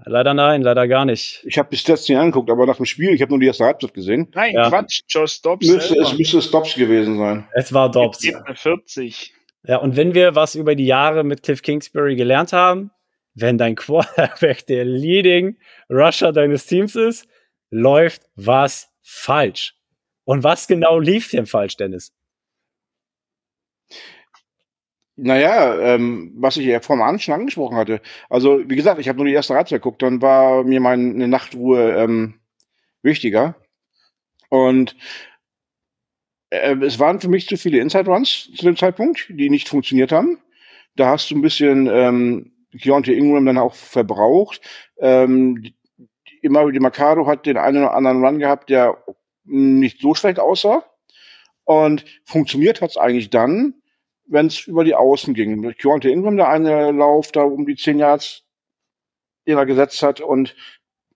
Leider 0.08 0.32
nein, 0.34 0.62
leider 0.62 0.88
gar 0.88 1.04
nicht. 1.04 1.44
Ich 1.44 1.58
habe 1.58 1.68
bis 1.68 1.86
jetzt 1.86 2.08
nicht 2.08 2.18
angeguckt, 2.18 2.50
aber 2.50 2.66
nach 2.66 2.76
dem 2.76 2.86
Spiel, 2.86 3.10
ich 3.10 3.20
habe 3.20 3.30
nur 3.30 3.40
die 3.40 3.46
erste 3.46 3.64
Halbzeit 3.64 3.92
gesehen. 3.92 4.28
Nein, 4.34 4.54
ja. 4.54 4.68
Quatsch, 4.68 5.02
Josh 5.08 5.42
Dobbs. 5.42 5.66
Müsste, 5.66 5.98
es 5.98 6.16
müsste 6.16 6.40
Stops 6.40 6.74
gewesen 6.74 7.18
sein. 7.18 7.46
Es 7.52 7.72
war 7.72 7.90
Dobbs. 7.90 8.26
40. 8.54 9.34
Ja, 9.64 9.76
und 9.78 9.96
wenn 9.96 10.14
wir 10.14 10.34
was 10.34 10.54
über 10.54 10.74
die 10.74 10.86
Jahre 10.86 11.24
mit 11.24 11.42
Cliff 11.42 11.62
Kingsbury 11.62 12.16
gelernt 12.16 12.52
haben, 12.52 12.90
wenn 13.34 13.58
dein 13.58 13.76
Quarterback 13.76 14.66
der 14.66 14.84
Leading 14.84 15.58
Rusher 15.90 16.32
deines 16.32 16.66
Teams 16.66 16.96
ist, 16.96 17.28
läuft 17.70 18.22
was 18.34 18.88
falsch. 19.02 19.74
Und 20.24 20.42
was 20.42 20.66
genau 20.66 20.98
lief 20.98 21.30
denn 21.30 21.46
falsch, 21.46 21.76
Dennis? 21.76 22.12
Naja, 25.20 25.76
ähm, 25.80 26.32
was 26.36 26.56
ich 26.58 26.66
ja 26.66 26.80
vorm 26.80 27.02
Anfang 27.02 27.34
angesprochen 27.34 27.76
hatte. 27.76 28.00
Also, 28.30 28.60
wie 28.70 28.76
gesagt, 28.76 29.00
ich 29.00 29.08
habe 29.08 29.18
nur 29.18 29.26
die 29.26 29.32
erste 29.32 29.54
Halbzeit 29.54 29.82
geguckt, 29.82 30.00
dann 30.00 30.22
war 30.22 30.62
mir 30.62 30.78
meine 30.80 31.26
Nachtruhe 31.26 31.92
ähm, 31.96 32.34
wichtiger. 33.02 33.56
Und 34.48 34.96
äh, 36.50 36.76
es 36.82 37.00
waren 37.00 37.18
für 37.18 37.28
mich 37.28 37.48
zu 37.48 37.56
viele 37.56 37.80
Inside 37.80 38.08
Runs 38.08 38.48
zu 38.54 38.64
dem 38.64 38.76
Zeitpunkt, 38.76 39.26
die 39.28 39.50
nicht 39.50 39.68
funktioniert 39.68 40.12
haben. 40.12 40.38
Da 40.94 41.08
hast 41.08 41.30
du 41.32 41.36
ein 41.36 41.42
bisschen 41.42 41.88
ähm, 41.92 42.52
Keontae 42.80 43.14
Ingram 43.14 43.44
dann 43.44 43.58
auch 43.58 43.74
verbraucht. 43.74 44.60
Ähm, 44.98 45.72
immer 46.42 46.70
die 46.70 46.78
Mercado 46.78 47.26
hat 47.26 47.44
den 47.44 47.56
einen 47.56 47.78
oder 47.78 47.94
anderen 47.94 48.24
Run 48.24 48.38
gehabt, 48.38 48.70
der 48.70 49.02
nicht 49.44 50.00
so 50.00 50.14
schlecht 50.14 50.38
aussah. 50.38 50.84
Und 51.64 52.04
funktioniert 52.24 52.80
hat's 52.80 52.96
eigentlich 52.96 53.30
dann, 53.30 53.77
wenn 54.28 54.46
es 54.46 54.66
über 54.66 54.84
die 54.84 54.94
Außen 54.94 55.34
ging. 55.34 55.60
Mit 55.60 55.78
Keontae 55.78 56.12
Ingram, 56.12 56.36
der 56.36 56.48
eine 56.48 56.92
Lauf 56.92 57.32
da 57.32 57.42
um 57.42 57.66
die 57.66 57.76
10 57.76 57.98
Yards, 57.98 58.44
den 59.46 59.56
er 59.56 59.66
gesetzt 59.66 60.02
hat, 60.02 60.20
und 60.20 60.54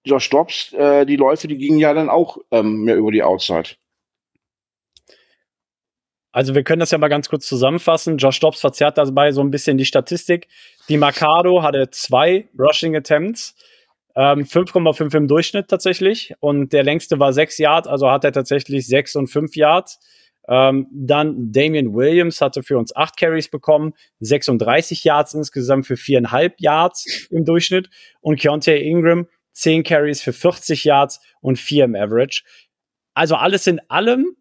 Josh 0.04 0.30
Dobbs, 0.30 0.72
äh, 0.72 1.06
die 1.06 1.16
Läufe, 1.16 1.46
die 1.46 1.58
gingen 1.58 1.78
ja 1.78 1.94
dann 1.94 2.08
auch 2.08 2.38
ähm, 2.50 2.82
mehr 2.82 2.96
über 2.96 3.12
die 3.12 3.22
Outside. 3.22 3.76
Also 6.32 6.54
wir 6.54 6.64
können 6.64 6.80
das 6.80 6.90
ja 6.90 6.98
mal 6.98 7.08
ganz 7.08 7.28
kurz 7.28 7.46
zusammenfassen. 7.46 8.16
Josh 8.16 8.40
Dobbs 8.40 8.60
verzerrt 8.60 8.96
dabei 8.96 9.32
so 9.32 9.42
ein 9.42 9.50
bisschen 9.50 9.76
die 9.76 9.84
Statistik. 9.84 10.48
Die 10.88 10.96
Mercado 10.96 11.62
hatte 11.62 11.90
zwei 11.90 12.48
Rushing 12.58 12.96
Attempts, 12.96 13.54
ähm, 14.16 14.44
5,5 14.44 15.14
im 15.14 15.28
Durchschnitt 15.28 15.68
tatsächlich. 15.68 16.34
Und 16.40 16.72
der 16.72 16.84
längste 16.84 17.20
war 17.20 17.34
6 17.34 17.58
Yards, 17.58 17.86
also 17.86 18.10
hat 18.10 18.24
er 18.24 18.32
tatsächlich 18.32 18.86
6 18.86 19.16
und 19.16 19.26
5 19.28 19.54
Yards. 19.56 20.00
Ähm, 20.48 20.88
dann 20.92 21.52
Damian 21.52 21.94
Williams 21.94 22.40
hatte 22.40 22.62
für 22.62 22.78
uns 22.78 22.94
8 22.94 23.16
Carries 23.16 23.48
bekommen, 23.48 23.94
36 24.20 25.04
Yards 25.04 25.34
insgesamt 25.34 25.86
für 25.86 25.94
4,5 25.94 26.54
Yards 26.58 27.28
im 27.30 27.44
Durchschnitt. 27.44 27.90
Und 28.20 28.40
Keontae 28.40 28.82
Ingram 28.82 29.28
10 29.52 29.82
Carries 29.84 30.20
für 30.20 30.32
40 30.32 30.84
Yards 30.84 31.20
und 31.40 31.58
4 31.58 31.84
im 31.84 31.94
Average. 31.94 32.42
Also 33.14 33.36
alles 33.36 33.66
in 33.66 33.80
allem 33.88 34.36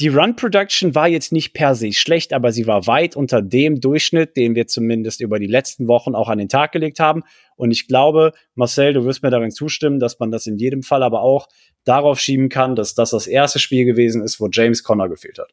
die 0.00 0.08
Run 0.08 0.36
Production 0.36 0.94
war 0.94 1.08
jetzt 1.08 1.32
nicht 1.32 1.54
per 1.54 1.74
se 1.74 1.92
schlecht, 1.92 2.32
aber 2.32 2.52
sie 2.52 2.66
war 2.66 2.86
weit 2.86 3.16
unter 3.16 3.42
dem 3.42 3.80
Durchschnitt, 3.80 4.36
den 4.36 4.54
wir 4.54 4.68
zumindest 4.68 5.20
über 5.20 5.40
die 5.40 5.46
letzten 5.46 5.88
Wochen 5.88 6.14
auch 6.14 6.28
an 6.28 6.38
den 6.38 6.48
Tag 6.48 6.70
gelegt 6.70 7.00
haben. 7.00 7.24
Und 7.56 7.72
ich 7.72 7.88
glaube, 7.88 8.32
Marcel, 8.54 8.92
du 8.92 9.04
wirst 9.04 9.24
mir 9.24 9.30
darin 9.30 9.50
zustimmen, 9.50 9.98
dass 9.98 10.20
man 10.20 10.30
das 10.30 10.46
in 10.46 10.56
jedem 10.56 10.84
Fall 10.84 11.02
aber 11.02 11.22
auch 11.22 11.48
darauf 11.84 12.20
schieben 12.20 12.48
kann, 12.48 12.76
dass 12.76 12.94
das 12.94 13.10
das 13.10 13.26
erste 13.26 13.58
Spiel 13.58 13.84
gewesen 13.84 14.22
ist, 14.22 14.38
wo 14.38 14.48
James 14.50 14.84
Conner 14.84 15.08
gefehlt 15.08 15.38
hat. 15.38 15.52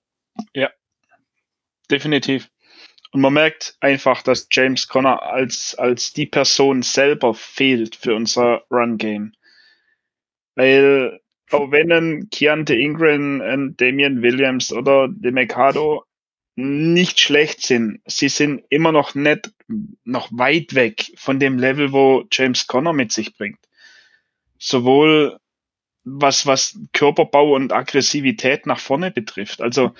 Ja, 0.53 0.69
definitiv. 1.89 2.49
Und 3.12 3.21
man 3.21 3.34
merkt 3.34 3.77
einfach, 3.79 4.21
dass 4.21 4.47
James 4.51 4.88
Conner 4.88 5.23
als, 5.23 5.73
als 5.75 6.13
die 6.13 6.25
Person 6.27 6.84
selber 6.84 7.34
fehlt 7.34 7.95
für 7.95 8.13
unser 8.13 8.63
Run-Game. 8.69 9.34
Weil 10.55 11.21
auch 11.51 11.71
wenn 11.71 11.91
ein 11.91 12.29
Keontae 12.29 12.79
Ingram, 12.79 13.41
ein 13.41 13.75
Damian 13.77 14.21
Williams 14.21 14.73
oder 14.73 15.08
De 15.10 15.31
Mercado 15.31 16.03
nicht 16.55 17.19
schlecht 17.19 17.62
sind, 17.62 17.99
sie 18.05 18.29
sind 18.29 18.63
immer 18.69 18.91
noch 18.91 19.13
nicht, 19.13 19.51
noch 20.05 20.29
weit 20.31 20.73
weg 20.73 21.12
von 21.17 21.39
dem 21.39 21.60
Level, 21.60 21.91
wo 21.91 22.23
James 22.31 22.67
Conner 22.67 22.93
mit 22.93 23.12
sich 23.12 23.36
bringt. 23.36 23.60
Sowohl 24.58 25.38
was, 26.05 26.45
was 26.45 26.79
Körperbau 26.93 27.55
und 27.55 27.73
Aggressivität 27.73 28.65
nach 28.67 28.79
vorne 28.79 29.12
betrifft. 29.12 29.62
Also, 29.62 29.93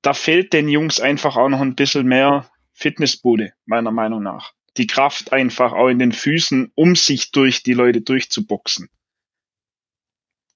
da 0.00 0.14
fehlt 0.14 0.52
den 0.52 0.68
Jungs 0.68 0.98
einfach 0.98 1.36
auch 1.36 1.48
noch 1.48 1.60
ein 1.60 1.76
bisschen 1.76 2.06
mehr 2.06 2.50
Fitnessbude, 2.72 3.52
meiner 3.66 3.92
Meinung 3.92 4.22
nach. 4.22 4.54
Die 4.76 4.86
Kraft 4.86 5.32
einfach 5.32 5.72
auch 5.72 5.88
in 5.88 5.98
den 5.98 6.12
Füßen, 6.12 6.72
um 6.74 6.96
sich 6.96 7.30
durch 7.30 7.62
die 7.62 7.74
Leute 7.74 8.00
durchzuboxen. 8.00 8.88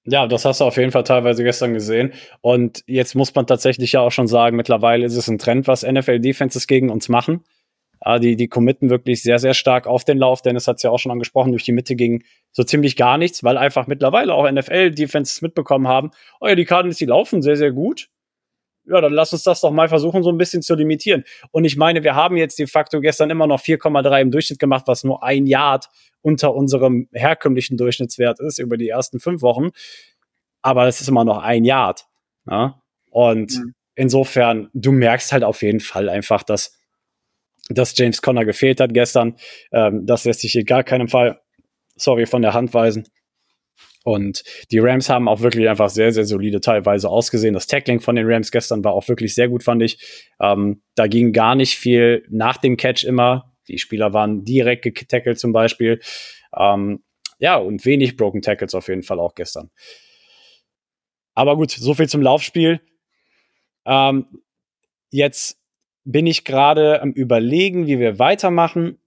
Ja, 0.09 0.25
das 0.25 0.45
hast 0.45 0.61
du 0.61 0.65
auf 0.65 0.77
jeden 0.77 0.91
Fall 0.91 1.03
teilweise 1.03 1.43
gestern 1.43 1.73
gesehen. 1.73 2.13
Und 2.39 2.81
jetzt 2.87 3.13
muss 3.13 3.35
man 3.35 3.45
tatsächlich 3.45 3.91
ja 3.91 3.99
auch 3.99 4.11
schon 4.11 4.27
sagen, 4.27 4.55
mittlerweile 4.55 5.05
ist 5.05 5.17
es 5.17 5.27
ein 5.27 5.37
Trend, 5.37 5.67
was 5.67 5.83
NFL-Defenses 5.83 6.65
gegen 6.65 6.89
uns 6.89 7.09
machen. 7.09 7.43
Die, 8.21 8.37
die 8.37 8.47
committen 8.47 8.89
wirklich 8.89 9.21
sehr, 9.21 9.39
sehr 9.39 9.53
stark 9.53 9.85
auf 9.85 10.05
den 10.05 10.17
Lauf. 10.17 10.41
Dennis 10.41 10.67
hat 10.67 10.77
es 10.77 10.83
ja 10.83 10.91
auch 10.91 10.99
schon 10.99 11.11
angesprochen, 11.11 11.51
durch 11.51 11.63
die 11.63 11.71
Mitte 11.73 11.95
ging 11.95 12.23
so 12.51 12.63
ziemlich 12.63 12.95
gar 12.95 13.17
nichts, 13.17 13.43
weil 13.43 13.57
einfach 13.57 13.87
mittlerweile 13.87 14.33
auch 14.33 14.49
NFL-Defenses 14.49 15.41
mitbekommen 15.41 15.87
haben, 15.87 16.11
oh 16.39 16.47
ja, 16.47 16.55
die 16.55 16.63
Cardinals, 16.63 16.99
die 16.99 17.05
laufen 17.05 17.41
sehr, 17.41 17.57
sehr 17.57 17.71
gut. 17.71 18.09
Ja, 18.89 19.01
dann 19.01 19.13
lass 19.13 19.33
uns 19.33 19.43
das 19.43 19.61
doch 19.61 19.71
mal 19.71 19.89
versuchen, 19.89 20.23
so 20.23 20.29
ein 20.29 20.37
bisschen 20.37 20.61
zu 20.61 20.75
limitieren. 20.75 21.23
Und 21.51 21.65
ich 21.65 21.75
meine, 21.75 22.03
wir 22.03 22.15
haben 22.15 22.37
jetzt 22.37 22.57
de 22.57 22.67
facto 22.67 23.01
gestern 23.01 23.29
immer 23.29 23.45
noch 23.45 23.59
4,3 23.59 24.21
im 24.21 24.31
Durchschnitt 24.31 24.59
gemacht, 24.59 24.83
was 24.87 25.03
nur 25.03 25.23
ein 25.23 25.45
Yard 25.45 25.89
unter 26.21 26.53
unserem 26.53 27.09
herkömmlichen 27.11 27.77
Durchschnittswert 27.77 28.39
ist 28.39 28.59
über 28.59 28.77
die 28.77 28.89
ersten 28.89 29.19
fünf 29.19 29.41
Wochen. 29.41 29.69
Aber 30.61 30.85
das 30.85 31.01
ist 31.01 31.09
immer 31.09 31.25
noch 31.25 31.41
ein 31.41 31.65
Yard. 31.65 32.05
Ja? 32.49 32.81
Und 33.09 33.57
mhm. 33.57 33.73
insofern, 33.95 34.69
du 34.73 34.91
merkst 34.91 35.31
halt 35.31 35.43
auf 35.43 35.61
jeden 35.61 35.79
Fall 35.79 36.09
einfach, 36.09 36.43
dass, 36.43 36.77
dass 37.69 37.97
James 37.97 38.21
Conner 38.21 38.45
gefehlt 38.45 38.79
hat 38.79 38.93
gestern. 38.93 39.35
Ähm, 39.71 40.05
das 40.05 40.23
lässt 40.25 40.41
sich 40.41 40.55
in 40.55 40.65
gar 40.65 40.83
keinem 40.83 41.07
Fall, 41.07 41.41
sorry, 41.95 42.25
von 42.25 42.41
der 42.41 42.53
Hand 42.53 42.73
weisen. 42.73 43.07
Und 44.07 44.45
die 44.71 44.79
Rams 44.79 45.09
haben 45.09 45.27
auch 45.27 45.41
wirklich 45.41 45.67
einfach 45.67 45.89
sehr, 45.89 46.13
sehr 46.13 46.23
solide 46.23 46.61
teilweise 46.61 47.09
ausgesehen. 47.09 47.53
Das 47.53 47.67
Tackling 47.67 47.99
von 47.99 48.15
den 48.15 48.25
Rams 48.25 48.51
gestern 48.51 48.81
war 48.85 48.93
auch 48.93 49.05
wirklich 49.09 49.35
sehr 49.35 49.49
gut, 49.49 49.63
fand 49.63 49.83
ich. 49.83 49.99
Ähm, 50.39 50.81
da 50.95 51.07
ging 51.07 51.33
gar 51.33 51.55
nicht 51.55 51.77
viel 51.77 52.25
nach 52.29 52.55
dem 52.55 52.77
Catch 52.77 53.03
immer. 53.03 53.53
Die 53.67 53.77
Spieler 53.79 54.13
waren 54.13 54.45
direkt 54.45 54.83
getackelt 54.83 55.39
zum 55.39 55.51
Beispiel. 55.51 55.99
Ähm, 56.57 57.03
ja, 57.39 57.57
und 57.57 57.83
wenig 57.83 58.15
Broken 58.15 58.41
Tackles 58.41 58.75
auf 58.75 58.87
jeden 58.87 59.03
Fall 59.03 59.19
auch 59.19 59.35
gestern. 59.35 59.71
Aber 61.33 61.57
gut, 61.57 61.71
so 61.71 61.93
viel 61.93 62.07
zum 62.07 62.21
Laufspiel. 62.21 62.79
Ähm, 63.85 64.25
jetzt 65.11 65.59
bin 66.05 66.27
ich 66.27 66.45
gerade 66.45 67.01
am 67.01 67.11
Überlegen, 67.11 67.87
wie 67.87 67.99
wir 67.99 68.19
weitermachen. 68.19 68.99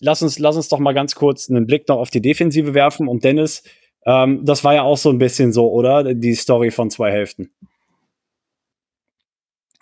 Lass 0.00 0.20
uns, 0.20 0.40
lass 0.40 0.56
uns 0.56 0.68
doch 0.68 0.80
mal 0.80 0.94
ganz 0.94 1.14
kurz 1.14 1.48
einen 1.48 1.68
Blick 1.68 1.86
noch 1.86 1.98
auf 1.98 2.10
die 2.10 2.20
Defensive 2.20 2.74
werfen. 2.74 3.06
Und 3.06 3.22
Dennis, 3.22 3.62
ähm, 4.06 4.44
das 4.44 4.64
war 4.64 4.74
ja 4.74 4.82
auch 4.82 4.96
so 4.96 5.10
ein 5.10 5.18
bisschen 5.18 5.52
so, 5.52 5.70
oder? 5.70 6.14
Die 6.14 6.34
Story 6.34 6.70
von 6.70 6.90
zwei 6.90 7.10
Hälften. 7.10 7.50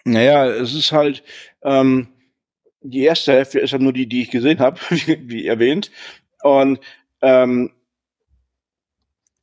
Naja, 0.04 0.46
es 0.46 0.74
ist 0.74 0.92
halt, 0.92 1.24
ähm, 1.62 2.08
die 2.80 3.02
erste 3.02 3.32
Hälfte 3.32 3.58
ist 3.58 3.72
ja 3.72 3.78
nur 3.78 3.92
die, 3.92 4.08
die 4.08 4.22
ich 4.22 4.30
gesehen 4.30 4.60
habe, 4.60 4.78
wie, 4.90 5.28
wie, 5.28 5.46
erwähnt. 5.46 5.90
Und 6.42 6.80
ähm, 7.22 7.72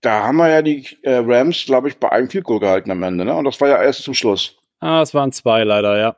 da 0.02 0.24
haben 0.24 0.38
wir 0.38 0.50
ja 0.50 0.62
die 0.62 0.86
äh, 1.02 1.16
Rams, 1.16 1.66
glaube 1.66 1.90
ich, 1.90 1.98
bei 1.98 2.12
einem 2.12 2.30
Field 2.30 2.46
Goal 2.46 2.60
gehalten 2.60 2.92
am 2.92 3.04
Ende, 3.04 3.26
ne? 3.26 3.36
Und 3.36 3.46
das 3.46 3.60
war 3.62 3.70
ja 3.70 3.82
erst 3.82 4.04
zum 4.04 4.14
Schluss. 4.14 4.58
Ah, 4.80 5.02
es 5.02 5.14
waren 5.14 5.32
zwei 5.32 5.64
leider, 5.64 5.98
ja. 5.98 6.18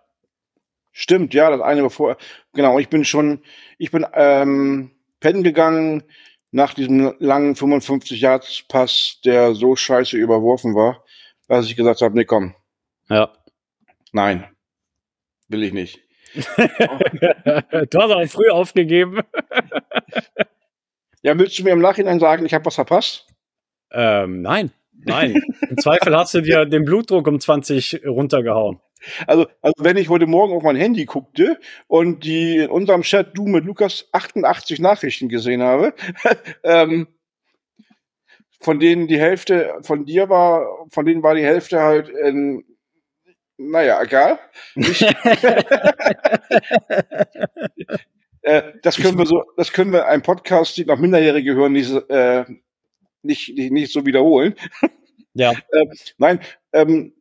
Stimmt, 0.92 1.34
ja, 1.34 1.50
das 1.50 1.62
eine 1.62 1.84
war 1.84 1.90
vorher. 1.90 2.18
Genau, 2.54 2.80
ich 2.80 2.90
bin 2.90 3.04
schon, 3.04 3.42
ich 3.78 3.92
bin 3.92 4.06
ähm, 4.14 4.92
pennen 5.20 5.44
gegangen 5.44 6.04
nach 6.52 6.74
diesem 6.74 7.16
langen 7.20 7.56
55 7.56 8.20
Yards 8.22 8.64
Pass, 8.68 9.20
der 9.26 9.56
so 9.56 9.76
scheiße 9.76 10.18
überworfen 10.18 10.76
war, 10.76 11.04
dass 11.48 11.66
ich 11.66 11.76
gesagt 11.76 12.02
habe, 12.02 12.16
nee, 12.16 12.26
komm. 12.26 12.56
Ja. 13.10 13.34
Nein. 14.12 14.46
Will 15.48 15.64
ich 15.64 15.74
nicht. 15.74 16.00
du 16.36 18.00
hast 18.00 18.12
auch 18.12 18.26
früh 18.28 18.50
aufgegeben. 18.50 19.22
ja, 21.22 21.38
willst 21.38 21.60
du 21.60 21.64
mir 21.64 21.72
im 21.72 21.80
Nachhinein 21.80 22.20
sagen, 22.20 22.46
ich 22.46 22.54
habe 22.54 22.66
was 22.66 22.76
verpasst? 22.76 23.28
Ähm, 23.92 24.42
nein, 24.42 24.72
nein. 24.92 25.42
Im 25.70 25.78
Zweifel 25.78 26.16
hast 26.16 26.34
du 26.34 26.42
dir 26.42 26.66
den 26.66 26.84
Blutdruck 26.84 27.28
um 27.28 27.40
20 27.40 28.02
runtergehauen. 28.06 28.82
Also, 29.28 29.48
also 29.62 29.76
wenn 29.80 29.98
ich 29.98 30.10
heute 30.10 30.28
Morgen 30.28 30.54
auf 30.54 30.64
mein 30.64 30.76
Handy 30.76 31.06
guckte 31.06 31.60
und 31.88 32.24
die 32.24 32.58
in 32.58 32.70
unserem 32.70 33.04
Chat 33.04 33.38
du 33.38 33.48
mit 33.48 33.66
Lukas 33.66 34.08
88 34.12 34.80
Nachrichten 34.80 35.30
gesehen 35.30 35.62
habe, 35.62 35.94
ähm, 36.64 37.08
von 38.62 38.80
denen 38.80 39.08
die 39.08 39.20
Hälfte 39.20 39.76
von 39.84 40.06
dir 40.06 40.30
war, 40.30 40.88
von 40.90 41.06
denen 41.06 41.24
war 41.24 41.36
die 41.36 41.44
Hälfte 41.44 41.82
halt 41.82 42.10
in, 42.10 42.64
naja, 43.58 44.02
egal. 44.02 44.40
äh, 48.42 48.74
das 48.82 48.98
können 48.98 49.18
wir 49.18 49.26
so, 49.26 49.44
das 49.58 49.72
können 49.72 49.92
wir 49.92 50.08
einem 50.08 50.24
Podcast, 50.24 50.78
die 50.78 50.86
noch 50.86 50.98
Minderjährige 50.98 51.56
hören, 51.56 51.74
nicht, 51.74 51.92
äh, 52.10 52.46
nicht, 53.22 53.56
nicht, 53.56 53.72
nicht 53.72 53.94
so 53.94 54.06
wiederholen. 54.06 54.56
Ja. 55.34 55.52
äh, 55.52 55.86
nein, 56.18 56.40
ähm, 56.74 57.14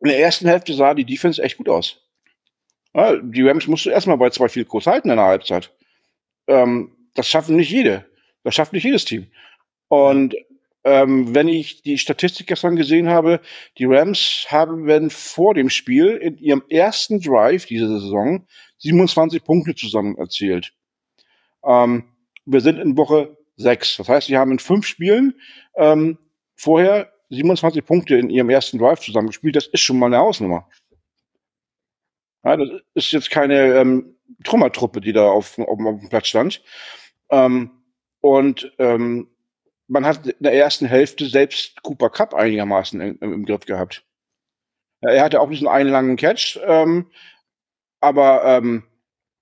in 0.00 0.08
der 0.08 0.18
ersten 0.18 0.46
Hälfte 0.46 0.74
sah 0.74 0.94
die 0.94 1.04
Defense 1.04 1.42
echt 1.42 1.56
gut 1.56 1.68
aus. 1.68 2.00
Ja, 2.94 3.16
die 3.16 3.42
Rams 3.42 3.66
musst 3.66 3.86
du 3.86 3.90
erstmal 3.90 4.16
bei 4.16 4.30
zwei 4.30 4.48
viel 4.48 4.64
kurz 4.64 4.86
halten 4.86 5.10
in 5.10 5.16
der 5.16 5.26
Halbzeit. 5.26 5.72
Ähm, 6.46 6.96
das 7.14 7.28
schaffen 7.28 7.56
nicht 7.56 7.70
jede. 7.70 8.06
Das 8.42 8.54
schafft 8.54 8.72
nicht 8.72 8.84
jedes 8.84 9.04
Team. 9.04 9.26
Und 9.88 10.34
ähm, 10.84 11.34
wenn 11.34 11.48
ich 11.48 11.82
die 11.82 11.98
Statistik 11.98 12.46
gestern 12.46 12.76
gesehen 12.76 13.08
habe, 13.08 13.40
die 13.76 13.86
Rams 13.86 14.46
haben 14.48 15.10
vor 15.10 15.52
dem 15.52 15.68
Spiel 15.68 16.10
in 16.16 16.38
ihrem 16.38 16.62
ersten 16.68 17.20
Drive 17.20 17.66
diese 17.66 17.88
Saison 17.88 18.46
27 18.78 19.42
Punkte 19.42 19.74
zusammen 19.74 20.16
erzielt. 20.16 20.72
Ähm, 21.64 22.04
wir 22.44 22.60
sind 22.60 22.78
in 22.78 22.96
Woche 22.96 23.36
sechs. 23.56 23.96
Das 23.96 24.08
heißt, 24.08 24.28
sie 24.28 24.38
haben 24.38 24.52
in 24.52 24.58
fünf 24.58 24.86
Spielen 24.86 25.34
ähm, 25.74 26.18
vorher 26.54 27.12
27 27.30 27.84
Punkte 27.84 28.16
in 28.16 28.30
ihrem 28.30 28.50
ersten 28.50 28.78
Drive 28.78 29.00
zusammengespielt. 29.00 29.56
Das 29.56 29.66
ist 29.66 29.80
schon 29.80 29.98
mal 29.98 30.06
eine 30.06 30.18
Hausnummer. 30.18 30.68
Ja, 32.44 32.56
das 32.56 32.68
ist 32.94 33.12
jetzt 33.12 33.30
keine 33.30 33.74
ähm, 33.74 34.16
Trümmertruppe, 34.44 35.00
die 35.00 35.12
da 35.12 35.28
auf, 35.28 35.58
auf, 35.58 35.80
auf 35.80 36.00
dem 36.00 36.08
Platz 36.08 36.28
stand. 36.28 36.62
Ähm, 37.30 37.70
und 38.20 38.72
ähm, 38.78 39.28
man 39.88 40.04
hat 40.06 40.26
in 40.26 40.34
der 40.40 40.54
ersten 40.54 40.86
Hälfte 40.86 41.26
selbst 41.26 41.82
Cooper 41.82 42.10
Cup 42.10 42.34
einigermaßen 42.34 43.00
im, 43.00 43.18
im 43.20 43.44
Griff 43.44 43.66
gehabt. 43.66 44.04
Ja, 45.02 45.10
er 45.10 45.24
hatte 45.24 45.40
auch 45.40 45.50
diesen 45.50 45.68
einen 45.68 45.90
langen 45.90 46.16
Catch, 46.16 46.58
ähm, 46.64 47.10
aber 48.00 48.44
ähm, 48.44 48.84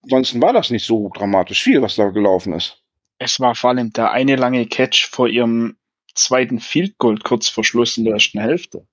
ansonsten 0.03 0.43
war 0.43 0.53
das 0.53 0.71
nicht 0.71 0.87
so 0.87 1.11
dramatisch 1.15 1.63
viel, 1.63 1.83
was 1.83 1.97
da 1.97 2.09
gelaufen 2.09 2.53
ist. 2.53 2.83
Es 3.19 3.39
war 3.41 3.55
vor 3.55 3.71
allem 3.71 3.93
der 3.93 4.11
eine 4.11 4.37
lange 4.37 4.67
Catch 4.67 5.09
vor 5.11 5.29
ihrem 5.29 5.77
zweiten 6.15 6.61
Field 6.61 6.99
Goal 6.99 7.19
kurz 7.19 7.49
vor 7.49 7.65
Schluss 7.65 7.97
in 7.97 8.05
der 8.05 8.15
ersten 8.15 8.41
Hälfte. 8.41 8.87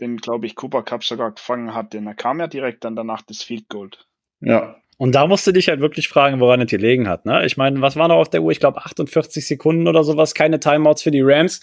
Den, 0.00 0.16
glaube 0.16 0.46
ich, 0.46 0.56
Cooper 0.56 0.82
Cup 0.82 1.04
sogar 1.04 1.32
gefangen 1.32 1.74
hat, 1.74 1.92
denn 1.92 2.06
er 2.06 2.14
kam 2.14 2.40
ja 2.40 2.46
direkt 2.46 2.84
dann 2.84 2.96
danach 2.96 3.22
das 3.22 3.42
Field 3.42 3.68
Goal. 3.68 3.90
Ja. 4.40 4.76
Und 4.96 5.14
da 5.14 5.26
musst 5.26 5.46
du 5.46 5.52
dich 5.52 5.68
halt 5.68 5.80
wirklich 5.80 6.08
fragen, 6.08 6.40
woran 6.40 6.60
es 6.60 6.70
gelegen 6.70 7.08
hat. 7.08 7.26
Ne? 7.26 7.44
Ich 7.46 7.56
meine, 7.56 7.80
was 7.80 7.96
war 7.96 8.08
noch 8.08 8.16
auf 8.16 8.30
der 8.30 8.42
Uhr? 8.42 8.52
Ich 8.52 8.60
glaube 8.60 8.84
48 8.84 9.46
Sekunden 9.46 9.88
oder 9.88 10.04
sowas, 10.04 10.34
keine 10.34 10.60
Timeouts 10.60 11.02
für 11.02 11.10
die 11.10 11.22
Rams 11.22 11.60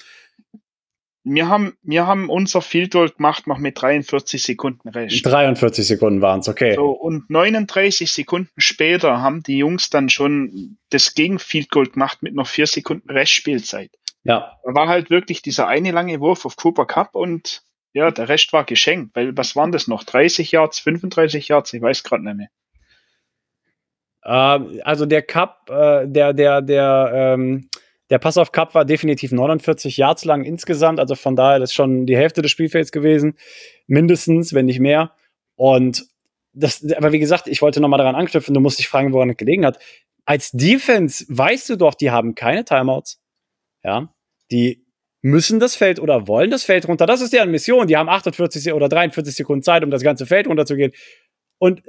wir 1.24 1.48
haben, 1.48 1.78
wir 1.84 2.08
haben 2.08 2.30
unser 2.30 2.62
Field 2.62 2.92
Goal 2.92 3.10
gemacht 3.10 3.46
noch 3.46 3.60
mit 3.60 3.80
43 3.80 4.42
Sekunden 4.42 4.90
Rest. 4.90 5.26
43 5.26 5.86
Sekunden 5.86 6.22
waren 6.22 6.40
es, 6.40 6.50
okay. 6.50 6.76
So, 6.76 6.90
und 6.90 7.30
39 7.30 8.12
Sekunden 8.12 8.50
später 8.58 9.22
haben 9.22 9.44
die 9.44 9.58
Jungs 9.58 9.90
dann 9.90 10.10
schon 10.10 10.78
das 10.90 11.14
Gegenfield 11.14 11.70
Goal 11.70 11.88
gemacht 11.88 12.24
mit 12.24 12.34
noch 12.34 12.48
vier 12.48 12.66
Sekunden 12.66 13.10
Restspielzeit. 13.10 13.92
Ja. 14.24 14.60
War 14.64 14.88
halt 14.88 15.10
wirklich 15.10 15.42
dieser 15.42 15.68
eine 15.68 15.92
lange 15.92 16.20
Wurf 16.20 16.46
auf 16.46 16.56
Cooper 16.56 16.86
Cup 16.86 17.16
und 17.16 17.64
Ja, 17.94 18.10
der 18.10 18.30
Rest 18.30 18.54
war 18.54 18.64
geschenkt, 18.64 19.16
weil 19.16 19.36
was 19.36 19.56
waren 19.56 19.72
das 19.72 19.88
noch? 19.88 20.04
30 20.04 20.52
Yards, 20.52 20.80
35 20.80 21.48
Yards? 21.50 21.74
Ich 21.74 21.82
weiß 21.82 22.04
gerade 22.04 22.24
nicht 22.24 22.38
mehr. 22.38 22.50
Ähm, 24.24 24.80
also 24.84 25.06
der 25.06 25.24
Cup, 25.24 25.70
äh, 25.70 26.08
der, 26.08 26.34
der, 26.34 26.62
der, 26.62 27.12
ähm, 27.14 27.70
der 28.10 28.20
Pass 28.20 28.38
auf 28.38 28.52
Cup 28.52 28.76
war 28.76 28.86
definitiv 28.86 29.32
49 29.32 29.98
Yards 29.98 30.26
lang 30.26 30.44
insgesamt, 30.44 31.00
also 31.00 31.16
von 31.16 31.36
daher 31.36 31.60
das 31.60 31.72
ist 31.72 31.76
schon 31.76 32.06
die 32.06 32.18
Hälfte 32.18 32.42
des 32.42 32.52
Spielfelds 32.52 32.92
gewesen, 32.92 33.36
mindestens, 33.88 34.54
wenn 34.54 34.66
nicht 34.66 34.80
mehr. 34.80 35.12
Und 35.56 36.06
das, 36.54 36.86
aber 36.94 37.14
wie 37.14 37.20
gesagt, 37.20 37.48
ich 37.48 37.62
wollte 37.62 37.80
nochmal 37.80 38.00
daran 38.00 38.16
anknüpfen, 38.16 38.54
du 38.54 38.60
musst 38.60 38.80
dich 38.80 38.90
fragen, 38.90 39.14
woran 39.14 39.30
es 39.30 39.38
gelegen 39.38 39.66
hat. 39.66 39.80
Als 40.26 40.52
Defense 40.52 41.26
weißt 41.30 41.70
du 41.70 41.76
doch, 41.78 41.96
die 41.96 42.12
haben 42.12 42.36
keine 42.36 42.66
Timeouts. 42.66 43.21
Ja, 43.84 44.14
die 44.52 44.86
müssen 45.22 45.60
das 45.60 45.76
Feld 45.76 46.00
oder 46.00 46.28
wollen 46.28 46.52
das 46.52 46.64
Feld 46.64 46.88
runter. 46.88 47.06
Das 47.06 47.22
ist 47.22 47.34
deren 47.34 47.52
Mission. 47.52 47.88
Die 47.88 47.98
haben 47.98 48.10
48 48.10 48.74
oder 48.74 48.90
43 48.90 49.36
Sekunden 49.36 49.64
Zeit, 49.64 49.84
um 49.84 49.92
das 49.92 50.02
ganze 50.02 50.26
Feld 50.26 50.48
runterzugehen. 50.48 50.92
Und 51.60 51.84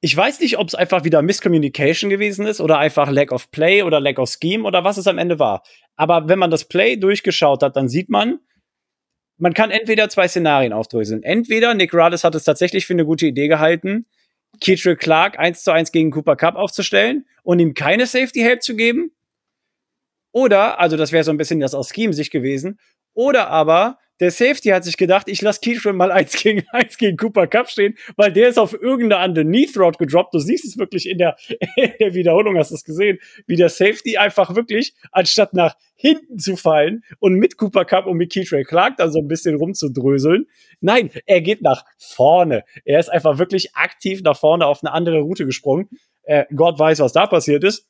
ich 0.00 0.16
weiß 0.16 0.40
nicht, 0.40 0.58
ob 0.58 0.68
es 0.68 0.74
einfach 0.74 1.04
wieder 1.04 1.20
Miscommunication 1.20 2.08
gewesen 2.10 2.46
ist 2.46 2.60
oder 2.60 2.78
einfach 2.78 3.10
Lack 3.10 3.32
of 3.32 3.50
Play 3.50 3.82
oder 3.82 4.00
Lack 4.00 4.18
of 4.18 4.30
Scheme 4.30 4.64
oder 4.64 4.82
was 4.82 4.96
es 4.96 5.06
am 5.06 5.18
Ende 5.18 5.38
war. 5.38 5.62
Aber 5.96 6.28
wenn 6.28 6.38
man 6.38 6.50
das 6.50 6.64
Play 6.64 6.96
durchgeschaut 6.96 7.62
hat, 7.62 7.76
dann 7.76 7.88
sieht 7.88 8.08
man, 8.08 8.38
man 9.36 9.52
kann 9.52 9.70
entweder 9.70 10.08
zwei 10.08 10.28
Szenarien 10.28 10.72
aufdröseln. 10.72 11.22
Entweder 11.22 11.74
Nick 11.74 11.92
Rades 11.92 12.24
hat 12.24 12.34
es 12.34 12.44
tatsächlich 12.44 12.86
für 12.86 12.94
eine 12.94 13.04
gute 13.04 13.26
Idee 13.26 13.48
gehalten, 13.48 14.06
Keetrill 14.60 14.96
Clark 14.96 15.38
eins 15.38 15.64
zu 15.64 15.70
eins 15.70 15.92
gegen 15.92 16.10
Cooper 16.10 16.36
Cup 16.36 16.56
aufzustellen 16.56 17.26
und 17.42 17.58
ihm 17.58 17.74
keine 17.74 18.06
Safety 18.06 18.40
Help 18.40 18.62
zu 18.62 18.76
geben. 18.76 19.12
Oder, 20.32 20.78
also 20.78 20.96
das 20.96 21.12
wäre 21.12 21.24
so 21.24 21.30
ein 21.30 21.36
bisschen 21.36 21.60
das 21.60 21.74
aus 21.74 21.90
Scheme-Sicht 21.90 22.30
gewesen. 22.30 22.78
Oder 23.14 23.48
aber 23.48 23.98
der 24.20 24.30
Safety 24.30 24.68
hat 24.68 24.84
sich 24.84 24.98
gedacht, 24.98 25.28
ich 25.28 25.40
lasse 25.40 25.60
Keyshawn 25.60 25.96
mal 25.96 26.12
eins 26.12 26.34
gegen 26.34 26.62
eins 26.70 26.98
gegen 26.98 27.16
Cooper 27.16 27.46
Cup 27.46 27.68
stehen, 27.68 27.96
weil 28.16 28.32
der 28.32 28.48
ist 28.48 28.58
auf 28.58 28.74
irgendeine 28.74 29.24
Underneath 29.24 29.76
Route 29.76 29.98
gedroppt. 29.98 30.34
Du 30.34 30.38
siehst 30.38 30.64
es 30.64 30.78
wirklich 30.78 31.08
in 31.08 31.18
der, 31.18 31.36
in 31.76 31.92
der 31.98 32.14
Wiederholung, 32.14 32.56
hast 32.58 32.70
du 32.70 32.74
es 32.74 32.84
gesehen, 32.84 33.18
wie 33.46 33.56
der 33.56 33.70
Safety 33.70 34.18
einfach 34.18 34.54
wirklich, 34.54 34.94
anstatt 35.10 35.54
nach 35.54 35.74
hinten 35.96 36.38
zu 36.38 36.56
fallen 36.56 37.02
und 37.18 37.34
mit 37.34 37.56
Cooper 37.56 37.84
Cup 37.84 38.06
und 38.06 38.16
mit 38.16 38.32
Keytray 38.32 38.64
Clark 38.64 38.96
dann 38.98 39.10
so 39.10 39.18
ein 39.18 39.28
bisschen 39.28 39.56
rumzudröseln. 39.56 40.46
Nein, 40.80 41.10
er 41.26 41.40
geht 41.40 41.62
nach 41.62 41.84
vorne. 41.98 42.64
Er 42.84 43.00
ist 43.00 43.10
einfach 43.10 43.38
wirklich 43.38 43.74
aktiv 43.74 44.22
nach 44.22 44.38
vorne 44.38 44.66
auf 44.66 44.82
eine 44.82 44.92
andere 44.92 45.20
Route 45.20 45.46
gesprungen. 45.46 45.88
Äh, 46.22 46.44
Gott 46.54 46.78
weiß, 46.78 47.00
was 47.00 47.12
da 47.12 47.26
passiert 47.26 47.64
ist. 47.64 47.89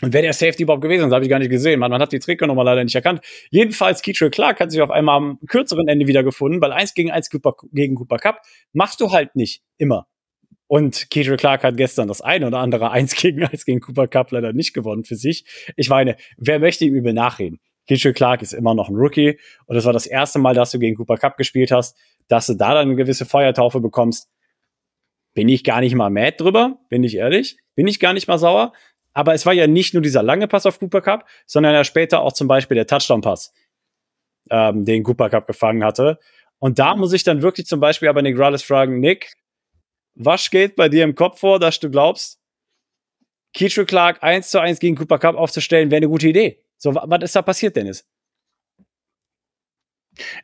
Und 0.00 0.12
wer 0.12 0.22
der 0.22 0.32
Safety 0.32 0.64
überhaupt 0.64 0.82
gewesen 0.82 1.06
ist, 1.06 1.12
habe 1.12 1.24
ich 1.24 1.30
gar 1.30 1.38
nicht 1.38 1.50
gesehen. 1.50 1.78
Man, 1.78 1.90
man 1.90 2.00
hat 2.00 2.12
die 2.12 2.18
Trikotnummer 2.18 2.64
leider 2.64 2.82
nicht 2.82 2.94
erkannt. 2.94 3.20
Jedenfalls, 3.50 4.02
Keetrell 4.02 4.30
Clark 4.30 4.58
hat 4.58 4.72
sich 4.72 4.80
auf 4.80 4.90
einmal 4.90 5.16
am 5.16 5.38
kürzeren 5.46 5.86
Ende 5.86 6.06
wiedergefunden, 6.06 6.60
weil 6.60 6.72
eins 6.72 6.94
gegen 6.94 7.10
eins 7.10 7.30
Cooper, 7.30 7.54
gegen 7.72 7.94
Cooper 7.94 8.18
Cup 8.18 8.40
machst 8.72 9.00
du 9.00 9.12
halt 9.12 9.36
nicht 9.36 9.62
immer. 9.78 10.08
Und 10.66 11.10
Keetrell 11.10 11.36
Clark 11.36 11.62
hat 11.62 11.76
gestern 11.76 12.08
das 12.08 12.20
eine 12.20 12.46
oder 12.46 12.58
andere 12.58 12.90
eins 12.90 13.14
gegen 13.14 13.44
eins 13.44 13.64
gegen 13.64 13.80
Cooper 13.80 14.08
Cup 14.08 14.32
leider 14.32 14.52
nicht 14.52 14.72
gewonnen 14.72 15.04
für 15.04 15.16
sich. 15.16 15.44
Ich 15.76 15.88
meine, 15.88 16.16
wer 16.36 16.58
möchte 16.58 16.84
ihm 16.84 16.94
übel 16.94 17.12
nachreden? 17.12 17.60
Keetrell 17.86 18.14
Clark 18.14 18.42
ist 18.42 18.54
immer 18.54 18.74
noch 18.74 18.88
ein 18.88 18.96
Rookie 18.96 19.38
und 19.66 19.76
es 19.76 19.84
war 19.84 19.92
das 19.92 20.06
erste 20.06 20.38
Mal, 20.38 20.54
dass 20.54 20.70
du 20.70 20.78
gegen 20.78 20.96
Cooper 20.96 21.16
Cup 21.16 21.36
gespielt 21.36 21.70
hast, 21.70 21.96
dass 22.28 22.46
du 22.46 22.54
da 22.54 22.74
dann 22.74 22.88
eine 22.88 22.96
gewisse 22.96 23.26
Feuertaufe 23.26 23.80
bekommst. 23.80 24.30
Bin 25.34 25.48
ich 25.48 25.64
gar 25.64 25.80
nicht 25.80 25.94
mal 25.94 26.10
mad 26.10 26.36
drüber, 26.38 26.78
bin 26.88 27.04
ich 27.04 27.16
ehrlich. 27.16 27.56
Bin 27.74 27.86
ich 27.86 28.00
gar 28.00 28.12
nicht 28.12 28.28
mal 28.28 28.38
sauer. 28.38 28.72
Aber 29.14 29.34
es 29.34 29.44
war 29.44 29.52
ja 29.52 29.66
nicht 29.66 29.94
nur 29.94 30.02
dieser 30.02 30.22
lange 30.22 30.48
Pass 30.48 30.66
auf 30.66 30.78
Cooper 30.78 31.02
Cup, 31.02 31.28
sondern 31.46 31.74
ja 31.74 31.84
später 31.84 32.20
auch 32.20 32.32
zum 32.32 32.48
Beispiel 32.48 32.74
der 32.76 32.86
Touchdown-Pass, 32.86 33.52
ähm, 34.50 34.84
den 34.84 35.02
Cooper 35.02 35.30
Cup 35.30 35.46
gefangen 35.46 35.84
hatte. 35.84 36.18
Und 36.58 36.78
da 36.78 36.96
muss 36.96 37.12
ich 37.12 37.24
dann 37.24 37.42
wirklich 37.42 37.66
zum 37.66 37.80
Beispiel 37.80 38.08
aber 38.08 38.22
Nick 38.22 38.38
Rallis 38.38 38.62
fragen, 38.62 39.00
Nick, 39.00 39.34
was 40.14 40.50
geht 40.50 40.76
bei 40.76 40.88
dir 40.88 41.04
im 41.04 41.14
Kopf 41.14 41.40
vor, 41.40 41.58
dass 41.58 41.80
du 41.80 41.90
glaubst, 41.90 42.38
Keetrell 43.54 43.84
Clark 43.84 44.22
1 44.22 44.50
zu 44.50 44.60
1 44.60 44.78
gegen 44.78 44.96
Cooper 44.96 45.18
Cup 45.18 45.36
aufzustellen, 45.36 45.90
wäre 45.90 45.98
eine 45.98 46.08
gute 46.08 46.28
Idee. 46.28 46.64
So, 46.78 46.94
was 46.94 47.22
ist 47.22 47.36
da 47.36 47.42
passiert, 47.42 47.76
Dennis? 47.76 48.06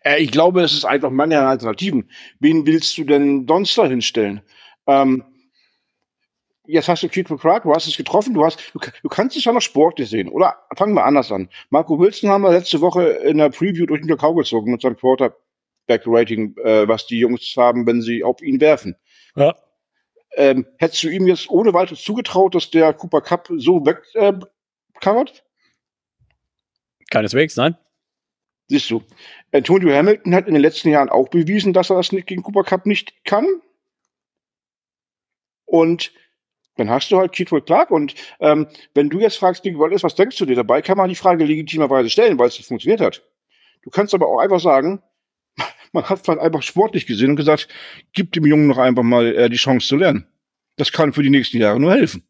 Äh, 0.04 0.22
ich 0.22 0.30
glaube, 0.30 0.62
es 0.62 0.72
ist 0.72 0.84
einfach 0.84 1.10
Mangel 1.10 1.38
an 1.38 1.46
Alternativen. 1.46 2.10
Wen 2.38 2.66
willst 2.66 2.96
du 2.98 3.04
denn 3.04 3.46
sonst 3.46 3.76
da 3.78 3.86
hinstellen? 3.86 4.42
Ähm, 4.86 5.24
jetzt 6.68 6.88
hast 6.88 7.02
du 7.02 7.08
Keith 7.08 7.28
McCrack, 7.30 7.64
du 7.64 7.72
hast 7.72 7.86
es 7.86 7.96
getroffen, 7.96 8.34
du 8.34 8.44
hast, 8.44 8.72
du, 8.74 8.78
du 9.02 9.08
kannst 9.08 9.36
es 9.36 9.44
ja 9.44 9.52
noch 9.52 9.62
sportlich 9.62 10.08
sehen. 10.08 10.28
Oder 10.28 10.56
fangen 10.76 10.94
wir 10.94 11.04
anders 11.04 11.32
an. 11.32 11.48
Marco 11.70 11.98
Wilson 11.98 12.30
haben 12.30 12.42
wir 12.42 12.52
letzte 12.52 12.80
Woche 12.80 13.04
in 13.04 13.38
der 13.38 13.50
Preview 13.50 13.86
durch 13.86 14.00
den 14.00 14.08
Kakao 14.08 14.34
gezogen 14.34 14.70
mit 14.70 14.82
seinem 14.82 14.96
Quarterback-Rating, 14.96 16.56
äh, 16.58 16.86
was 16.86 17.06
die 17.06 17.18
Jungs 17.18 17.54
haben, 17.56 17.86
wenn 17.86 18.02
sie 18.02 18.22
auf 18.22 18.40
ihn 18.42 18.60
werfen. 18.60 18.96
Ja. 19.34 19.56
Ähm, 20.36 20.66
hättest 20.76 21.02
du 21.02 21.08
ihm 21.08 21.26
jetzt 21.26 21.48
ohne 21.48 21.72
weiteres 21.72 22.02
zugetraut, 22.02 22.54
dass 22.54 22.70
der 22.70 22.92
Cooper 22.92 23.22
Cup 23.22 23.48
so 23.56 23.84
wegcovert? 23.84 24.50
Äh, 25.00 25.42
Keineswegs, 27.10 27.56
nein. 27.56 27.76
Siehst 28.68 28.90
du. 28.90 29.02
Antonio 29.50 29.94
Hamilton 29.94 30.34
hat 30.34 30.46
in 30.46 30.52
den 30.52 30.62
letzten 30.62 30.90
Jahren 30.90 31.08
auch 31.08 31.28
bewiesen, 31.28 31.72
dass 31.72 31.88
er 31.88 31.96
das 31.96 32.10
gegen 32.10 32.42
Cooper 32.42 32.64
Cup 32.64 32.84
nicht 32.84 33.24
kann. 33.24 33.46
Und 35.64 36.12
dann 36.78 36.88
hast 36.88 37.10
du 37.10 37.18
halt 37.18 37.32
Keith 37.32 37.50
Clark 37.66 37.90
und 37.90 38.14
ähm, 38.40 38.68
wenn 38.94 39.10
du 39.10 39.18
jetzt 39.18 39.36
fragst, 39.36 39.64
was 39.64 40.14
denkst 40.14 40.38
du 40.38 40.46
dir 40.46 40.56
dabei, 40.56 40.80
kann 40.80 40.96
man 40.96 41.08
die 41.08 41.16
Frage 41.16 41.44
legitimerweise 41.44 42.08
stellen, 42.08 42.38
weil 42.38 42.48
es 42.48 42.56
nicht 42.56 42.68
funktioniert 42.68 43.00
hat. 43.00 43.22
Du 43.82 43.90
kannst 43.90 44.14
aber 44.14 44.28
auch 44.28 44.38
einfach 44.38 44.60
sagen, 44.60 45.02
man 45.92 46.08
hat 46.08 46.26
halt 46.28 46.38
einfach 46.38 46.62
sportlich 46.62 47.06
gesehen 47.06 47.30
und 47.30 47.36
gesagt, 47.36 47.68
gib 48.12 48.32
dem 48.32 48.46
Jungen 48.46 48.68
noch 48.68 48.78
einfach 48.78 49.02
mal 49.02 49.26
äh, 49.34 49.50
die 49.50 49.56
Chance 49.56 49.88
zu 49.88 49.96
lernen. 49.96 50.26
Das 50.76 50.92
kann 50.92 51.12
für 51.12 51.22
die 51.22 51.30
nächsten 51.30 51.58
Jahre 51.58 51.80
nur 51.80 51.92
helfen. 51.92 52.24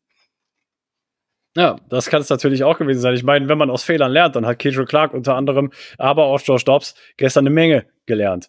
Ja, 1.55 1.77
das 1.91 2.09
kann 2.09 2.23
es 2.23 2.31
natürlich 2.31 2.65
auch 2.65 2.79
gewesen 2.79 3.01
sein. 3.01 3.15
Ich 3.15 3.25
meine, 3.25 3.49
wenn 3.49 3.59
man 3.59 3.69
aus 3.69 3.83
Fehlern 3.83 4.13
lernt, 4.13 4.37
dann 4.37 4.47
hat 4.47 4.59
Keith 4.59 4.87
Clark 4.87 5.13
unter 5.13 5.35
anderem, 5.35 5.73
aber 5.99 6.25
auch 6.25 6.41
Josh 6.41 6.65
Dobbs 6.65 6.95
gestern 7.17 7.47
eine 7.47 7.55
Menge 7.55 7.87
gelernt. 8.07 8.49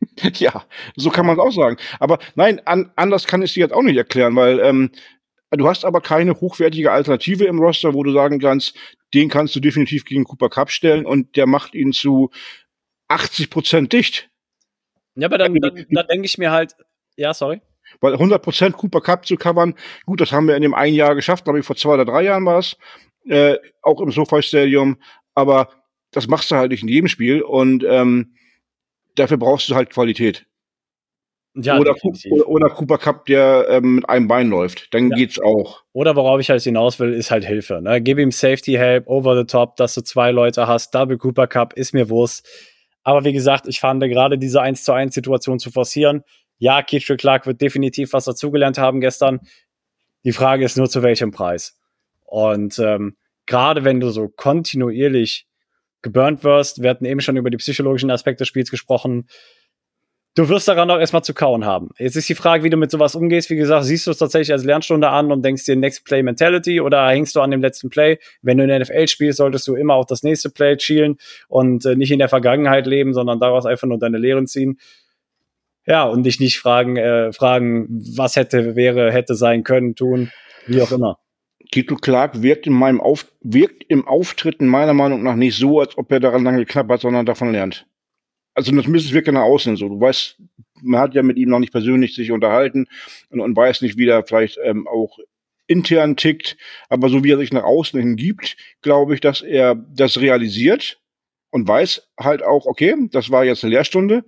ja, 0.34 0.64
so 0.96 1.10
kann 1.10 1.26
man 1.26 1.36
es 1.36 1.42
auch 1.42 1.52
sagen. 1.52 1.76
Aber 1.98 2.18
nein, 2.34 2.60
an, 2.66 2.92
anders 2.96 3.26
kann 3.26 3.42
ich 3.42 3.54
dir 3.54 3.60
jetzt 3.60 3.72
auch 3.72 3.82
nicht 3.82 3.96
erklären, 3.96 4.36
weil 4.36 4.60
ähm, 4.60 4.90
du 5.50 5.68
hast 5.68 5.84
aber 5.84 6.00
keine 6.00 6.40
hochwertige 6.40 6.92
Alternative 6.92 7.44
im 7.44 7.58
Roster, 7.58 7.94
wo 7.94 8.02
du 8.02 8.12
sagen 8.12 8.38
kannst, 8.38 8.76
den 9.14 9.28
kannst 9.28 9.56
du 9.56 9.60
definitiv 9.60 10.04
gegen 10.04 10.24
Cooper 10.24 10.50
Cup 10.50 10.70
stellen 10.70 11.06
und 11.06 11.36
der 11.36 11.46
macht 11.46 11.74
ihn 11.74 11.92
zu 11.92 12.30
80 13.08 13.50
Prozent 13.50 13.92
dicht. 13.92 14.30
Ja, 15.14 15.26
aber 15.26 15.38
dann, 15.38 15.54
dann, 15.54 15.86
dann 15.90 16.06
denke 16.06 16.26
ich 16.26 16.38
mir 16.38 16.50
halt, 16.50 16.74
ja, 17.16 17.34
sorry. 17.34 17.60
Weil 18.00 18.12
100 18.12 18.42
Prozent 18.42 18.76
Cooper 18.76 19.00
Cup 19.00 19.26
zu 19.26 19.36
covern, 19.36 19.74
gut, 20.04 20.20
das 20.20 20.30
haben 20.30 20.46
wir 20.46 20.56
in 20.56 20.62
dem 20.62 20.74
einen 20.74 20.94
Jahr 20.94 21.14
geschafft, 21.14 21.44
glaube 21.44 21.58
ich, 21.58 21.66
vor 21.66 21.74
zwei 21.74 21.94
oder 21.94 22.04
drei 22.04 22.22
Jahren 22.22 22.44
war 22.44 22.58
es, 22.58 22.76
äh, 23.26 23.56
auch 23.82 24.00
im 24.00 24.12
SoFi 24.12 24.42
Stadium, 24.42 24.98
aber 25.34 25.70
das 26.10 26.28
machst 26.28 26.50
du 26.50 26.56
halt 26.56 26.70
nicht 26.70 26.82
in 26.82 26.88
jedem 26.88 27.08
Spiel 27.08 27.42
und 27.42 27.84
ähm, 27.84 28.34
dafür 29.18 29.36
brauchst 29.36 29.68
du 29.68 29.74
halt 29.74 29.90
Qualität. 29.90 30.46
Ja, 31.60 31.78
oder, 31.78 31.96
oder, 32.46 32.68
Cooper 32.68 32.98
Cup, 32.98 33.26
der 33.26 33.66
ähm, 33.68 33.96
mit 33.96 34.08
einem 34.08 34.28
Bein 34.28 34.48
läuft. 34.48 34.94
Dann 34.94 35.10
ja. 35.10 35.16
geht's 35.16 35.40
auch. 35.40 35.82
Oder 35.92 36.14
worauf 36.14 36.38
ich 36.38 36.50
halt 36.50 36.62
hinaus 36.62 37.00
will, 37.00 37.12
ist 37.12 37.32
halt 37.32 37.44
Hilfe. 37.44 37.80
Ne? 37.82 38.00
Gib 38.00 38.18
ihm 38.18 38.30
Safety 38.30 38.74
Help, 38.74 39.08
over 39.08 39.36
the 39.36 39.44
top, 39.44 39.74
dass 39.74 39.94
du 39.94 40.02
zwei 40.02 40.30
Leute 40.30 40.68
hast. 40.68 40.94
Double 40.94 41.18
Cooper 41.18 41.48
Cup 41.48 41.72
ist 41.72 41.94
mir 41.94 42.10
Wurst. 42.10 42.46
Aber 43.02 43.24
wie 43.24 43.32
gesagt, 43.32 43.66
ich 43.66 43.80
fand 43.80 44.02
gerade 44.02 44.38
diese 44.38 44.60
1 44.60 44.84
zu 44.84 44.92
1 44.92 45.12
Situation 45.12 45.58
zu 45.58 45.72
forcieren. 45.72 46.22
Ja, 46.58 46.82
Keith 46.82 47.06
Clark 47.18 47.46
wird 47.46 47.60
definitiv 47.60 48.12
was 48.12 48.26
dazugelernt 48.26 48.78
haben 48.78 49.00
gestern. 49.00 49.40
Die 50.24 50.32
Frage 50.32 50.64
ist 50.64 50.76
nur, 50.76 50.88
zu 50.88 51.02
welchem 51.02 51.32
Preis. 51.32 51.76
Und 52.24 52.78
ähm, 52.78 53.16
gerade 53.46 53.82
wenn 53.82 53.98
du 53.98 54.10
so 54.10 54.28
kontinuierlich 54.28 55.47
geburnt 56.02 56.44
wirst. 56.44 56.82
Wir 56.82 56.90
hatten 56.90 57.04
eben 57.04 57.20
schon 57.20 57.36
über 57.36 57.50
die 57.50 57.56
psychologischen 57.56 58.10
Aspekte 58.10 58.42
des 58.42 58.48
Spiels 58.48 58.70
gesprochen. 58.70 59.28
Du 60.34 60.48
wirst 60.48 60.68
daran 60.68 60.88
auch 60.90 61.00
erstmal 61.00 61.24
zu 61.24 61.34
kauen 61.34 61.64
haben. 61.64 61.88
Jetzt 61.98 62.14
ist 62.14 62.28
die 62.28 62.36
Frage, 62.36 62.62
wie 62.62 62.70
du 62.70 62.76
mit 62.76 62.92
sowas 62.92 63.16
umgehst. 63.16 63.50
Wie 63.50 63.56
gesagt, 63.56 63.84
siehst 63.84 64.06
du 64.06 64.12
es 64.12 64.18
tatsächlich 64.18 64.52
als 64.52 64.62
Lernstunde 64.62 65.08
an 65.08 65.32
und 65.32 65.44
denkst 65.44 65.64
dir 65.64 65.74
Next 65.74 66.04
Play 66.04 66.22
Mentality 66.22 66.80
oder 66.80 67.08
hängst 67.08 67.34
du 67.34 67.40
an 67.40 67.50
dem 67.50 67.60
letzten 67.60 67.90
Play? 67.90 68.18
Wenn 68.40 68.58
du 68.58 68.62
in 68.62 68.68
der 68.68 68.78
NFL 68.78 69.08
spielst, 69.08 69.38
solltest 69.38 69.66
du 69.66 69.74
immer 69.74 69.94
auf 69.94 70.06
das 70.06 70.22
nächste 70.22 70.48
Play 70.50 70.78
schielen 70.78 71.16
und 71.48 71.84
äh, 71.86 71.96
nicht 71.96 72.12
in 72.12 72.20
der 72.20 72.28
Vergangenheit 72.28 72.86
leben, 72.86 73.14
sondern 73.14 73.40
daraus 73.40 73.66
einfach 73.66 73.88
nur 73.88 73.98
deine 73.98 74.18
Lehren 74.18 74.46
ziehen. 74.46 74.78
Ja, 75.86 76.04
und 76.04 76.22
dich 76.22 76.38
nicht 76.38 76.60
fragen, 76.60 76.96
äh, 76.96 77.32
fragen, 77.32 77.88
was 78.16 78.36
hätte, 78.36 78.76
wäre, 78.76 79.10
hätte 79.10 79.34
sein 79.34 79.64
können, 79.64 79.96
tun, 79.96 80.30
wie 80.66 80.82
auch 80.82 80.92
immer. 80.92 81.18
Tito 81.70 81.96
Clark 81.96 82.42
wirkt 82.42 82.66
in 82.66 82.72
meinem 82.72 83.00
Auf 83.00 83.26
wirkt 83.40 83.84
im 83.88 84.06
Auftritten 84.06 84.66
meiner 84.66 84.94
Meinung 84.94 85.22
nach 85.22 85.36
nicht 85.36 85.56
so, 85.56 85.80
als 85.80 85.96
ob 85.98 86.10
er 86.10 86.20
daran 86.20 86.44
lange 86.44 86.64
knappert, 86.64 87.00
sondern 87.00 87.26
davon 87.26 87.52
lernt. 87.52 87.86
Also 88.54 88.74
das 88.74 88.86
müsste 88.86 89.08
es 89.08 89.14
wirklich 89.14 89.34
nach 89.34 89.42
außen 89.42 89.76
so. 89.76 89.88
Du 89.88 90.00
weißt, 90.00 90.36
man 90.82 91.00
hat 91.00 91.14
ja 91.14 91.22
mit 91.22 91.36
ihm 91.36 91.48
noch 91.48 91.60
nicht 91.60 91.72
persönlich 91.72 92.14
sich 92.14 92.32
unterhalten 92.32 92.86
und, 93.30 93.40
und 93.40 93.56
weiß 93.56 93.82
nicht, 93.82 93.96
wie 93.98 94.06
der 94.06 94.24
vielleicht 94.24 94.58
ähm, 94.64 94.88
auch 94.88 95.18
intern 95.66 96.16
tickt, 96.16 96.56
aber 96.88 97.08
so 97.08 97.22
wie 97.22 97.32
er 97.32 97.38
sich 97.38 97.52
nach 97.52 97.62
außen 97.62 98.00
hin 98.00 98.16
gibt, 98.16 98.56
glaube 98.82 99.14
ich, 99.14 99.20
dass 99.20 99.42
er 99.42 99.74
das 99.74 100.20
realisiert 100.20 101.00
und 101.50 101.68
weiß 101.68 102.08
halt 102.18 102.42
auch, 102.42 102.66
okay, 102.66 102.94
das 103.10 103.30
war 103.30 103.44
jetzt 103.44 103.62
eine 103.62 103.74
Lehrstunde 103.74 104.24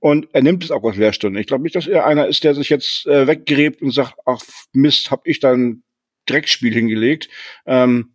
und 0.00 0.28
er 0.32 0.42
nimmt 0.42 0.64
es 0.64 0.70
auch 0.70 0.82
als 0.84 0.96
Lehrstunde. 0.96 1.40
Ich 1.40 1.46
glaube 1.46 1.62
nicht, 1.62 1.76
dass 1.76 1.86
er 1.86 2.06
einer 2.06 2.26
ist, 2.26 2.44
der 2.44 2.54
sich 2.54 2.68
jetzt 2.68 3.06
äh, 3.06 3.26
weggräbt 3.26 3.82
und 3.82 3.92
sagt, 3.92 4.14
ach 4.26 4.42
Mist, 4.72 5.10
hab 5.10 5.26
ich 5.26 5.40
da 5.40 5.52
ein 5.52 5.82
Dreckspiel 6.26 6.72
hingelegt. 6.72 7.28
Ähm, 7.66 8.14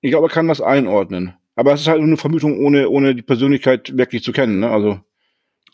ich 0.00 0.10
glaube, 0.10 0.26
er 0.28 0.32
kann 0.32 0.48
das 0.48 0.60
einordnen. 0.60 1.34
Aber 1.54 1.72
es 1.74 1.82
ist 1.82 1.88
halt 1.88 1.98
nur 1.98 2.08
eine 2.08 2.16
Vermutung, 2.16 2.64
ohne, 2.64 2.88
ohne 2.88 3.14
die 3.14 3.22
Persönlichkeit 3.22 3.96
wirklich 3.96 4.22
zu 4.22 4.32
kennen. 4.32 4.60
Ne? 4.60 4.70
Also. 4.70 5.00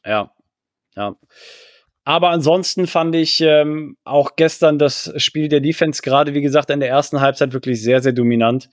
Ja, 0.04 0.32
ja. 0.96 1.16
Aber 2.04 2.30
ansonsten 2.30 2.86
fand 2.86 3.16
ich 3.16 3.40
ähm, 3.40 3.96
auch 4.04 4.36
gestern 4.36 4.78
das 4.78 5.12
Spiel 5.16 5.48
der 5.48 5.60
Defense 5.60 6.02
gerade, 6.02 6.34
wie 6.34 6.40
gesagt, 6.40 6.70
in 6.70 6.80
der 6.80 6.88
ersten 6.88 7.20
Halbzeit 7.20 7.52
wirklich 7.52 7.82
sehr, 7.82 8.00
sehr 8.00 8.12
dominant. 8.12 8.68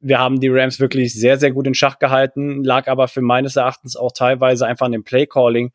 Wir 0.00 0.18
haben 0.18 0.40
die 0.40 0.48
Rams 0.48 0.80
wirklich 0.80 1.14
sehr, 1.14 1.36
sehr 1.36 1.52
gut 1.52 1.66
in 1.66 1.74
Schach 1.74 1.98
gehalten, 1.98 2.64
lag 2.64 2.88
aber 2.88 3.08
für 3.08 3.22
meines 3.22 3.56
Erachtens 3.56 3.96
auch 3.96 4.12
teilweise 4.12 4.66
einfach 4.66 4.86
an 4.86 4.92
dem 4.92 5.04
Play-Calling, 5.04 5.72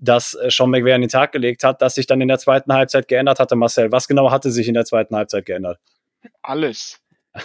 das 0.00 0.34
äh, 0.34 0.50
Sean 0.50 0.70
McVay 0.70 0.92
an 0.92 1.00
den 1.00 1.10
Tag 1.10 1.32
gelegt 1.32 1.64
hat, 1.64 1.82
das 1.82 1.94
sich 1.94 2.06
dann 2.06 2.20
in 2.20 2.28
der 2.28 2.38
zweiten 2.38 2.72
Halbzeit 2.72 3.08
geändert 3.08 3.38
hatte, 3.38 3.56
Marcel. 3.56 3.92
Was 3.92 4.08
genau 4.08 4.30
hatte 4.30 4.50
sich 4.50 4.68
in 4.68 4.74
der 4.74 4.84
zweiten 4.84 5.14
Halbzeit 5.16 5.46
geändert? 5.46 5.78
Alles. 6.42 7.00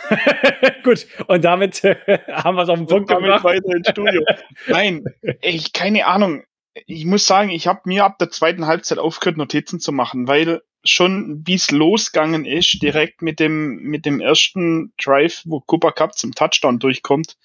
Gut, 0.83 1.07
und 1.27 1.43
damit 1.43 1.83
äh, 1.83 1.95
haben 2.31 2.55
wir 2.55 2.63
es 2.63 2.69
auf 2.69 2.77
den 2.77 2.87
Punkt 2.87 3.09
gebracht. 3.09 3.43
Weiter 3.43 3.75
ins 3.75 3.89
Studio. 3.89 4.23
Nein, 4.67 5.03
ich 5.41 5.73
keine 5.73 6.05
Ahnung 6.05 6.43
ich 6.85 7.05
muss 7.05 7.25
sagen, 7.25 7.49
ich 7.49 7.67
habe 7.67 7.81
mir 7.85 8.05
ab 8.05 8.17
der 8.19 8.29
zweiten 8.29 8.67
Halbzeit 8.67 8.99
aufgehört, 8.99 9.37
Notizen 9.37 9.79
zu 9.79 9.91
machen, 9.91 10.27
weil 10.27 10.61
schon 10.83 11.43
wie 11.45 11.55
es 11.55 11.71
losgegangen 11.71 12.45
ist, 12.45 12.81
direkt 12.81 13.21
mit 13.21 13.39
dem, 13.39 13.77
mit 13.81 14.05
dem 14.05 14.21
ersten 14.21 14.93
Drive, 14.97 15.41
wo 15.45 15.59
Cooper 15.59 15.91
Cup 15.91 16.17
zum 16.17 16.33
Touchdown 16.33 16.79
durchkommt. 16.79 17.37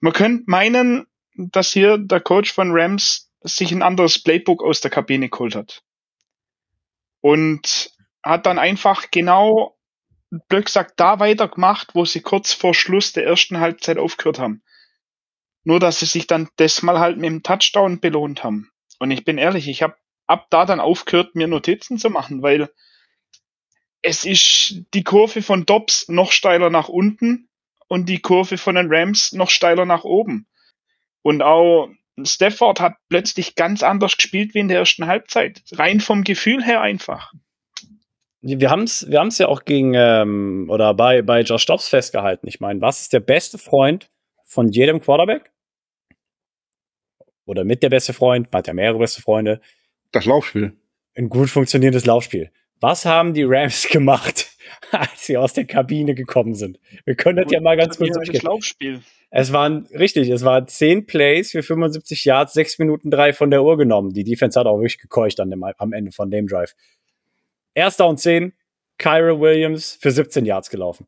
Man 0.00 0.12
könnte 0.12 0.44
meinen, 0.46 1.06
dass 1.48 1.72
hier 1.72 1.98
der 1.98 2.20
Coach 2.20 2.52
von 2.52 2.70
Rams 2.72 3.30
sich 3.42 3.72
ein 3.72 3.82
anderes 3.82 4.22
Playbook 4.22 4.62
aus 4.62 4.80
der 4.80 4.90
Kabine 4.90 5.28
geholt 5.28 5.54
hat. 5.54 5.82
Und 7.20 7.92
hat 8.22 8.46
dann 8.46 8.58
einfach 8.58 9.10
genau, 9.10 9.78
blöd 10.48 10.66
gesagt, 10.66 10.94
da 11.00 11.18
weitergemacht, 11.20 11.94
wo 11.94 12.04
sie 12.04 12.20
kurz 12.20 12.52
vor 12.52 12.74
Schluss 12.74 13.12
der 13.12 13.26
ersten 13.26 13.60
Halbzeit 13.60 13.98
aufgehört 13.98 14.38
haben. 14.38 14.62
Nur, 15.64 15.80
dass 15.80 16.00
sie 16.00 16.06
sich 16.06 16.26
dann 16.26 16.48
das 16.56 16.82
mal 16.82 16.98
halt 16.98 17.16
mit 17.16 17.26
dem 17.26 17.42
Touchdown 17.42 18.00
belohnt 18.00 18.44
haben. 18.44 18.70
Und 18.98 19.10
ich 19.10 19.24
bin 19.24 19.38
ehrlich, 19.38 19.68
ich 19.68 19.82
habe 19.82 19.96
ab 20.26 20.46
da 20.50 20.64
dann 20.64 20.80
aufgehört, 20.80 21.34
mir 21.34 21.48
Notizen 21.48 21.98
zu 21.98 22.10
machen, 22.10 22.42
weil 22.42 22.70
es 24.02 24.24
ist 24.24 24.82
die 24.94 25.04
Kurve 25.04 25.42
von 25.42 25.66
Dobbs 25.66 26.08
noch 26.08 26.32
steiler 26.32 26.70
nach 26.70 26.88
unten 26.88 27.48
und 27.88 28.08
die 28.08 28.20
Kurve 28.20 28.56
von 28.56 28.76
den 28.76 28.88
Rams 28.90 29.32
noch 29.32 29.50
steiler 29.50 29.84
nach 29.84 30.04
oben. 30.04 30.46
Und 31.22 31.42
auch 31.42 31.88
Stafford 32.22 32.80
hat 32.80 32.94
plötzlich 33.08 33.54
ganz 33.54 33.82
anders 33.82 34.16
gespielt 34.16 34.54
wie 34.54 34.60
in 34.60 34.68
der 34.68 34.78
ersten 34.78 35.06
Halbzeit. 35.06 35.62
Rein 35.72 36.00
vom 36.00 36.24
Gefühl 36.24 36.64
her 36.64 36.80
einfach. 36.80 37.32
Wir 38.42 38.70
haben 38.70 38.84
es 38.84 39.10
wir 39.10 39.18
haben's 39.18 39.38
ja 39.38 39.48
auch 39.48 39.64
gegen 39.64 39.92
ähm, 39.94 40.66
oder 40.70 40.94
bei, 40.94 41.20
bei 41.20 41.42
Josh 41.42 41.66
Dobbs 41.66 41.88
festgehalten. 41.88 42.48
Ich 42.48 42.60
meine, 42.60 42.80
was 42.80 43.02
ist 43.02 43.12
der 43.12 43.20
beste 43.20 43.58
Freund 43.58 44.10
von 44.50 44.68
jedem 44.68 45.00
Quarterback. 45.00 45.52
Oder 47.44 47.64
mit 47.64 47.82
der 47.82 47.88
beste 47.88 48.12
Freund, 48.12 48.52
man 48.52 48.58
hat 48.58 48.66
ja 48.66 48.74
mehrere 48.74 48.98
beste 48.98 49.22
Freunde. 49.22 49.60
Das 50.10 50.24
Laufspiel. 50.24 50.76
Ein 51.14 51.28
gut 51.28 51.48
funktionierendes 51.48 52.04
Laufspiel. 52.04 52.50
Was 52.80 53.04
haben 53.04 53.34
die 53.34 53.44
Rams 53.44 53.88
gemacht, 53.90 54.48
als 54.90 55.26
sie 55.26 55.36
aus 55.36 55.52
der 55.52 55.66
Kabine 55.66 56.14
gekommen 56.14 56.54
sind? 56.54 56.78
Wir 57.04 57.14
können 57.14 57.42
das 57.42 57.52
ja 57.52 57.60
mal 57.60 57.76
ganz 57.76 57.96
kurz 57.98 58.14
durchgehen. 58.14 58.42
Laufspiel. 58.42 59.00
Es 59.32 59.52
waren, 59.52 59.86
richtig, 59.94 60.28
es 60.28 60.44
waren 60.44 60.66
zehn 60.66 61.06
Plays 61.06 61.52
für 61.52 61.62
75 61.62 62.24
Yards, 62.24 62.52
sechs 62.52 62.78
Minuten 62.80 63.10
drei 63.10 63.32
von 63.32 63.50
der 63.50 63.62
Uhr 63.62 63.76
genommen. 63.76 64.12
Die 64.12 64.24
Defense 64.24 64.58
hat 64.58 64.66
auch 64.66 64.78
wirklich 64.78 64.98
gekeucht 64.98 65.38
an 65.38 65.50
dem, 65.50 65.62
am 65.62 65.92
Ende 65.92 66.10
von 66.10 66.30
dem 66.32 66.48
Drive. 66.48 66.74
Erster 67.74 68.08
und 68.08 68.18
zehn, 68.18 68.52
Kyra 68.98 69.38
Williams 69.38 69.96
für 70.00 70.10
17 70.10 70.44
Yards 70.44 70.68
gelaufen. 70.68 71.06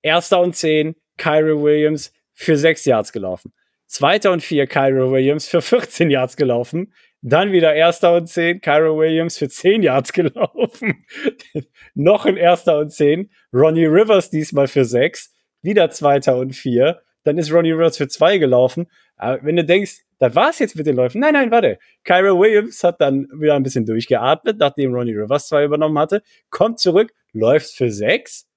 Erster 0.00 0.40
und 0.40 0.56
zehn, 0.56 0.96
Kyra 1.18 1.62
Williams 1.62 2.12
für 2.32 2.56
sechs 2.56 2.86
Yards 2.86 3.12
gelaufen. 3.12 3.52
Zweiter 3.92 4.32
und 4.32 4.42
vier, 4.42 4.66
Kyro 4.66 5.12
Williams 5.12 5.46
für 5.46 5.60
14 5.60 6.10
Yards 6.10 6.36
gelaufen. 6.38 6.94
Dann 7.22 7.52
wieder 7.52 7.72
erster 7.74 8.16
und 8.16 8.26
zehn, 8.26 8.60
Kyro 8.60 8.98
Williams 8.98 9.38
für 9.38 9.48
10 9.48 9.84
Yards 9.84 10.12
gelaufen. 10.12 11.04
Noch 11.94 12.26
ein 12.26 12.36
erster 12.36 12.78
und 12.78 12.90
zehn, 12.90 13.30
Ronnie 13.52 13.86
Rivers 13.86 14.28
diesmal 14.28 14.66
für 14.66 14.84
sechs. 14.84 15.32
Wieder 15.62 15.90
zweiter 15.90 16.36
und 16.36 16.54
vier. 16.54 17.00
Dann 17.22 17.38
ist 17.38 17.52
Ronnie 17.52 17.70
Rivers 17.70 17.96
für 17.96 18.08
zwei 18.08 18.38
gelaufen. 18.38 18.88
Aber 19.16 19.38
wenn 19.44 19.54
du 19.54 19.64
denkst, 19.64 20.00
das 20.18 20.34
war's 20.34 20.58
jetzt 20.58 20.74
mit 20.74 20.86
den 20.86 20.96
Läufen. 20.96 21.20
Nein, 21.20 21.34
nein, 21.34 21.52
warte. 21.52 21.78
Kyro 22.02 22.40
Williams 22.40 22.82
hat 22.82 23.00
dann 23.00 23.28
wieder 23.34 23.54
ein 23.54 23.62
bisschen 23.62 23.86
durchgeatmet, 23.86 24.58
nachdem 24.58 24.92
Ronnie 24.92 25.14
Rivers 25.14 25.46
zwei 25.46 25.64
übernommen 25.64 25.98
hatte. 25.98 26.22
Kommt 26.50 26.80
zurück, 26.80 27.12
läuft 27.32 27.70
für 27.70 27.92
sechs. 27.92 28.48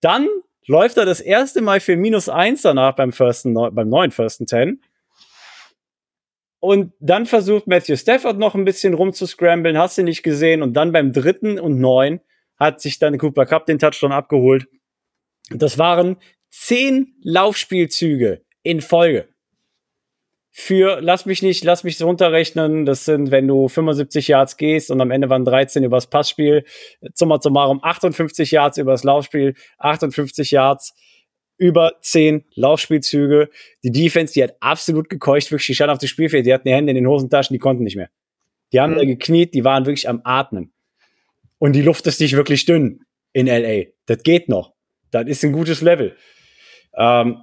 Dann 0.00 0.28
läuft 0.66 0.96
er 0.96 1.04
das 1.04 1.20
erste 1.20 1.62
Mal 1.62 1.78
für 1.78 1.96
minus 1.96 2.28
eins 2.28 2.62
danach 2.62 2.96
beim, 2.96 3.12
firsten, 3.12 3.54
beim 3.54 3.88
neuen 3.88 4.10
First 4.10 4.40
and 4.40 4.50
Ten. 4.50 4.80
Und 6.64 6.94
dann 6.98 7.26
versucht 7.26 7.66
Matthew 7.66 7.96
Stafford 7.96 8.38
noch 8.38 8.54
ein 8.54 8.64
bisschen 8.64 8.94
rumzuscramblen, 8.94 9.76
hast 9.76 9.98
du 9.98 10.02
nicht 10.02 10.22
gesehen. 10.22 10.62
Und 10.62 10.72
dann 10.72 10.92
beim 10.92 11.12
dritten 11.12 11.60
und 11.60 11.78
neun 11.78 12.20
hat 12.58 12.80
sich 12.80 12.98
dann 12.98 13.18
Cooper 13.18 13.44
Cup 13.44 13.66
den 13.66 13.78
Touchdown 13.78 14.12
abgeholt. 14.12 14.66
Das 15.50 15.76
waren 15.76 16.16
zehn 16.48 17.16
Laufspielzüge 17.22 18.40
in 18.62 18.80
Folge 18.80 19.28
für, 20.56 21.00
lass 21.00 21.26
mich 21.26 21.42
nicht, 21.42 21.64
lass 21.64 21.82
mich 21.82 22.00
runterrechnen, 22.00 22.86
das 22.86 23.04
sind, 23.04 23.32
wenn 23.32 23.48
du 23.48 23.66
75 23.66 24.28
Yards 24.28 24.56
gehst 24.56 24.88
und 24.92 25.00
am 25.00 25.10
Ende 25.10 25.28
waren 25.28 25.44
13 25.44 25.82
übers 25.82 26.06
Passspiel, 26.06 26.64
summa 27.12 27.40
summarum 27.42 27.82
58 27.82 28.52
Yards 28.52 28.78
übers 28.78 29.02
Laufspiel, 29.02 29.54
58 29.78 30.52
Yards 30.52 30.94
über 31.56 31.98
10 32.00 32.44
Laufspielzüge. 32.54 33.50
Die 33.82 33.92
Defense, 33.92 34.34
die 34.34 34.42
hat 34.42 34.56
absolut 34.60 35.08
gekeucht, 35.08 35.50
wirklich, 35.50 35.66
die 35.66 35.74
stand 35.74 35.90
auf 35.90 35.98
dem 35.98 36.08
Spielfeld, 36.08 36.46
die 36.46 36.52
hatten 36.52 36.68
die 36.68 36.74
Hände 36.74 36.90
in 36.90 36.96
den 36.96 37.06
Hosentaschen, 37.06 37.54
die 37.54 37.58
konnten 37.58 37.84
nicht 37.84 37.96
mehr. 37.96 38.10
Die 38.72 38.80
haben 38.80 38.94
mhm. 38.94 38.98
da 38.98 39.04
gekniet, 39.04 39.54
die 39.54 39.64
waren 39.64 39.86
wirklich 39.86 40.08
am 40.08 40.20
Atmen. 40.24 40.72
Und 41.58 41.74
die 41.74 41.82
Luft 41.82 42.06
ist 42.06 42.20
nicht 42.20 42.36
wirklich 42.36 42.64
dünn 42.66 43.04
in 43.32 43.46
LA. 43.46 43.84
Das 44.06 44.22
geht 44.22 44.48
noch. 44.48 44.74
Das 45.10 45.26
ist 45.26 45.44
ein 45.44 45.52
gutes 45.52 45.80
Level. 45.80 46.16
Ähm, 46.96 47.42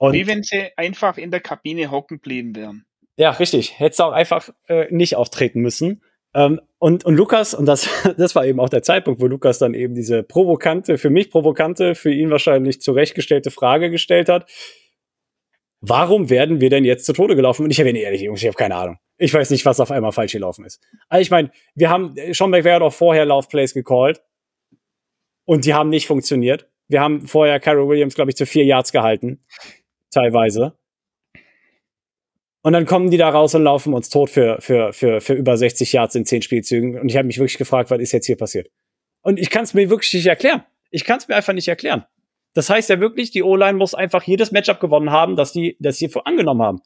Wie 0.00 0.26
wenn 0.26 0.42
sie 0.42 0.70
einfach 0.76 1.18
in 1.18 1.30
der 1.30 1.40
Kabine 1.40 1.90
hocken 1.90 2.20
blieben 2.20 2.56
wären. 2.56 2.84
Ja, 3.16 3.30
richtig. 3.30 3.78
Hättest 3.78 4.00
auch 4.00 4.12
einfach 4.12 4.50
äh, 4.68 4.86
nicht 4.90 5.16
auftreten 5.16 5.60
müssen. 5.60 6.02
Ähm, 6.34 6.60
und, 6.78 7.04
und 7.04 7.16
Lukas, 7.16 7.54
und 7.54 7.66
das, 7.66 7.88
das 8.16 8.34
war 8.34 8.46
eben 8.46 8.60
auch 8.60 8.68
der 8.68 8.82
Zeitpunkt, 8.82 9.20
wo 9.20 9.26
Lukas 9.26 9.58
dann 9.58 9.74
eben 9.74 9.94
diese 9.94 10.22
provokante, 10.22 10.98
für 10.98 11.10
mich 11.10 11.30
provokante, 11.30 11.94
für 11.94 12.12
ihn 12.12 12.30
wahrscheinlich 12.30 12.80
zurechtgestellte 12.80 13.50
Frage 13.50 13.90
gestellt 13.90 14.28
hat. 14.28 14.50
Warum 15.80 16.28
werden 16.28 16.60
wir 16.60 16.68
denn 16.68 16.84
jetzt 16.84 17.06
zu 17.06 17.12
Tode 17.12 17.36
gelaufen? 17.36 17.64
Und 17.64 17.70
ich 17.70 17.80
habe 17.80 17.90
ehrlich, 17.90 18.20
Jungs, 18.20 18.42
ich 18.42 18.46
habe 18.46 18.56
keine 18.56 18.76
Ahnung. 18.76 18.98
Ich 19.16 19.32
weiß 19.32 19.50
nicht, 19.50 19.64
was 19.64 19.80
auf 19.80 19.90
einmal 19.90 20.12
falsch 20.12 20.32
gelaufen 20.32 20.64
ist. 20.64 20.80
Also 21.08 21.22
ich 21.22 21.30
meine, 21.30 21.50
wir 21.74 21.88
haben, 21.88 22.14
Sean 22.32 22.50
McVay 22.50 22.72
hat 22.72 22.82
auch 22.82 22.92
vorher 22.92 23.24
Laufplays 23.24 23.72
gecallt. 23.72 24.22
Und 25.46 25.64
die 25.64 25.74
haben 25.74 25.88
nicht 25.88 26.06
funktioniert. 26.06 26.68
Wir 26.88 27.00
haben 27.00 27.26
vorher 27.26 27.58
Carol 27.60 27.88
Williams, 27.88 28.14
glaube 28.14 28.30
ich, 28.30 28.36
zu 28.36 28.46
vier 28.46 28.64
Yards 28.64 28.92
gehalten 28.92 29.42
teilweise. 30.10 30.76
Und 32.62 32.74
dann 32.74 32.84
kommen 32.84 33.10
die 33.10 33.16
da 33.16 33.30
raus 33.30 33.54
und 33.54 33.62
laufen 33.62 33.94
uns 33.94 34.10
tot 34.10 34.28
für, 34.28 34.60
für, 34.60 34.92
für, 34.92 35.20
für 35.20 35.34
über 35.34 35.56
60 35.56 35.92
Yards 35.92 36.14
in 36.14 36.26
10 36.26 36.42
Spielzügen. 36.42 36.98
Und 36.98 37.08
ich 37.08 37.16
habe 37.16 37.26
mich 37.26 37.38
wirklich 37.38 37.56
gefragt, 37.56 37.90
was 37.90 38.00
ist 38.00 38.12
jetzt 38.12 38.26
hier 38.26 38.36
passiert? 38.36 38.70
Und 39.22 39.38
ich 39.38 39.50
kann 39.50 39.64
es 39.64 39.72
mir 39.72 39.88
wirklich 39.88 40.12
nicht 40.12 40.26
erklären. 40.26 40.62
Ich 40.90 41.04
kann 41.04 41.18
es 41.18 41.28
mir 41.28 41.36
einfach 41.36 41.54
nicht 41.54 41.68
erklären. 41.68 42.04
Das 42.52 42.68
heißt 42.68 42.90
ja 42.90 43.00
wirklich, 43.00 43.30
die 43.30 43.42
O-Line 43.42 43.78
muss 43.78 43.94
einfach 43.94 44.24
jedes 44.24 44.50
Matchup 44.50 44.80
gewonnen 44.80 45.10
haben, 45.10 45.36
dass 45.36 45.52
die 45.52 45.76
das 45.80 45.98
hier 45.98 46.10
angenommen 46.24 46.62
haben. 46.62 46.80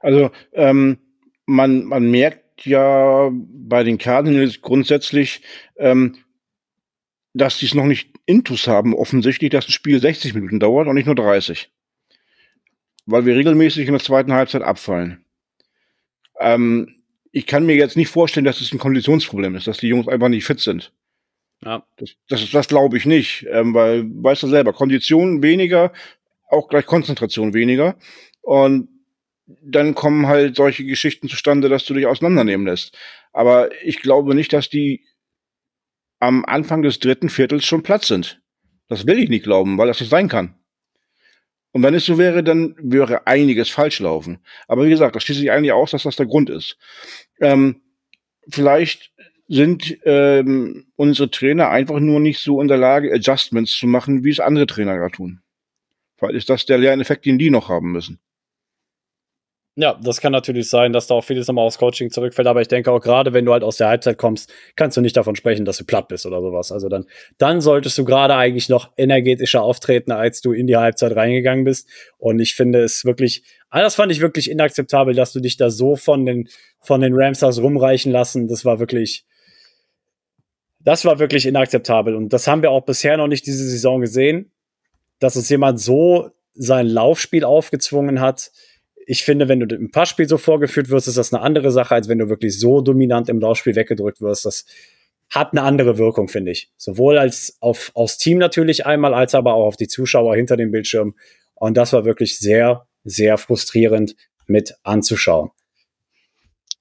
Also 0.00 0.30
ähm, 0.52 0.98
man, 1.46 1.84
man 1.84 2.10
merkt 2.10 2.66
ja 2.66 3.30
bei 3.32 3.82
den 3.82 3.98
Cardinals 3.98 4.60
grundsätzlich, 4.60 5.40
ähm, 5.76 6.18
dass 7.32 7.58
die 7.58 7.66
es 7.66 7.74
noch 7.74 7.86
nicht 7.86 8.13
intus 8.26 8.66
haben, 8.66 8.94
offensichtlich, 8.94 9.50
dass 9.50 9.66
das 9.66 9.74
Spiel 9.74 10.00
60 10.00 10.34
Minuten 10.34 10.60
dauert 10.60 10.88
und 10.88 10.94
nicht 10.94 11.06
nur 11.06 11.14
30. 11.14 11.70
Weil 13.06 13.26
wir 13.26 13.36
regelmäßig 13.36 13.86
in 13.86 13.92
der 13.92 14.02
zweiten 14.02 14.32
Halbzeit 14.32 14.62
abfallen. 14.62 15.24
Ähm, 16.40 17.02
ich 17.32 17.46
kann 17.46 17.66
mir 17.66 17.76
jetzt 17.76 17.96
nicht 17.96 18.08
vorstellen, 18.08 18.46
dass 18.46 18.60
es 18.60 18.72
ein 18.72 18.78
Konditionsproblem 18.78 19.56
ist, 19.56 19.66
dass 19.66 19.78
die 19.78 19.88
Jungs 19.88 20.08
einfach 20.08 20.28
nicht 20.28 20.44
fit 20.44 20.60
sind. 20.60 20.92
Ja. 21.64 21.84
Das, 21.96 22.10
das, 22.28 22.50
das 22.50 22.68
glaube 22.68 22.96
ich 22.96 23.06
nicht, 23.06 23.46
ähm, 23.50 23.74
weil, 23.74 24.04
weißt 24.04 24.42
du 24.42 24.48
selber, 24.48 24.72
Kondition 24.72 25.42
weniger, 25.42 25.92
auch 26.48 26.68
gleich 26.68 26.86
Konzentration 26.86 27.54
weniger. 27.54 27.96
Und 28.42 28.88
dann 29.46 29.94
kommen 29.94 30.26
halt 30.26 30.56
solche 30.56 30.84
Geschichten 30.84 31.28
zustande, 31.28 31.68
dass 31.68 31.84
du 31.84 31.94
dich 31.94 32.06
auseinandernehmen 32.06 32.66
lässt. 32.66 32.96
Aber 33.32 33.70
ich 33.82 34.00
glaube 34.00 34.34
nicht, 34.34 34.52
dass 34.52 34.68
die 34.68 35.04
am 36.24 36.44
Anfang 36.44 36.82
des 36.82 36.98
dritten 36.98 37.28
Viertels 37.28 37.64
schon 37.64 37.82
Platz 37.82 38.08
sind. 38.08 38.40
Das 38.88 39.06
will 39.06 39.18
ich 39.18 39.28
nicht 39.28 39.44
glauben, 39.44 39.78
weil 39.78 39.88
das 39.88 40.00
nicht 40.00 40.10
sein 40.10 40.28
kann. 40.28 40.54
Und 41.72 41.82
wenn 41.82 41.94
es 41.94 42.06
so 42.06 42.18
wäre, 42.18 42.44
dann 42.44 42.76
wäre 42.78 43.26
einiges 43.26 43.68
falsch 43.68 43.98
laufen. 44.00 44.38
Aber 44.68 44.84
wie 44.84 44.90
gesagt, 44.90 45.16
das 45.16 45.24
schließt 45.24 45.40
sich 45.40 45.50
eigentlich 45.50 45.72
aus, 45.72 45.90
dass 45.90 46.04
das 46.04 46.16
der 46.16 46.26
Grund 46.26 46.48
ist. 46.48 46.78
Ähm, 47.40 47.82
vielleicht 48.48 49.12
sind 49.48 49.98
ähm, 50.04 50.86
unsere 50.96 51.30
Trainer 51.30 51.70
einfach 51.70 51.98
nur 52.00 52.20
nicht 52.20 52.38
so 52.38 52.60
in 52.60 52.68
der 52.68 52.76
Lage, 52.78 53.12
Adjustments 53.12 53.76
zu 53.76 53.86
machen, 53.86 54.24
wie 54.24 54.30
es 54.30 54.40
andere 54.40 54.66
Trainer 54.66 54.96
gerade 54.96 55.14
tun. 55.14 55.40
Weil 56.18 56.36
ist 56.36 56.48
das 56.48 56.64
der 56.64 56.78
Lerneffekt, 56.78 57.26
den 57.26 57.38
die 57.38 57.50
noch 57.50 57.68
haben 57.68 57.92
müssen. 57.92 58.20
Ja, 59.76 59.98
das 60.00 60.20
kann 60.20 60.30
natürlich 60.30 60.70
sein, 60.70 60.92
dass 60.92 61.08
da 61.08 61.14
auch 61.14 61.24
vieles 61.24 61.48
nochmal 61.48 61.66
aufs 61.66 61.78
Coaching 61.78 62.08
zurückfällt, 62.08 62.46
aber 62.46 62.60
ich 62.60 62.68
denke 62.68 62.92
auch 62.92 63.00
gerade, 63.00 63.32
wenn 63.32 63.44
du 63.44 63.52
halt 63.52 63.64
aus 63.64 63.76
der 63.76 63.88
Halbzeit 63.88 64.18
kommst, 64.18 64.52
kannst 64.76 64.96
du 64.96 65.00
nicht 65.00 65.16
davon 65.16 65.34
sprechen, 65.34 65.64
dass 65.64 65.78
du 65.78 65.84
platt 65.84 66.06
bist 66.06 66.26
oder 66.26 66.40
sowas. 66.40 66.70
Also 66.70 66.88
dann, 66.88 67.06
dann 67.38 67.60
solltest 67.60 67.98
du 67.98 68.04
gerade 68.04 68.36
eigentlich 68.36 68.68
noch 68.68 68.92
energetischer 68.96 69.62
auftreten, 69.62 70.12
als 70.12 70.40
du 70.40 70.52
in 70.52 70.68
die 70.68 70.76
Halbzeit 70.76 71.16
reingegangen 71.16 71.64
bist. 71.64 71.88
Und 72.18 72.38
ich 72.38 72.54
finde 72.54 72.84
es 72.84 73.04
wirklich, 73.04 73.42
all 73.68 73.82
das 73.82 73.96
fand 73.96 74.12
ich 74.12 74.20
wirklich 74.20 74.48
inakzeptabel, 74.48 75.12
dass 75.12 75.32
du 75.32 75.40
dich 75.40 75.56
da 75.56 75.70
so 75.70 75.96
von 75.96 76.24
den, 76.24 76.48
von 76.78 77.00
den 77.00 77.12
Ramsters 77.12 77.60
rumreichen 77.60 78.12
lassen. 78.12 78.46
Das 78.46 78.64
war 78.64 78.78
wirklich, 78.78 79.24
das 80.78 81.04
war 81.04 81.18
wirklich 81.18 81.46
inakzeptabel. 81.46 82.14
Und 82.14 82.32
das 82.32 82.46
haben 82.46 82.62
wir 82.62 82.70
auch 82.70 82.84
bisher 82.84 83.16
noch 83.16 83.26
nicht 83.26 83.44
diese 83.44 83.68
Saison 83.68 84.00
gesehen, 84.00 84.52
dass 85.18 85.34
uns 85.34 85.48
jemand 85.48 85.80
so 85.80 86.30
sein 86.52 86.86
Laufspiel 86.86 87.42
aufgezwungen 87.42 88.20
hat 88.20 88.52
ich 89.06 89.24
finde, 89.24 89.48
wenn 89.48 89.60
du 89.60 89.74
im 89.74 89.90
Passspiel 89.90 90.28
so 90.28 90.38
vorgeführt 90.38 90.88
wirst, 90.88 91.08
ist 91.08 91.18
das 91.18 91.32
eine 91.32 91.42
andere 91.42 91.70
Sache, 91.70 91.94
als 91.94 92.08
wenn 92.08 92.18
du 92.18 92.28
wirklich 92.28 92.58
so 92.58 92.80
dominant 92.80 93.28
im 93.28 93.40
Laufspiel 93.40 93.76
weggedrückt 93.76 94.20
wirst. 94.20 94.44
Das 94.44 94.64
hat 95.30 95.52
eine 95.52 95.62
andere 95.62 95.98
Wirkung, 95.98 96.28
finde 96.28 96.52
ich. 96.52 96.70
Sowohl 96.76 97.18
als 97.18 97.56
auf, 97.60 97.90
aufs 97.94 98.18
Team 98.18 98.38
natürlich 98.38 98.86
einmal, 98.86 99.14
als 99.14 99.34
aber 99.34 99.54
auch 99.54 99.66
auf 99.66 99.76
die 99.76 99.88
Zuschauer 99.88 100.36
hinter 100.36 100.56
dem 100.56 100.70
Bildschirm. 100.70 101.16
Und 101.54 101.76
das 101.76 101.92
war 101.92 102.04
wirklich 102.04 102.38
sehr, 102.38 102.86
sehr 103.04 103.38
frustrierend 103.38 104.16
mit 104.46 104.74
anzuschauen. 104.82 105.50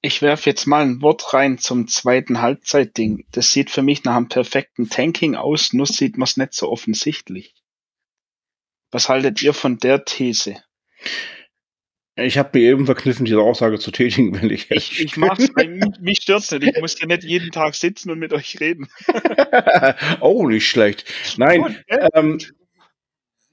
Ich 0.02 0.22
werfe 0.22 0.50
jetzt 0.50 0.66
mal 0.68 0.84
ein 0.84 1.02
Wort 1.02 1.34
rein 1.34 1.58
zum 1.58 1.88
zweiten 1.88 2.42
Halbzeitding. 2.42 3.26
Das 3.32 3.52
sieht 3.52 3.70
für 3.70 3.82
mich 3.82 4.04
nach 4.04 4.18
einem 4.18 4.28
perfekten 4.28 4.90
Tanking 4.90 5.36
aus, 5.36 5.72
nur 5.72 5.88
sieht 5.88 6.18
man 6.18 6.26
es 6.26 6.36
nicht 6.36 6.54
so 6.54 6.70
offensichtlich. 6.70 7.56
Was 8.92 9.08
haltet 9.08 9.42
ihr 9.42 9.54
von 9.54 9.78
der 9.78 10.04
These? 10.04 10.58
Ich 12.16 12.38
habe 12.38 12.60
mir 12.60 12.70
eben 12.70 12.86
verkniffen, 12.86 13.26
diese 13.26 13.42
Aussage 13.42 13.80
zu 13.80 13.92
tätigen, 13.92 14.34
wenn 14.42 14.50
ich 14.50 14.70
Ich, 14.70 15.02
ich 15.02 15.18
mach's, 15.18 15.50
mich 16.00 16.20
stört's 16.22 16.52
nicht. 16.52 16.64
Ich 16.64 16.80
muss 16.80 17.00
ja 17.00 17.08
nicht 17.08 17.24
jeden 17.24 17.52
Tag 17.52 17.76
sitzen 17.76 18.12
und 18.12 18.20
mit 18.20 18.34
euch 18.34 18.60
reden. 18.60 18.88
oh, 20.22 20.48
nicht 20.48 20.68
schlecht. 20.68 21.12
Nein, 21.38 21.84
ähm, 22.14 22.40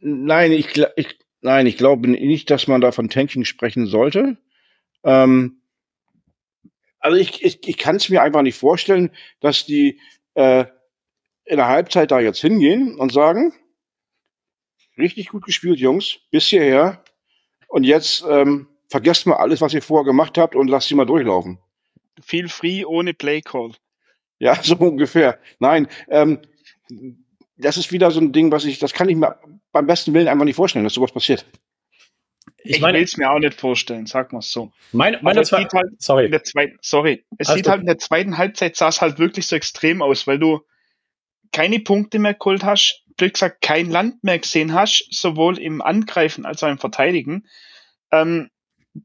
nein, 0.00 0.52
ich, 0.52 0.76
ich, 0.96 1.18
nein, 1.40 1.66
ich 1.66 1.78
glaube 1.78 2.08
nicht, 2.08 2.50
dass 2.50 2.66
man 2.66 2.80
da 2.80 2.92
von 2.92 3.08
Tanking 3.08 3.44
sprechen 3.44 3.86
sollte. 3.86 4.36
Ähm, 5.04 5.62
also 6.98 7.16
ich, 7.16 7.42
ich, 7.42 7.66
ich 7.66 7.78
kann 7.78 7.96
es 7.96 8.10
mir 8.10 8.22
einfach 8.22 8.42
nicht 8.42 8.58
vorstellen, 8.58 9.10
dass 9.40 9.64
die 9.64 9.98
äh, 10.34 10.66
in 11.46 11.56
der 11.56 11.68
Halbzeit 11.68 12.10
da 12.10 12.20
jetzt 12.20 12.40
hingehen 12.40 12.96
und 12.96 13.10
sagen, 13.10 13.54
richtig 14.98 15.28
gut 15.30 15.44
gespielt, 15.44 15.78
Jungs, 15.78 16.18
bis 16.30 16.44
hierher, 16.44 17.02
und 17.70 17.84
jetzt 17.84 18.24
ähm, 18.28 18.66
vergesst 18.88 19.26
mal 19.26 19.36
alles, 19.36 19.60
was 19.60 19.72
ihr 19.72 19.80
vorher 19.80 20.04
gemacht 20.04 20.36
habt 20.36 20.56
und 20.56 20.68
lasst 20.68 20.88
sie 20.88 20.96
mal 20.96 21.06
durchlaufen. 21.06 21.58
Feel 22.20 22.48
free 22.48 22.84
ohne 22.84 23.14
Playcall. 23.14 23.72
Ja, 24.40 24.56
so 24.62 24.74
ungefähr. 24.76 25.38
Nein, 25.60 25.88
ähm, 26.08 26.40
das 27.56 27.76
ist 27.76 27.92
wieder 27.92 28.10
so 28.10 28.20
ein 28.20 28.32
Ding, 28.32 28.50
was 28.50 28.64
ich, 28.64 28.80
das 28.80 28.92
kann 28.92 29.08
ich 29.08 29.16
mir 29.16 29.38
beim 29.70 29.86
besten 29.86 30.12
Willen 30.12 30.26
einfach 30.26 30.44
nicht 30.44 30.56
vorstellen, 30.56 30.84
dass 30.84 30.94
sowas 30.94 31.12
passiert. 31.12 31.46
Ich, 32.62 32.76
ich 32.76 32.82
will 32.82 32.96
es 32.96 33.16
mir 33.16 33.30
auch 33.30 33.38
nicht 33.38 33.54
vorstellen, 33.54 34.06
sag 34.06 34.32
mal 34.32 34.42
so. 34.42 34.72
Meine, 34.92 35.20
meine 35.22 35.42
zwei, 35.42 35.64
halt 35.64 36.02
sorry. 36.02 36.24
In 36.24 36.32
der 36.32 36.42
zweiten, 36.42 36.78
sorry. 36.82 37.24
Es 37.38 37.48
also, 37.48 37.56
sieht 37.56 37.68
halt 37.68 37.80
in 37.80 37.86
der 37.86 37.98
zweiten 37.98 38.36
Halbzeit 38.36 38.76
sah 38.76 38.88
es 38.88 39.00
halt 39.00 39.18
wirklich 39.18 39.46
so 39.46 39.54
extrem 39.54 40.02
aus, 40.02 40.26
weil 40.26 40.40
du 40.40 40.60
keine 41.52 41.78
Punkte 41.78 42.18
mehr 42.18 42.34
geholt 42.34 42.64
hast, 42.64 42.99
blöd 43.20 43.34
gesagt, 43.34 43.60
kein 43.60 43.90
Land 43.90 44.24
mehr 44.24 44.38
gesehen 44.38 44.72
hast, 44.72 45.06
sowohl 45.10 45.58
im 45.58 45.82
Angreifen 45.82 46.46
als 46.46 46.62
auch 46.62 46.68
im 46.68 46.78
Verteidigen, 46.78 47.46
ähm, 48.10 48.50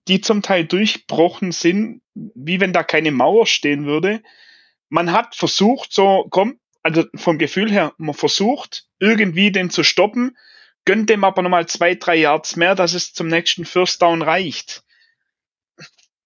die 0.07 0.21
zum 0.21 0.41
Teil 0.41 0.65
durchbrochen 0.65 1.51
sind, 1.51 2.01
wie 2.13 2.61
wenn 2.61 2.71
da 2.71 2.83
keine 2.83 3.11
Mauer 3.11 3.45
stehen 3.45 3.85
würde. 3.85 4.23
Man 4.87 5.11
hat 5.11 5.35
versucht, 5.35 5.91
so, 5.91 6.27
komm, 6.29 6.59
also 6.81 7.03
vom 7.15 7.37
Gefühl 7.37 7.69
her, 7.69 7.93
man 7.97 8.15
versucht, 8.15 8.85
irgendwie 8.99 9.51
den 9.51 9.69
zu 9.69 9.83
stoppen, 9.83 10.37
gönnt 10.85 11.09
dem 11.09 11.25
aber 11.25 11.41
nochmal 11.41 11.67
zwei, 11.67 11.95
drei 11.95 12.15
Yards 12.15 12.55
mehr, 12.55 12.73
dass 12.73 12.93
es 12.93 13.11
zum 13.11 13.27
nächsten 13.27 13.65
First 13.65 14.01
Down 14.01 14.21
reicht. 14.21 14.83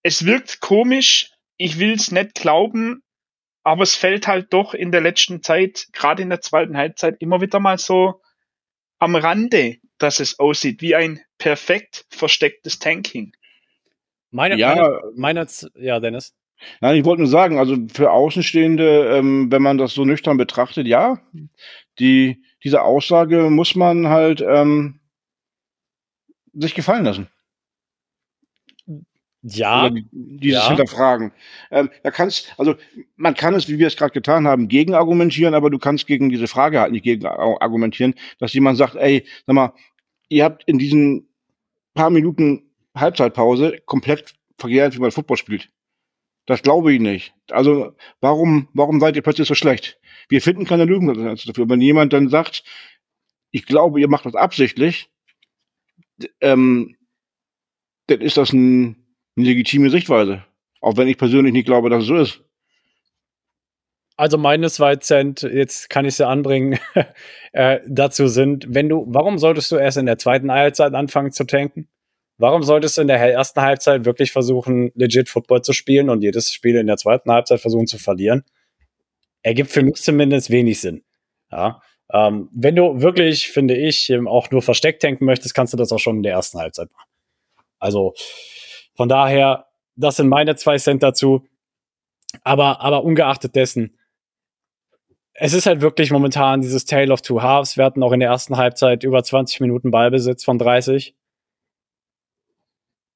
Es 0.03 0.25
wirkt 0.25 0.59
komisch, 0.59 1.31
ich 1.57 1.79
will 1.79 1.93
es 1.93 2.11
nicht 2.11 2.35
glauben, 2.35 3.01
aber 3.63 3.83
es 3.83 3.95
fällt 3.95 4.27
halt 4.27 4.53
doch 4.53 4.73
in 4.73 4.91
der 4.91 5.01
letzten 5.01 5.43
Zeit, 5.43 5.87
gerade 5.91 6.21
in 6.21 6.29
der 6.29 6.41
zweiten 6.41 6.77
Halbzeit, 6.77 7.17
immer 7.19 7.41
wieder 7.41 7.59
mal 7.59 7.77
so 7.77 8.21
am 8.99 9.15
Rande, 9.15 9.77
dass 9.97 10.19
es 10.19 10.39
aussieht 10.39 10.81
wie 10.81 10.95
ein 10.95 11.21
perfekt 11.37 12.05
verstecktes 12.09 12.79
Tanking. 12.79 13.33
Meine, 14.31 14.57
ja, 14.57 14.75
meine, 14.75 15.01
meine 15.15 15.47
ja, 15.75 15.99
Dennis. 15.99 16.35
Nein, 16.81 16.97
ich 16.97 17.05
wollte 17.05 17.21
nur 17.21 17.31
sagen, 17.31 17.57
also 17.57 17.77
für 17.91 18.11
Außenstehende, 18.11 19.17
ähm, 19.17 19.51
wenn 19.51 19.61
man 19.61 19.77
das 19.77 19.93
so 19.93 20.03
nüchtern 20.03 20.37
betrachtet, 20.37 20.87
ja, 20.87 21.21
die, 21.99 22.43
diese 22.63 22.81
Aussage 22.83 23.49
muss 23.49 23.75
man 23.75 24.09
halt 24.09 24.41
ähm, 24.41 24.99
sich 26.53 26.75
gefallen 26.75 27.05
lassen. 27.05 27.29
Ja. 29.41 29.89
dieses 30.11 30.61
ja. 30.61 30.67
Hinterfragen. 30.67 31.31
Ähm, 31.71 31.89
da 32.03 32.11
kannst, 32.11 32.53
also 32.57 32.75
man 33.15 33.35
kann 33.35 33.53
es, 33.53 33.69
wie 33.69 33.79
wir 33.79 33.87
es 33.87 33.95
gerade 33.95 34.11
getan 34.11 34.47
haben, 34.47 34.67
gegen 34.67 34.93
argumentieren, 34.93 35.53
aber 35.53 35.69
du 35.69 35.79
kannst 35.79 36.07
gegen 36.07 36.29
diese 36.29 36.47
Frage 36.47 36.81
halt 36.81 36.91
nicht 36.91 37.03
gegen 37.03 37.25
argumentieren, 37.25 38.15
dass 38.39 38.53
jemand 38.53 38.77
sagt, 38.77 38.95
ey, 38.95 39.25
sag 39.45 39.53
mal, 39.53 39.73
ihr 40.27 40.43
habt 40.43 40.65
in 40.65 40.77
diesen 40.77 41.29
paar 41.93 42.09
Minuten 42.09 42.63
Halbzeitpause 42.95 43.79
komplett 43.85 44.35
verkehrt, 44.57 44.95
wie 44.95 44.99
man 44.99 45.11
Football 45.11 45.37
spielt. 45.37 45.69
Das 46.45 46.61
glaube 46.61 46.93
ich 46.93 46.99
nicht. 46.99 47.33
Also 47.49 47.95
warum, 48.21 48.67
warum 48.73 48.99
seid 48.99 49.15
ihr 49.15 49.21
plötzlich 49.21 49.47
so 49.47 49.55
schlecht? 49.55 49.99
Wir 50.27 50.41
finden 50.41 50.65
keine 50.65 50.85
Lösung 50.85 51.13
dafür. 51.13 51.69
Wenn 51.69 51.81
jemand 51.81 52.11
dann 52.11 52.29
sagt, 52.29 52.63
ich 53.51 53.65
glaube, 53.65 54.01
ihr 54.01 54.09
macht 54.09 54.25
das 54.25 54.35
absichtlich, 54.35 55.09
ähm, 56.41 56.97
dann 58.07 58.21
ist 58.21 58.37
das 58.37 58.51
ein 58.51 59.08
eine 59.39 59.49
legitime 59.49 59.89
Sichtweise. 59.89 60.43
Auch 60.81 60.97
wenn 60.97 61.07
ich 61.07 61.17
persönlich 61.17 61.53
nicht 61.53 61.65
glaube, 61.65 61.89
dass 61.89 62.03
es 62.03 62.07
so 62.07 62.15
ist. 62.15 62.41
Also 64.15 64.37
meine 64.37 64.69
zwei 64.69 64.97
Cent, 64.97 65.43
jetzt 65.43 65.89
kann 65.89 66.03
ich 66.03 66.15
sie 66.15 66.27
anbringen, 66.27 66.77
äh, 67.53 67.79
dazu 67.87 68.27
sind, 68.27 68.65
wenn 68.67 68.89
du, 68.89 69.05
warum 69.07 69.37
solltest 69.37 69.71
du 69.71 69.77
erst 69.77 69.97
in 69.97 70.05
der 70.05 70.17
zweiten 70.17 70.51
Halbzeit 70.51 70.93
anfangen 70.93 71.31
zu 71.31 71.45
tanken? 71.45 71.87
Warum 72.37 72.63
solltest 72.63 72.97
du 72.97 73.01
in 73.01 73.07
der 73.07 73.17
ersten 73.19 73.61
Halbzeit 73.61 74.05
wirklich 74.05 74.31
versuchen, 74.31 74.91
legit 74.95 75.29
Football 75.29 75.61
zu 75.61 75.73
spielen 75.73 76.09
und 76.09 76.21
jedes 76.21 76.51
Spiel 76.51 76.75
in 76.75 76.87
der 76.87 76.97
zweiten 76.97 77.31
Halbzeit 77.31 77.61
versuchen 77.61 77.87
zu 77.87 77.97
verlieren? 77.97 78.43
Ergibt 79.41 79.71
für 79.71 79.83
mich 79.83 79.95
zumindest 79.95 80.49
wenig 80.49 80.81
Sinn. 80.81 81.03
Ja. 81.51 81.81
Ähm, 82.11 82.49
wenn 82.53 82.75
du 82.75 83.01
wirklich, 83.01 83.49
finde 83.49 83.75
ich, 83.75 84.13
auch 84.25 84.51
nur 84.51 84.61
versteckt 84.61 85.01
tanken 85.01 85.25
möchtest, 85.25 85.53
kannst 85.53 85.73
du 85.73 85.77
das 85.77 85.91
auch 85.91 85.99
schon 85.99 86.17
in 86.17 86.23
der 86.23 86.33
ersten 86.33 86.59
Halbzeit 86.59 86.91
machen. 86.91 87.09
Also, 87.77 88.13
von 88.99 89.07
daher, 89.07 89.67
das 89.95 90.17
sind 90.17 90.27
meine 90.27 90.57
zwei 90.57 90.77
Cent 90.77 91.01
dazu. 91.03 91.47
Aber, 92.43 92.81
aber 92.81 93.05
ungeachtet 93.05 93.55
dessen, 93.55 93.97
es 95.33 95.53
ist 95.53 95.67
halt 95.67 95.79
wirklich 95.79 96.11
momentan 96.11 96.59
dieses 96.59 96.83
Tale 96.83 97.13
of 97.13 97.21
Two 97.21 97.41
Halves. 97.41 97.77
Wir 97.77 97.85
hatten 97.85 98.03
auch 98.03 98.11
in 98.11 98.19
der 98.19 98.27
ersten 98.27 98.57
Halbzeit 98.57 99.05
über 99.05 99.23
20 99.23 99.61
Minuten 99.61 99.89
Ballbesitz 99.89 100.43
von 100.43 100.57
30. 100.57 101.15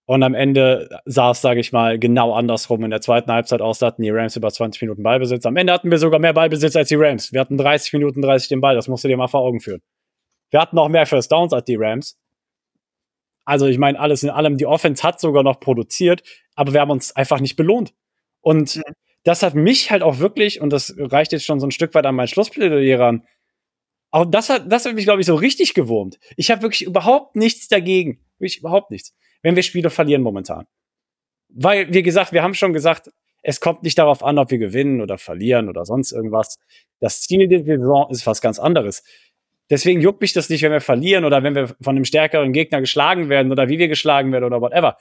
Und 0.06 0.24
am 0.24 0.36
Ende 0.36 1.02
sah 1.04 1.32
es, 1.32 1.42
sage 1.42 1.60
ich 1.60 1.74
mal, 1.74 2.00
genau 2.00 2.34
andersrum. 2.34 2.86
In 2.86 2.92
der 2.92 3.02
zweiten 3.02 3.30
Halbzeit 3.30 3.60
aus 3.60 3.82
hatten 3.82 4.04
die 4.04 4.10
Rams 4.10 4.38
über 4.38 4.52
20 4.52 4.82
Minuten 4.84 5.04
Ballbesitz. 5.04 5.46
Am 5.46 5.58
Ende 5.58 5.74
hatten 5.74 5.92
wir 5.92 5.98
sogar 5.98 6.22
mehr 6.22 6.32
Ballbesitz 6.32 6.78
als 6.78 6.88
die 6.88 6.96
Rams. 6.96 7.34
Wir 7.34 7.42
hatten 7.42 7.58
30 7.58 7.92
Minuten 7.92 8.22
30 8.22 8.48
den 8.48 8.62
Ball. 8.62 8.76
Das 8.76 8.88
musst 8.88 9.04
du 9.04 9.10
dir 9.10 9.18
mal 9.18 9.28
vor 9.28 9.42
Augen 9.42 9.60
führen. 9.60 9.82
Wir 10.50 10.62
hatten 10.62 10.78
auch 10.78 10.88
mehr 10.88 11.06
First 11.06 11.30
Downs 11.30 11.52
als 11.52 11.66
die 11.66 11.76
Rams. 11.76 12.18
Also 13.46 13.68
ich 13.68 13.78
meine, 13.78 14.00
alles 14.00 14.24
in 14.24 14.30
allem, 14.30 14.58
die 14.58 14.66
Offense 14.66 15.04
hat 15.04 15.20
sogar 15.20 15.44
noch 15.44 15.60
produziert, 15.60 16.24
aber 16.56 16.74
wir 16.74 16.82
haben 16.82 16.92
uns 16.92 17.16
einfach 17.16 17.40
nicht 17.40 17.56
belohnt. 17.56 17.94
Und 18.42 18.78
mhm. 18.78 18.84
das 19.24 19.44
hat 19.44 19.56
mich 19.56 19.92
halt 19.92 20.04
auch 20.04 20.20
wirklich, 20.20 20.62
und 20.62 20.72
das 20.72 20.94
reicht 20.98 21.32
jetzt 21.32 21.46
schon 21.46 21.60
so 21.60 21.68
ein 21.68 21.72
Stück 21.72 21.94
weit 21.94 22.06
an 22.06 22.16
meinen 22.16 22.28
Schlussplädoyer 22.28 23.02
an, 23.02 23.28
auch 24.12 24.26
das 24.26 24.50
hat, 24.50 24.72
das 24.72 24.86
hat 24.86 24.94
mich, 24.94 25.06
glaube 25.06 25.22
ich, 25.22 25.28
so 25.28 25.36
richtig 25.36 25.74
gewurmt. 25.74 26.20
Ich 26.38 26.52
habe 26.52 26.62
wirklich 26.62 26.84
überhaupt 26.84 27.36
nichts 27.36 27.68
dagegen. 27.68 28.20
Wirklich 28.38 28.60
überhaupt 28.60 28.92
nichts. 28.92 29.16
Wenn 29.42 29.56
wir 29.56 29.64
Spiele 29.64 29.90
verlieren 29.90 30.22
momentan. 30.22 30.68
Weil, 31.50 31.92
wie 31.94 32.04
gesagt, 32.04 32.32
wir 32.32 32.44
haben 32.44 32.54
schon 32.54 32.74
gesagt, 32.74 33.10
Es 33.46 33.60
kommt 33.60 33.84
nicht 33.84 33.98
darauf 33.98 34.24
an, 34.24 34.40
ob 34.40 34.52
wir 34.52 34.58
gewinnen 34.58 35.02
oder 35.02 35.18
verlieren 35.18 35.68
oder 35.68 35.86
sonst 35.86 36.14
irgendwas. 36.14 36.58
Das 37.00 37.22
Ziel 37.22 37.48
der 37.50 37.64
Saison 37.66 38.10
ist 38.10 38.26
was 38.26 38.42
ganz 38.42 38.58
anderes. 38.58 39.04
Deswegen 39.70 40.02
juckt 40.02 40.22
mich 40.22 40.34
das 40.34 40.50
nicht, 40.50 40.62
wenn 40.62 40.72
wir 40.72 40.82
verlieren 40.82 41.26
oder 41.26 41.44
wenn 41.44 41.56
wir 41.56 41.68
von 41.68 41.96
einem 41.96 42.06
stärkeren 42.06 42.54
Gegner 42.54 42.82
geschlagen 42.82 43.30
werden 43.30 43.52
oder 43.52 43.70
wie 43.70 43.80
wir 43.80 43.88
geschlagen 43.88 44.32
werden 44.32 44.44
oder 44.44 44.62
whatever. 44.62 44.98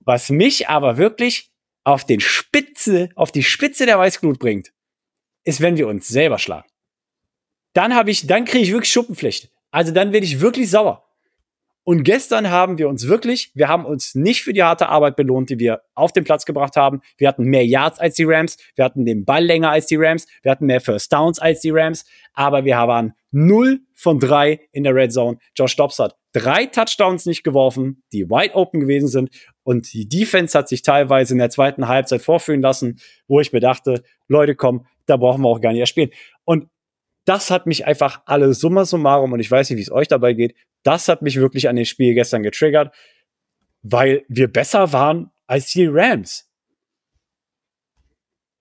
Was 0.00 0.30
mich 0.30 0.68
aber 0.68 0.96
wirklich 0.96 1.50
auf 1.84 2.04
den 2.04 2.20
Spitze, 2.20 3.10
auf 3.14 3.30
die 3.30 3.42
Spitze 3.42 3.86
der 3.86 3.98
Weißglut 3.98 4.38
bringt, 4.38 4.72
ist, 5.44 5.60
wenn 5.60 5.76
wir 5.76 5.88
uns 5.88 6.08
selber 6.08 6.38
schlagen. 6.38 6.68
Dann 7.74 7.94
habe 7.94 8.10
ich, 8.10 8.26
dann 8.26 8.44
kriege 8.44 8.64
ich 8.64 8.72
wirklich 8.72 8.92
Schuppenflechte. 8.92 9.48
Also 9.70 9.92
dann 9.92 10.12
werde 10.12 10.26
ich 10.26 10.40
wirklich 10.40 10.70
sauer. 10.70 11.04
Und 11.84 12.04
gestern 12.04 12.50
haben 12.50 12.76
wir 12.76 12.86
uns 12.86 13.08
wirklich, 13.08 13.50
wir 13.54 13.68
haben 13.68 13.86
uns 13.86 14.14
nicht 14.14 14.42
für 14.42 14.52
die 14.52 14.62
harte 14.62 14.90
Arbeit 14.90 15.16
belohnt, 15.16 15.48
die 15.48 15.58
wir 15.58 15.80
auf 15.94 16.12
den 16.12 16.24
Platz 16.24 16.44
gebracht 16.44 16.76
haben. 16.76 17.00
Wir 17.16 17.28
hatten 17.28 17.44
mehr 17.44 17.64
Yards 17.64 17.98
als 17.98 18.16
die 18.16 18.24
Rams, 18.24 18.58
wir 18.74 18.84
hatten 18.84 19.06
den 19.06 19.24
Ball 19.24 19.42
länger 19.42 19.70
als 19.70 19.86
die 19.86 19.96
Rams, 19.96 20.26
wir 20.42 20.50
hatten 20.50 20.66
mehr 20.66 20.82
First 20.82 21.10
Downs 21.10 21.38
als 21.38 21.60
die 21.60 21.70
Rams, 21.70 22.04
aber 22.34 22.66
wir 22.66 22.76
waren 22.76 23.14
0 23.30 23.80
von 23.94 24.18
3 24.18 24.60
in 24.72 24.84
der 24.84 24.94
Red 24.94 25.12
Zone. 25.12 25.38
Josh 25.54 25.76
Dobbs 25.76 25.98
hat 25.98 26.16
drei 26.32 26.66
Touchdowns 26.66 27.26
nicht 27.26 27.42
geworfen, 27.42 28.02
die 28.12 28.28
wide 28.28 28.54
open 28.54 28.80
gewesen 28.80 29.08
sind 29.08 29.30
und 29.62 29.92
die 29.92 30.08
Defense 30.08 30.56
hat 30.56 30.68
sich 30.68 30.82
teilweise 30.82 31.34
in 31.34 31.38
der 31.38 31.50
zweiten 31.50 31.88
Halbzeit 31.88 32.22
vorführen 32.22 32.62
lassen, 32.62 33.00
wo 33.26 33.40
ich 33.40 33.52
mir 33.52 33.60
dachte, 33.60 34.02
Leute, 34.28 34.54
komm, 34.54 34.86
da 35.06 35.16
brauchen 35.16 35.42
wir 35.42 35.48
auch 35.48 35.60
gar 35.60 35.72
nicht 35.72 35.80
erst 35.80 35.90
spielen. 35.90 36.10
Und 36.44 36.68
das 37.24 37.50
hat 37.50 37.66
mich 37.66 37.86
einfach 37.86 38.22
alle 38.24 38.54
summa 38.54 38.84
summarum, 38.84 39.32
und 39.32 39.40
ich 39.40 39.50
weiß 39.50 39.68
nicht, 39.68 39.78
wie 39.78 39.82
es 39.82 39.92
euch 39.92 40.08
dabei 40.08 40.32
geht, 40.32 40.54
das 40.82 41.08
hat 41.08 41.20
mich 41.22 41.36
wirklich 41.36 41.68
an 41.68 41.76
dem 41.76 41.84
Spiel 41.84 42.14
gestern 42.14 42.42
getriggert, 42.42 42.94
weil 43.82 44.24
wir 44.28 44.48
besser 44.48 44.92
waren 44.92 45.30
als 45.46 45.72
die 45.72 45.86
Rams. 45.86 46.47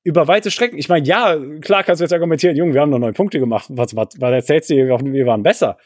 Über 0.08 0.26
weite 0.30 0.52
Strecken. 0.52 0.78
Ich 0.78 0.88
meine, 0.88 1.06
ja, 1.06 1.38
klar 1.60 1.84
kannst 1.84 2.00
du 2.00 2.06
jetzt 2.06 2.14
argumentieren, 2.14 2.56
Junge, 2.56 2.74
wir 2.74 2.80
haben 2.80 2.92
noch 2.92 2.98
neun 2.98 3.14
Punkte 3.14 3.42
gemacht. 3.42 3.66
Was, 3.68 3.94
was, 3.94 4.08
was 4.18 4.32
erzählst 4.32 4.70
du 4.70 4.76
dir, 4.76 4.88
wir 4.88 5.26
waren 5.26 5.44
besser? 5.44 5.78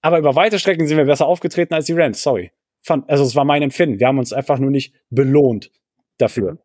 Aber 0.00 0.18
über 0.18 0.34
weite 0.34 0.58
Strecken 0.58 0.88
sind 0.88 0.96
wir 0.96 1.04
besser 1.04 1.28
aufgetreten 1.28 1.72
als 1.72 1.86
die 1.86 1.92
Rams. 1.92 2.20
Sorry. 2.20 2.50
Fand, 2.82 3.08
also 3.08 3.22
es 3.22 3.36
war 3.36 3.44
mein 3.44 3.62
Empfinden. 3.62 4.00
Wir 4.00 4.08
haben 4.08 4.18
uns 4.18 4.32
einfach 4.32 4.58
nur 4.58 4.72
nicht 4.72 4.92
belohnt 5.10 5.70
dafür. 6.16 6.58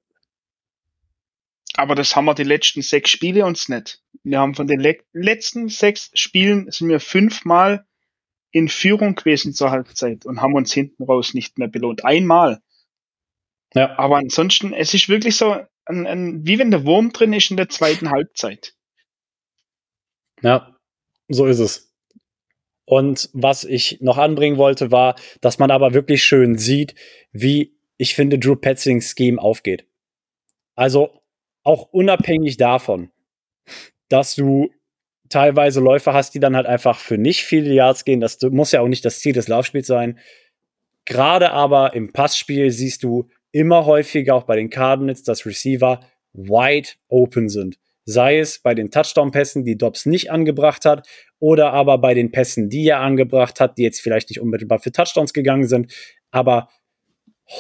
Aber 1.76 1.94
das 1.94 2.16
haben 2.16 2.26
wir 2.26 2.34
die 2.34 2.42
letzten 2.42 2.82
sechs 2.82 3.12
Spiele 3.12 3.46
uns 3.46 3.70
nicht. 3.70 4.02
Wir 4.24 4.40
haben 4.40 4.56
von 4.56 4.66
den 4.66 4.80
le 4.80 4.98
letzten 5.12 5.70
sechs 5.70 6.10
Spielen 6.16 6.72
sind 6.72 6.90
wir 6.90 7.00
fünfmal 7.00 7.86
in 8.50 8.68
Führung 8.68 9.14
gewesen 9.14 9.54
zur 9.54 9.70
Halbzeit 9.70 10.26
und 10.26 10.42
haben 10.42 10.56
uns 10.56 10.74
hinten 10.74 11.04
raus 11.04 11.36
nicht 11.36 11.60
mehr 11.60 11.68
belohnt. 11.68 12.04
Einmal. 12.04 12.64
Ja. 13.76 13.96
Aber 14.00 14.18
ansonsten, 14.18 14.74
es 14.74 14.96
ist 14.96 15.08
wirklich 15.08 15.38
so, 15.38 15.60
ein, 15.86 16.08
ein, 16.08 16.46
wie 16.46 16.60
wenn 16.60 16.72
der 16.72 16.86
Wurm 16.86 17.12
drin 17.12 17.34
ist 17.34 17.52
in 17.52 17.58
der 17.58 17.70
zweiten 17.70 18.10
Halbzeit. 18.10 18.74
Ja, 20.42 20.76
so 21.28 21.46
ist 21.46 21.60
es. 21.60 21.94
Und 22.86 23.30
was 23.34 23.64
ich 23.64 24.00
noch 24.02 24.18
anbringen 24.18 24.58
wollte, 24.58 24.92
war, 24.92 25.16
dass 25.42 25.58
man 25.58 25.72
aber 25.72 25.94
wirklich 25.94 26.24
schön 26.24 26.58
sieht, 26.58 26.96
wie 27.32 27.74
ich 27.98 28.16
finde, 28.16 28.38
Drew 28.38 28.56
Petzings 28.56 29.16
Scheme 29.18 29.42
aufgeht. 29.42 29.86
Also 30.76 31.22
auch 31.64 31.94
unabhängig 31.94 32.58
davon, 32.58 33.12
dass 34.10 34.36
du 34.36 34.70
teilweise 35.30 35.80
Läufer 35.80 36.14
hast, 36.14 36.36
die 36.36 36.40
dann 36.40 36.56
halt 36.56 36.68
einfach 36.68 37.00
für 37.00 37.18
nicht 37.18 37.44
viele 37.44 37.74
Yards 37.74 38.04
gehen. 38.04 38.20
Das 38.20 38.40
muss 38.42 38.72
ja 38.72 38.82
auch 38.82 38.88
nicht 38.88 39.06
das 39.06 39.20
Ziel 39.20 39.34
des 39.34 39.48
Laufspiels 39.48 39.88
sein. 39.88 40.20
Gerade 41.06 41.52
aber 41.52 41.94
im 41.94 42.12
Passspiel 42.12 42.72
siehst 42.72 43.04
du 43.04 43.30
immer 43.54 43.86
häufiger 43.86 44.36
auch 44.36 44.44
bei 44.44 44.58
den 44.58 44.70
Cardinals, 44.70 45.24
dass 45.24 45.46
Receiver 45.46 46.02
wide 46.34 46.90
open 47.08 47.48
sind. 47.48 47.78
Sei 48.06 48.40
es 48.40 48.60
bei 48.60 48.74
den 48.74 48.92
Touchdown-Pässen, 48.92 49.64
die 49.64 49.78
Dobbs 49.78 50.06
nicht 50.06 50.30
angebracht 50.30 50.84
hat, 50.84 51.08
oder 51.40 51.72
aber 51.72 51.98
bei 52.00 52.14
den 52.14 52.32
Pässen, 52.32 52.70
die 52.70 52.88
er 52.88 53.00
angebracht 53.00 53.62
hat, 53.62 53.78
die 53.78 53.84
jetzt 53.84 54.02
vielleicht 54.02 54.30
nicht 54.30 54.42
unmittelbar 54.42 54.80
für 54.80 54.92
Touchdowns 54.92 55.32
gegangen 55.32 55.68
sind, 55.68 55.94
aber 56.32 56.68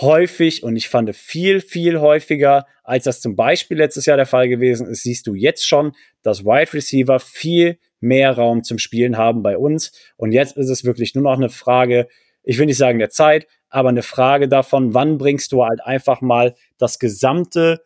häufig 0.01 0.63
und 0.63 0.75
ich 0.75 0.89
fand 0.89 1.15
viel, 1.15 1.61
viel 1.61 1.99
häufiger, 1.99 2.65
als 2.83 3.05
das 3.05 3.21
zum 3.21 3.35
Beispiel 3.35 3.77
letztes 3.77 4.05
Jahr 4.05 4.17
der 4.17 4.25
Fall 4.25 4.49
gewesen 4.49 4.87
ist, 4.87 5.03
siehst 5.03 5.27
du 5.27 5.35
jetzt 5.35 5.65
schon, 5.67 5.93
dass 6.23 6.43
Wide 6.43 6.73
Receiver 6.73 7.19
viel 7.19 7.77
mehr 7.99 8.31
Raum 8.31 8.63
zum 8.63 8.79
Spielen 8.79 9.17
haben 9.17 9.43
bei 9.43 9.57
uns. 9.57 9.91
Und 10.17 10.31
jetzt 10.31 10.57
ist 10.57 10.69
es 10.69 10.83
wirklich 10.83 11.15
nur 11.15 11.23
noch 11.23 11.37
eine 11.37 11.49
Frage, 11.49 12.07
ich 12.43 12.57
will 12.57 12.65
nicht 12.65 12.77
sagen 12.77 12.99
der 12.99 13.09
Zeit, 13.09 13.47
aber 13.73 13.89
eine 13.89 14.03
Frage 14.03 14.47
davon, 14.47 14.93
wann 14.93 15.17
bringst 15.17 15.51
du 15.51 15.63
halt 15.63 15.81
einfach 15.81 16.21
mal 16.21 16.55
das 16.77 16.99
gesamte, 16.99 17.83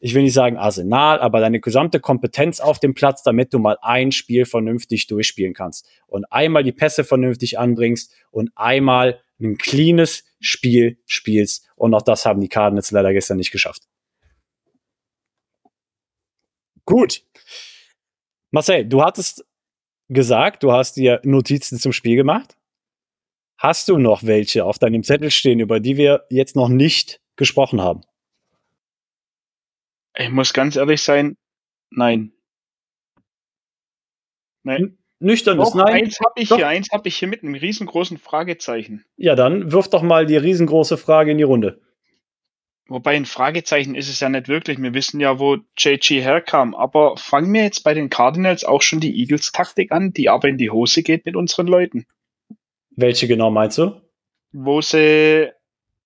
ich 0.00 0.14
will 0.14 0.22
nicht 0.22 0.34
sagen 0.34 0.56
Arsenal, 0.56 1.20
aber 1.20 1.40
deine 1.40 1.60
gesamte 1.60 2.00
Kompetenz 2.00 2.58
auf 2.58 2.80
dem 2.80 2.94
Platz, 2.94 3.22
damit 3.22 3.54
du 3.54 3.58
mal 3.58 3.78
ein 3.80 4.10
Spiel 4.10 4.44
vernünftig 4.44 5.06
durchspielen 5.06 5.54
kannst 5.54 5.88
und 6.08 6.24
einmal 6.32 6.64
die 6.64 6.72
Pässe 6.72 7.04
vernünftig 7.04 7.58
anbringst 7.58 8.12
und 8.32 8.50
einmal 8.56 9.20
ein 9.40 9.56
cleanes 9.56 10.24
Spiel 10.40 10.98
spielst. 11.06 11.68
Und 11.76 11.94
auch 11.94 12.02
das 12.02 12.26
haben 12.26 12.40
die 12.40 12.48
Cardinals 12.48 12.90
leider 12.90 13.12
gestern 13.12 13.36
nicht 13.36 13.52
geschafft. 13.52 13.84
Gut. 16.84 17.22
Marcel, 18.50 18.84
du 18.84 19.02
hattest 19.02 19.44
gesagt, 20.08 20.62
du 20.64 20.72
hast 20.72 20.96
dir 20.96 21.20
Notizen 21.24 21.78
zum 21.78 21.92
Spiel 21.92 22.16
gemacht. 22.16 22.56
Hast 23.56 23.88
du 23.88 23.98
noch 23.98 24.24
welche 24.24 24.64
auf 24.64 24.78
deinem 24.78 25.02
Zettel 25.02 25.30
stehen, 25.30 25.60
über 25.60 25.80
die 25.80 25.96
wir 25.96 26.24
jetzt 26.28 26.56
noch 26.56 26.68
nicht 26.68 27.20
gesprochen 27.36 27.80
haben? 27.80 28.02
Ich 30.16 30.30
muss 30.30 30.52
ganz 30.52 30.76
ehrlich 30.76 31.02
sein, 31.02 31.36
nein. 31.90 32.32
Nein. 34.62 34.98
Nüchternes 35.20 35.70
doch, 35.70 35.74
Nein. 35.76 36.04
Eins 36.04 36.18
habe 36.20 36.32
ich 36.36 36.48
doch. 36.48 36.56
hier, 36.56 36.68
eins 36.68 36.90
habe 36.92 37.08
ich 37.08 37.16
hier 37.16 37.28
mit 37.28 37.42
einem 37.42 37.54
riesengroßen 37.54 38.18
Fragezeichen. 38.18 39.04
Ja, 39.16 39.34
dann 39.34 39.72
wirf 39.72 39.88
doch 39.88 40.02
mal 40.02 40.26
die 40.26 40.36
riesengroße 40.36 40.98
Frage 40.98 41.30
in 41.30 41.38
die 41.38 41.44
Runde. 41.44 41.80
Wobei 42.88 43.16
ein 43.16 43.24
Fragezeichen 43.24 43.94
ist 43.94 44.10
es 44.10 44.20
ja 44.20 44.28
nicht 44.28 44.48
wirklich. 44.48 44.78
Wir 44.78 44.92
wissen 44.92 45.20
ja, 45.20 45.38
wo 45.38 45.56
JG 45.78 46.20
herkam. 46.20 46.74
Aber 46.74 47.16
fangen 47.16 47.52
wir 47.54 47.62
jetzt 47.62 47.82
bei 47.84 47.94
den 47.94 48.10
Cardinals 48.10 48.64
auch 48.64 48.82
schon 48.82 49.00
die 49.00 49.18
Eagles-Taktik 49.18 49.90
an, 49.92 50.12
die 50.12 50.28
aber 50.28 50.48
in 50.48 50.58
die 50.58 50.70
Hose 50.70 51.02
geht 51.02 51.24
mit 51.24 51.36
unseren 51.36 51.66
Leuten. 51.66 52.06
Welche 52.96 53.26
genau 53.26 53.50
meinst 53.50 53.78
du? 53.78 54.00
Wo 54.52 54.80
sie 54.80 55.50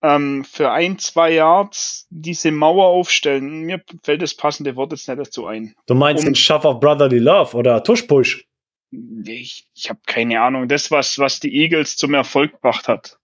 ähm, 0.03 0.45
für 0.45 0.71
ein, 0.71 0.99
zwei 0.99 1.33
Yards 1.33 2.07
diese 2.11 2.51
Mauer 2.51 2.87
aufstellen. 2.87 3.63
Mir 3.63 3.83
fällt 4.03 4.23
das 4.23 4.35
passende 4.35 4.77
Wort 4.77 4.93
jetzt 4.93 5.09
nicht 5.09 5.19
dazu 5.19 5.47
ein. 5.47 5.75
Du 5.87 5.95
meinst 5.95 6.25
um, 6.25 6.31
den 6.31 6.35
Shove 6.35 6.65
of 6.65 6.81
Brotherly 6.81 7.19
Love 7.19 7.57
oder 7.57 7.83
Tush-Push? 7.83 8.45
ich, 8.91 9.69
ich 9.75 9.91
habe 9.91 10.01
keine 10.07 10.41
Ahnung. 10.41 10.69
Das, 10.69 10.91
was, 10.91 11.19
was 11.19 11.41
die 11.41 11.55
Eagles 11.55 11.97
zum 11.97 12.15
Erfolg 12.15 12.53
gebracht 12.53 12.89
hat. 12.89 13.19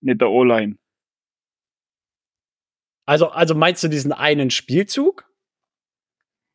Mit 0.00 0.20
der 0.20 0.30
O-Line. 0.30 0.76
Also, 3.06 3.28
also 3.28 3.54
meinst 3.54 3.82
du 3.82 3.88
diesen 3.88 4.12
einen 4.12 4.50
Spielzug? 4.50 5.29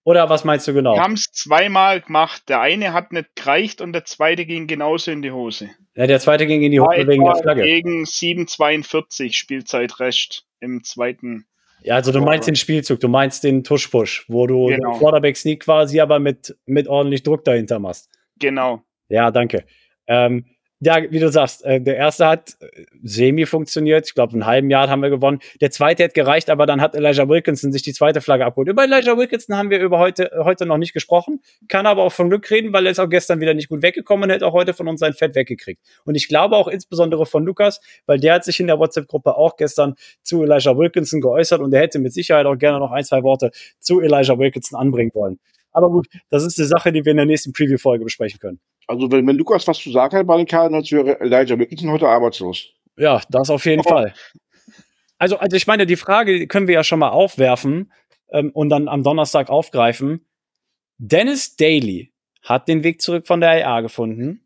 Oder 0.06 0.30
was 0.30 0.44
meinst 0.44 0.68
du 0.68 0.74
genau? 0.74 0.94
Wir 0.94 1.02
haben 1.02 1.14
es 1.14 1.32
zweimal 1.32 2.00
gemacht. 2.00 2.44
Der 2.48 2.62
eine 2.62 2.94
hat 2.94 3.12
nicht 3.12 3.36
gereicht 3.36 3.82
und 3.82 3.92
der 3.92 4.06
zweite 4.06 4.46
ging 4.46 4.68
genauso 4.68 5.10
in 5.10 5.24
die 5.24 5.32
Hose. 5.32 5.72
Ja, 5.96 6.06
der 6.06 6.20
zweite 6.20 6.46
ging 6.46 6.62
in 6.62 6.72
die 6.72 6.80
Hose 6.80 7.08
wegen 7.08 7.26
der 7.26 7.36
Flagge. 7.36 7.64
Gegen 7.64 8.04
7,42 8.04 9.34
Spielzeitrest 9.34 10.46
im 10.60 10.84
zweiten. 10.84 11.48
Ja, 11.82 11.96
also 11.96 12.12
du 12.12 12.22
meinst 12.22 12.48
den 12.48 12.56
Spielzug, 12.56 13.00
du 13.00 13.08
meinst 13.08 13.44
den 13.44 13.64
Tush-Push, 13.64 14.26
wo 14.28 14.46
du 14.46 14.68
genau. 14.68 14.92
den 14.92 15.00
Quarterback-Sneak 15.00 15.64
quasi 15.64 16.00
aber 16.00 16.20
mit, 16.20 16.56
mit 16.68 16.88
ordentlich 16.88 17.24
Druck 17.24 17.44
dahinter 17.44 17.80
machst. 17.80 18.10
Genau. 18.40 18.84
Ja, 19.10 19.32
danke. 19.32 19.66
Ähm, 20.06 20.46
ja, 20.86 21.02
wie 21.10 21.20
du 21.20 21.32
sagst, 21.32 21.66
äh, 21.66 21.82
der 21.82 21.98
erste 21.98 22.28
hat 22.28 22.58
äh, 22.60 22.86
semi 23.02 23.48
funktioniert. 23.48 24.06
Ich 24.06 24.14
glaube, 24.14 24.34
einen 24.34 24.46
halben 24.46 24.70
Jahr 24.70 24.88
haben 24.88 25.02
wir 25.02 25.10
gewonnen. 25.10 25.40
Der 25.60 25.72
zweite 25.72 26.04
hat 26.04 26.14
gereicht, 26.14 26.50
aber 26.52 26.68
dann 26.68 26.80
hat 26.80 26.96
Elijah 26.96 27.28
Wilkinson 27.28 27.72
sich 27.72 27.82
die 27.82 27.92
zweite 27.92 28.22
Flagge 28.22 28.46
abgeholt. 28.46 28.70
Über 28.70 28.84
Elijah 28.84 29.18
Wilkinson 29.18 29.58
haben 29.58 29.72
wir 29.72 29.80
über 29.80 29.98
heute, 29.98 30.30
heute 30.44 30.68
noch 30.68 30.78
nicht 30.78 30.94
gesprochen. 30.94 31.42
Kann 31.68 31.88
aber 31.88 32.04
auch 32.04 32.12
von 32.12 32.30
Glück 32.30 32.50
reden, 32.52 32.72
weil 32.72 32.86
er 32.86 32.92
ist 32.92 33.00
auch 33.00 33.10
gestern 33.10 33.42
wieder 33.42 33.56
nicht 33.56 33.68
gut 33.68 33.82
weggekommen 33.82 34.26
und 34.26 34.30
hätte 34.30 34.46
auch 34.46 34.54
heute 34.54 34.76
von 34.76 34.88
uns 34.88 35.00
sein 35.00 35.14
Fett 35.14 35.34
weggekriegt. 35.34 35.82
Und 36.06 36.14
ich 36.14 36.28
glaube 36.28 36.56
auch 36.56 36.68
insbesondere 36.68 37.26
von 37.26 37.44
Lukas, 37.44 37.82
weil 38.06 38.20
der 38.20 38.36
hat 38.36 38.46
sich 38.46 38.60
in 38.60 38.68
der 38.68 38.78
WhatsApp-Gruppe 38.78 39.36
auch 39.36 39.58
gestern 39.58 39.96
zu 40.22 40.44
Elijah 40.44 40.78
Wilkinson 40.78 41.20
geäußert 41.20 41.62
und 41.62 41.74
er 41.74 41.82
hätte 41.82 41.98
mit 41.98 42.14
Sicherheit 42.14 42.46
auch 42.46 42.58
gerne 42.58 42.78
noch 42.78 42.92
ein, 42.92 43.04
zwei 43.04 43.24
Worte 43.24 43.50
zu 43.80 44.02
Elijah 44.02 44.38
Wilkinson 44.38 44.80
anbringen 44.80 45.12
wollen. 45.16 45.40
Aber 45.72 45.90
gut, 45.90 46.08
das 46.30 46.46
ist 46.46 46.60
eine 46.60 46.68
Sache, 46.68 46.94
die 46.94 47.04
wir 47.04 47.12
in 47.12 47.18
der 47.18 47.26
nächsten 47.26 47.52
Preview-Folge 47.52 48.06
besprechen 48.06 48.40
können. 48.40 48.60
Also, 48.88 49.12
wenn, 49.12 49.26
wenn 49.28 49.36
Lukas 49.36 49.68
was 49.68 49.80
zu 49.80 49.92
sagen 49.92 50.18
hat 50.18 50.28
bei 50.28 50.38
den 50.38 50.46
Cardinals, 50.46 50.92
wäre 50.92 51.20
Elijah 51.20 51.58
Wilkinson 51.58 51.92
heute 51.92 52.08
arbeitslos. 52.08 52.70
Ja, 52.98 53.22
das 53.30 53.50
auf 53.50 53.66
jeden 53.66 53.82
oh. 53.86 53.90
Fall. 53.90 54.14
Also, 55.18 55.38
also, 55.38 55.56
ich 55.56 55.68
meine, 55.68 55.86
die 55.86 55.96
Frage 55.96 56.48
können 56.48 56.68
wir 56.68 56.76
ja 56.76 56.84
schon 56.84 57.00
mal 57.00 57.10
aufwerfen 57.10 57.92
ähm, 58.32 58.52
und 58.54 58.70
dann 58.70 58.88
am 58.88 59.04
Donnerstag 59.04 59.50
aufgreifen. 59.50 60.26
Dennis 60.98 61.56
Daly 61.56 62.12
hat 62.42 62.68
den 62.68 62.84
Weg 62.84 63.02
zurück 63.02 63.28
von 63.28 63.42
der 63.42 63.60
IA 63.60 63.82
gefunden. 63.82 64.46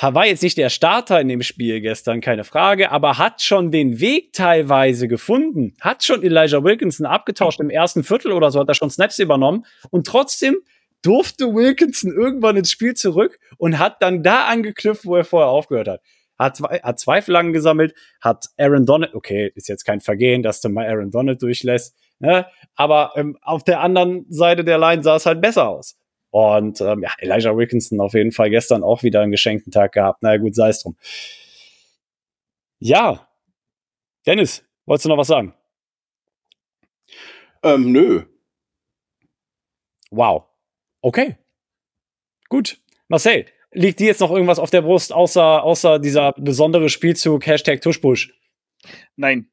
war 0.00 0.26
jetzt 0.26 0.42
nicht 0.42 0.56
der 0.56 0.70
Starter 0.70 1.20
in 1.20 1.28
dem 1.28 1.42
Spiel 1.42 1.80
gestern, 1.80 2.20
keine 2.20 2.42
Frage, 2.42 2.90
aber 2.90 3.18
hat 3.18 3.42
schon 3.42 3.70
den 3.70 4.00
Weg 4.00 4.32
teilweise 4.32 5.06
gefunden. 5.06 5.76
Hat 5.80 6.02
schon 6.02 6.22
Elijah 6.22 6.64
Wilkinson 6.64 7.06
abgetauscht 7.06 7.60
im 7.60 7.70
ersten 7.70 8.02
Viertel 8.02 8.32
oder 8.32 8.50
so, 8.50 8.60
hat 8.60 8.68
er 8.68 8.74
schon 8.74 8.90
Snaps 8.90 9.18
übernommen. 9.18 9.66
Und 9.90 10.06
trotzdem 10.06 10.56
durfte 11.04 11.54
Wilkinson 11.54 12.12
irgendwann 12.12 12.56
ins 12.56 12.70
Spiel 12.70 12.94
zurück 12.94 13.38
und 13.58 13.78
hat 13.78 14.02
dann 14.02 14.22
da 14.22 14.46
angeknüpft, 14.46 15.04
wo 15.04 15.16
er 15.16 15.24
vorher 15.24 15.48
aufgehört 15.48 15.88
hat. 15.88 16.00
Hat 16.38 16.56
zwei, 16.56 16.78
hat 16.78 16.98
zwei 16.98 17.22
Flaggen 17.22 17.52
gesammelt, 17.52 17.94
hat 18.20 18.46
Aaron 18.58 18.86
Donald, 18.86 19.14
okay, 19.14 19.52
ist 19.54 19.68
jetzt 19.68 19.84
kein 19.84 20.00
Vergehen, 20.00 20.42
dass 20.42 20.60
du 20.60 20.68
mal 20.68 20.86
Aaron 20.86 21.10
Donald 21.10 21.40
durchlässt, 21.40 21.96
ne? 22.18 22.46
aber 22.74 23.12
ähm, 23.14 23.38
auf 23.42 23.62
der 23.62 23.80
anderen 23.80 24.26
Seite 24.30 24.64
der 24.64 24.78
Line 24.78 25.02
sah 25.02 25.16
es 25.16 25.26
halt 25.26 25.40
besser 25.40 25.68
aus. 25.68 25.96
Und 26.30 26.80
ähm, 26.80 27.02
ja, 27.02 27.12
Elijah 27.18 27.56
Wilkinson 27.56 28.00
auf 28.00 28.14
jeden 28.14 28.32
Fall 28.32 28.50
gestern 28.50 28.82
auch 28.82 29.04
wieder 29.04 29.20
einen 29.20 29.30
geschenkten 29.30 29.70
Tag 29.70 29.92
gehabt. 29.92 30.18
Na 30.22 30.30
naja, 30.30 30.40
gut, 30.40 30.56
sei 30.56 30.70
es 30.70 30.82
drum. 30.82 30.96
Ja, 32.80 33.28
Dennis, 34.26 34.64
wolltest 34.86 35.04
du 35.04 35.10
noch 35.10 35.18
was 35.18 35.28
sagen? 35.28 35.54
Ähm, 37.62 37.92
nö. 37.92 38.24
Wow. 40.10 40.44
Okay. 41.04 41.36
Gut. 42.48 42.78
Marcel, 43.08 43.44
liegt 43.72 44.00
dir 44.00 44.06
jetzt 44.06 44.22
noch 44.22 44.30
irgendwas 44.30 44.58
auf 44.58 44.70
der 44.70 44.80
Brust, 44.80 45.12
außer, 45.12 45.62
außer 45.62 45.98
dieser 45.98 46.32
besondere 46.32 46.88
Spielzug 46.88 47.46
Hashtag 47.46 47.82
Tushpush? 47.82 48.32
Nein. 49.14 49.50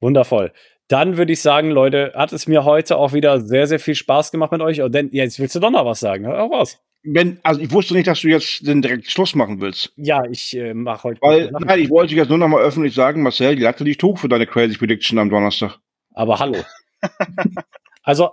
Wundervoll. 0.00 0.52
Dann 0.88 1.16
würde 1.16 1.34
ich 1.34 1.40
sagen, 1.40 1.70
Leute, 1.70 2.12
hat 2.16 2.32
es 2.32 2.48
mir 2.48 2.64
heute 2.64 2.96
auch 2.96 3.12
wieder 3.12 3.40
sehr, 3.40 3.68
sehr 3.68 3.78
viel 3.78 3.94
Spaß 3.94 4.32
gemacht 4.32 4.50
mit 4.50 4.60
euch. 4.60 4.82
Und 4.82 4.92
denn, 4.92 5.10
jetzt 5.12 5.38
willst 5.38 5.54
du 5.54 5.60
doch 5.60 5.70
noch 5.70 5.86
was 5.86 6.00
sagen. 6.00 6.26
Hör 6.26 6.42
auch 6.42 6.50
was. 6.50 6.82
Wenn, 7.04 7.38
also 7.44 7.60
ich 7.60 7.70
wusste 7.70 7.94
nicht, 7.94 8.08
dass 8.08 8.20
du 8.22 8.28
jetzt 8.28 8.66
den 8.66 8.82
direkt 8.82 9.08
Schluss 9.08 9.36
machen 9.36 9.60
willst. 9.60 9.92
Ja, 9.94 10.24
ich 10.28 10.56
äh, 10.56 10.74
mache 10.74 11.04
heute. 11.04 11.20
Weil, 11.22 11.52
nein, 11.60 11.78
ich 11.78 11.90
wollte 11.90 12.16
jetzt 12.16 12.28
nur 12.28 12.38
noch 12.38 12.48
mal 12.48 12.60
öffentlich 12.60 12.92
sagen, 12.92 13.22
Marcel, 13.22 13.54
die 13.54 13.62
Latte 13.62 13.84
liegt 13.84 14.02
hoch 14.02 14.18
für 14.18 14.28
deine 14.28 14.48
Crazy 14.48 14.76
Prediction 14.76 15.20
am 15.20 15.30
Donnerstag. 15.30 15.78
Aber 16.12 16.40
hallo. 16.40 16.58
also, 18.02 18.30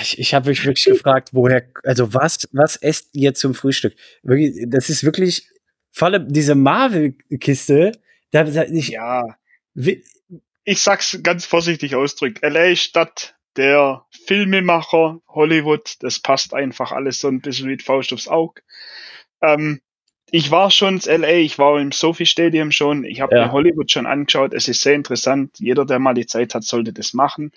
ich, 0.00 0.18
ich 0.18 0.34
habe 0.34 0.50
mich 0.50 0.64
wirklich 0.64 0.84
gefragt, 0.84 1.30
woher, 1.32 1.64
also 1.82 2.14
was, 2.14 2.48
was 2.52 2.76
esst 2.76 3.08
ihr 3.12 3.34
zum 3.34 3.54
Frühstück? 3.54 3.94
Wirklich, 4.22 4.66
das 4.68 4.88
ist 4.88 5.04
wirklich, 5.04 5.48
vor 5.90 6.08
allem 6.08 6.32
diese 6.32 6.54
Marvel-Kiste, 6.54 7.92
da, 8.30 8.44
da 8.44 8.64
ich, 8.64 8.88
ja. 8.88 9.36
Wie, 9.74 10.04
ich 10.64 10.80
sag's 10.80 11.18
ganz 11.22 11.46
vorsichtig 11.46 11.96
ausdrückt. 11.96 12.40
LA 12.42 12.76
Stadt 12.76 13.34
der 13.56 14.04
Filmemacher, 14.26 15.20
Hollywood, 15.28 15.96
das 16.00 16.20
passt 16.20 16.54
einfach 16.54 16.92
alles 16.92 17.18
so 17.18 17.28
ein 17.28 17.40
bisschen 17.40 17.68
wie 17.68 17.78
Faust 17.78 18.12
aufs 18.12 18.28
Auge. 18.28 18.62
Ähm, 19.42 19.80
ich 20.30 20.52
war 20.52 20.70
schon 20.70 20.94
ins 20.94 21.06
LA, 21.06 21.38
ich 21.38 21.58
war 21.58 21.80
im 21.80 21.90
Sophie 21.90 22.26
Stadium 22.26 22.70
schon, 22.70 23.04
ich 23.04 23.20
habe 23.20 23.34
ja. 23.34 23.46
mir 23.46 23.52
Hollywood 23.52 23.90
schon 23.90 24.06
angeschaut, 24.06 24.54
es 24.54 24.68
ist 24.68 24.82
sehr 24.82 24.94
interessant. 24.94 25.58
Jeder, 25.58 25.84
der 25.84 25.98
mal 25.98 26.14
die 26.14 26.26
Zeit 26.26 26.54
hat, 26.54 26.62
sollte 26.62 26.92
das 26.92 27.14
machen. 27.14 27.50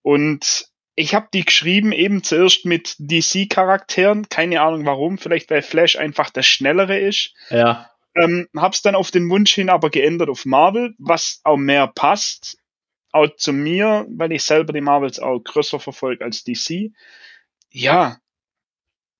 Und 0.00 0.70
ich 0.96 1.14
habe 1.14 1.28
die 1.32 1.44
geschrieben, 1.44 1.92
eben 1.92 2.22
zuerst 2.22 2.64
mit 2.64 2.96
DC-Charakteren, 2.98 4.28
keine 4.30 4.62
Ahnung 4.62 4.86
warum, 4.86 5.18
vielleicht 5.18 5.50
weil 5.50 5.62
Flash 5.62 5.96
einfach 5.96 6.30
der 6.30 6.42
Schnellere 6.42 6.98
ist. 6.98 7.34
Ja. 7.50 7.90
Ähm, 8.14 8.48
hab's 8.56 8.80
dann 8.80 8.94
auf 8.94 9.10
den 9.10 9.28
Wunsch 9.28 9.54
hin 9.54 9.68
aber 9.68 9.90
geändert 9.90 10.30
auf 10.30 10.46
Marvel, 10.46 10.94
was 10.98 11.40
auch 11.44 11.58
mehr 11.58 11.86
passt. 11.86 12.58
Auch 13.12 13.28
zu 13.36 13.52
mir, 13.52 14.06
weil 14.08 14.32
ich 14.32 14.42
selber 14.42 14.72
die 14.72 14.80
Marvels 14.80 15.20
auch 15.20 15.38
größer 15.38 15.78
verfolge 15.78 16.24
als 16.24 16.44
DC. 16.44 16.92
Ja. 17.70 18.18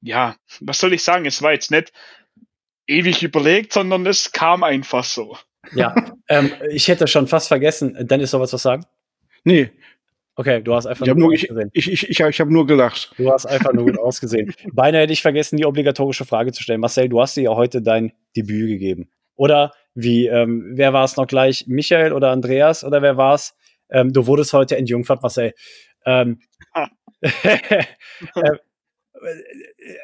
Ja, 0.00 0.36
was 0.60 0.78
soll 0.78 0.94
ich 0.94 1.02
sagen? 1.02 1.26
Es 1.26 1.42
war 1.42 1.52
jetzt 1.52 1.70
nicht 1.70 1.92
ewig 2.86 3.22
überlegt, 3.22 3.72
sondern 3.72 4.06
es 4.06 4.32
kam 4.32 4.62
einfach 4.62 5.04
so. 5.04 5.36
Ja, 5.72 5.94
ähm, 6.28 6.52
ich 6.70 6.88
hätte 6.88 7.06
schon 7.06 7.26
fast 7.26 7.48
vergessen, 7.48 7.96
Dennis, 8.06 8.30
soll 8.30 8.40
was 8.40 8.52
was 8.52 8.62
sagen? 8.62 8.86
Nee, 9.44 9.70
Okay, 10.38 10.62
du 10.62 10.74
hast 10.74 10.84
einfach 10.84 11.06
ich 11.06 11.14
nur, 11.14 11.28
nur 11.28 11.32
ich, 11.32 11.44
ausgesehen. 11.44 11.70
Ich, 11.72 11.90
ich, 11.90 12.10
ich, 12.10 12.20
ich 12.20 12.40
habe 12.40 12.52
nur 12.52 12.66
gelacht. 12.66 13.10
Du 13.16 13.32
hast 13.32 13.46
einfach 13.46 13.72
nur 13.72 13.86
gut 13.86 13.98
ausgesehen. 13.98 14.54
Beinahe 14.72 15.02
hätte 15.02 15.14
ich 15.14 15.22
vergessen, 15.22 15.56
die 15.56 15.64
obligatorische 15.64 16.26
Frage 16.26 16.52
zu 16.52 16.62
stellen. 16.62 16.80
Marcel, 16.80 17.08
du 17.08 17.20
hast 17.22 17.36
dir 17.38 17.44
ja 17.44 17.54
heute 17.54 17.80
dein 17.80 18.12
Debüt 18.36 18.68
gegeben. 18.68 19.08
Oder 19.34 19.72
wie, 19.94 20.26
ähm, 20.26 20.72
wer 20.74 20.92
war 20.92 21.04
es 21.04 21.16
noch 21.16 21.26
gleich? 21.26 21.64
Michael 21.66 22.12
oder 22.12 22.30
Andreas 22.30 22.84
oder 22.84 23.00
wer 23.00 23.16
war 23.16 23.34
es? 23.34 23.54
Ähm, 23.88 24.12
du 24.12 24.26
wurdest 24.26 24.52
heute 24.52 24.76
entjungfert, 24.76 25.22
Marcel. 25.22 25.54
Ähm, 26.04 26.40
ah. 26.74 26.88
äh, 27.22 27.86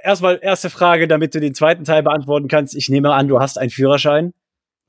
erstmal 0.03 0.39
erste 0.41 0.71
Frage, 0.71 1.09
damit 1.09 1.35
du 1.35 1.41
den 1.41 1.55
zweiten 1.55 1.85
Teil 1.85 2.03
beantworten 2.03 2.49
kannst. 2.49 2.75
Ich 2.75 2.89
nehme 2.89 3.13
an, 3.13 3.29
du 3.29 3.39
hast 3.39 3.59
einen 3.59 3.71
Führerschein. 3.71 4.33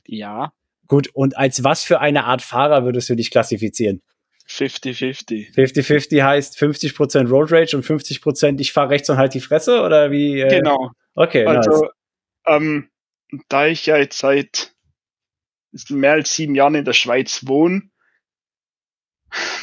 Ja. 0.07 0.53
Gut, 0.87 1.09
und 1.13 1.37
als 1.37 1.65
was 1.65 1.83
für 1.83 1.99
eine 1.99 2.23
Art 2.23 2.41
Fahrer 2.41 2.85
würdest 2.85 3.09
du 3.09 3.15
dich 3.15 3.29
klassifizieren? 3.29 4.01
50-50. 4.47 5.55
50-50 5.55 6.23
heißt 6.23 6.57
50% 6.57 7.29
Road 7.29 7.51
Rage 7.51 7.75
und 7.75 7.85
50% 7.85 8.59
ich 8.59 8.73
fahre 8.73 8.89
rechts 8.89 9.09
und 9.09 9.17
halt 9.17 9.33
die 9.33 9.39
Fresse 9.39 9.81
oder 9.81 10.11
wie? 10.11 10.41
Äh? 10.41 10.59
Genau. 10.59 10.91
Okay, 11.15 11.45
also, 11.45 11.71
nice. 11.71 11.91
ähm, 12.47 12.89
da 13.49 13.67
ich 13.67 13.85
ja 13.85 13.97
jetzt 13.97 14.17
seit 14.17 14.73
mehr 15.89 16.13
als 16.13 16.35
sieben 16.35 16.55
Jahren 16.55 16.75
in 16.75 16.85
der 16.85 16.93
Schweiz 16.93 17.47
wohne, 17.47 17.89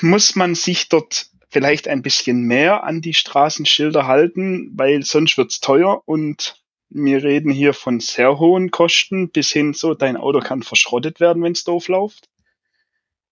muss 0.00 0.34
man 0.34 0.54
sich 0.54 0.88
dort 0.88 1.26
vielleicht 1.50 1.88
ein 1.88 2.02
bisschen 2.02 2.42
mehr 2.42 2.84
an 2.84 3.00
die 3.00 3.14
Straßenschilder 3.14 4.06
halten, 4.06 4.72
weil 4.76 5.02
sonst 5.02 5.36
wird's 5.36 5.60
teuer 5.60 6.02
und 6.06 6.56
wir 6.88 7.22
reden 7.22 7.52
hier 7.52 7.74
von 7.74 8.00
sehr 8.00 8.38
hohen 8.38 8.70
Kosten 8.70 9.30
bis 9.30 9.50
hin 9.50 9.74
so, 9.74 9.94
dein 9.94 10.16
Auto 10.16 10.40
kann 10.40 10.62
verschrottet 10.62 11.20
werden, 11.20 11.42
wenn's 11.42 11.62
doof 11.62 11.86
läuft. 11.88 12.28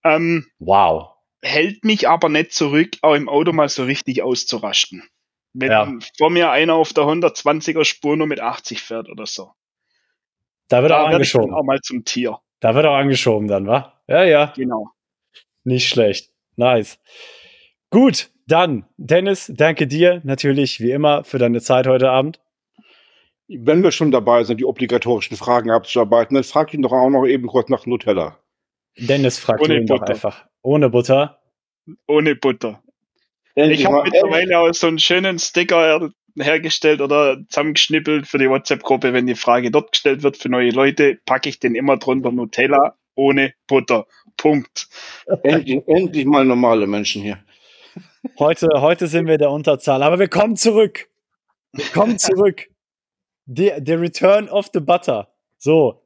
Ähm, 0.05 0.47
wow 0.59 1.18
hält 1.43 1.85
mich 1.85 2.09
aber 2.09 2.29
nicht 2.29 2.53
zurück, 2.53 2.97
auch 3.03 3.15
im 3.15 3.29
Auto 3.29 3.53
mal 3.53 3.69
so 3.69 3.85
richtig 3.85 4.23
auszurasten. 4.23 5.03
Wenn 5.55 5.71
ja. 5.71 5.93
vor 6.17 6.31
mir 6.31 6.51
einer 6.51 6.75
auf 6.75 6.93
der 6.93 7.05
120er 7.05 7.85
Spur 7.85 8.17
nur 8.17 8.27
mit 8.27 8.41
80 8.41 8.81
fährt 8.81 9.09
oder 9.09 9.27
so. 9.27 9.53
Da 10.69 10.83
wird 10.83 10.93
da 10.93 11.03
auch 11.03 11.09
angeschoben. 11.09 11.55
auch 11.55 11.65
mal 11.65 11.81
zum 11.81 12.05
Tier. 12.05 12.39
Da 12.61 12.75
wird 12.75 12.87
auch 12.87 12.97
angeschoben 12.97 13.49
dann, 13.49 13.67
wa? 13.67 13.95
Ja, 14.07 14.25
ja. 14.25 14.53
Genau. 14.57 14.91
Nicht 15.65 15.89
schlecht. 15.89 16.31
Nice. 16.57 16.99
Gut, 17.91 18.31
dann, 18.47 18.85
Dennis, 18.97 19.51
danke 19.55 19.87
dir 19.87 20.21
natürlich 20.25 20.81
wie 20.81 20.91
immer 20.91 21.25
für 21.25 21.39
deine 21.39 21.61
Zeit 21.61 21.87
heute 21.87 22.11
Abend. 22.11 22.41
Wenn 23.47 23.83
wir 23.83 23.93
schon 23.93 24.11
dabei 24.11 24.45
sind, 24.45 24.61
die 24.61 24.67
obligatorischen 24.67 25.37
Fragen 25.37 25.71
abzuarbeiten, 25.71 26.35
dann 26.35 26.45
frag 26.45 26.75
ihn 26.75 26.83
doch 26.83 26.93
auch 26.93 27.09
noch 27.09 27.27
eben 27.27 27.47
kurz 27.47 27.71
nach 27.71 27.87
Nutella. 27.87 28.39
Dennis 28.99 29.39
fragt 29.39 29.67
ihn 29.69 29.87
doch 29.87 30.03
einfach. 30.03 30.48
Ohne 30.63 30.91
Butter? 30.91 31.39
Ohne 32.07 32.35
Butter. 32.35 32.83
Ich 33.55 33.85
habe 33.87 34.03
mittlerweile 34.05 34.59
auch 34.59 34.73
so 34.73 34.87
einen 34.87 34.99
schönen 34.99 35.39
Sticker 35.39 36.11
hergestellt 36.37 37.01
oder 37.01 37.39
zusammengeschnippelt 37.49 38.27
für 38.27 38.39
die 38.39 38.49
WhatsApp-Gruppe. 38.49 39.13
Wenn 39.13 39.27
die 39.27 39.35
Frage 39.35 39.71
dort 39.71 39.93
gestellt 39.93 40.23
wird 40.23 40.37
für 40.37 40.49
neue 40.49 40.71
Leute, 40.71 41.19
packe 41.27 41.49
ich 41.49 41.59
den 41.59 41.75
immer 41.75 41.97
drunter 41.97 42.31
Nutella 42.31 42.97
ohne 43.15 43.55
Butter. 43.67 44.07
Punkt. 44.37 44.89
Endlich, 45.43 45.83
endlich 45.89 46.25
mal 46.25 46.45
normale 46.45 46.87
Menschen 46.87 47.23
hier. 47.23 47.39
Heute, 48.39 48.69
heute 48.77 49.09
sind 49.09 49.27
wir 49.27 49.39
der 49.39 49.51
Unterzahl, 49.51 50.03
aber 50.03 50.19
wir 50.19 50.29
kommen 50.29 50.57
zurück. 50.57 51.09
Wir 51.73 51.87
kommen 51.87 52.19
zurück. 52.19 52.69
The, 53.47 53.73
the 53.85 53.95
Return 53.95 54.49
of 54.49 54.71
the 54.73 54.81
Butter. 54.81 55.29
So, 55.57 56.05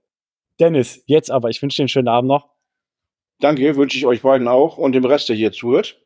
Dennis, 0.59 1.03
jetzt 1.07 1.31
aber, 1.31 1.51
ich 1.51 1.61
wünsche 1.61 1.77
dir 1.77 1.83
einen 1.83 1.89
schönen 1.89 2.09
Abend 2.09 2.29
noch. 2.29 2.52
Danke, 3.43 3.75
wünsche 3.75 3.99
ich 3.99 4.07
euch 4.07 4.23
beiden 4.23 4.47
auch 4.47 4.79
und 4.79 4.93
dem 4.93 5.05
Rest, 5.05 5.29
der 5.29 5.35
hier 5.35 5.51
zuhört. 5.51 6.01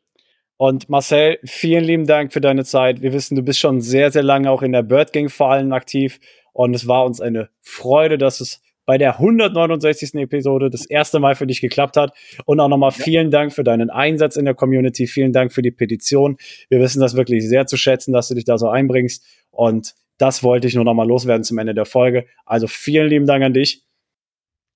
Und 0.57 0.89
Marcel, 0.89 1.37
vielen 1.45 1.83
lieben 1.83 2.07
Dank 2.07 2.33
für 2.33 2.41
deine 2.41 2.65
Zeit. 2.65 3.03
Wir 3.03 3.13
wissen, 3.13 3.35
du 3.35 3.43
bist 3.43 3.59
schon 3.59 3.79
sehr, 3.79 4.11
sehr 4.11 4.23
lange 4.23 4.49
auch 4.49 4.63
in 4.63 4.71
der 4.71 4.81
Bird 4.81 5.13
Gang 5.13 5.31
vor 5.31 5.51
allem 5.51 5.71
aktiv. 5.71 6.19
Und 6.51 6.73
es 6.73 6.87
war 6.87 7.05
uns 7.05 7.21
eine 7.21 7.49
Freude, 7.61 8.17
dass 8.17 8.41
es 8.41 8.59
bei 8.87 8.97
der 8.97 9.19
169. 9.19 10.15
Episode 10.15 10.71
das 10.71 10.87
erste 10.87 11.19
Mal 11.19 11.35
für 11.35 11.45
dich 11.45 11.61
geklappt 11.61 11.95
hat. 11.95 12.17
Und 12.45 12.59
auch 12.59 12.69
nochmal 12.69 12.89
vielen 12.89 13.29
Dank 13.29 13.53
für 13.53 13.63
deinen 13.63 13.91
Einsatz 13.91 14.35
in 14.35 14.45
der 14.45 14.55
Community. 14.55 15.05
Vielen 15.05 15.31
Dank 15.31 15.53
für 15.53 15.61
die 15.61 15.69
Petition. 15.69 16.37
Wir 16.69 16.79
wissen 16.79 17.01
das 17.01 17.15
wirklich 17.15 17.47
sehr 17.47 17.67
zu 17.67 17.77
schätzen, 17.77 18.13
dass 18.13 18.29
du 18.29 18.33
dich 18.33 18.45
da 18.45 18.57
so 18.57 18.67
einbringst. 18.67 19.23
Und 19.51 19.93
das 20.17 20.41
wollte 20.41 20.67
ich 20.67 20.73
nur 20.73 20.85
nochmal 20.85 21.07
loswerden 21.07 21.43
zum 21.43 21.59
Ende 21.59 21.75
der 21.75 21.85
Folge. 21.85 22.25
Also 22.47 22.65
vielen 22.65 23.09
lieben 23.09 23.27
Dank 23.27 23.43
an 23.43 23.53
dich. 23.53 23.83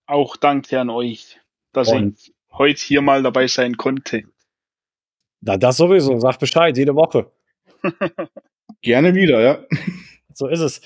Auch 0.06 0.38
danke 0.38 0.80
an 0.80 0.92
euch, 0.92 1.40
dass 1.74 1.92
Und 1.92 2.20
ich 2.20 2.34
heute 2.54 2.82
hier 2.82 3.02
mal 3.02 3.24
dabei 3.24 3.48
sein 3.48 3.78
konnte. 3.78 4.24
Na, 5.42 5.58
das 5.58 5.78
sowieso. 5.78 6.20
Sag 6.20 6.40
Bescheid, 6.40 6.78
jede 6.78 6.96
Woche. 6.96 7.32
Gerne 8.82 9.14
wieder, 9.16 9.42
ja. 9.42 9.60
So 10.34 10.48
ist 10.48 10.62
es. 10.62 10.82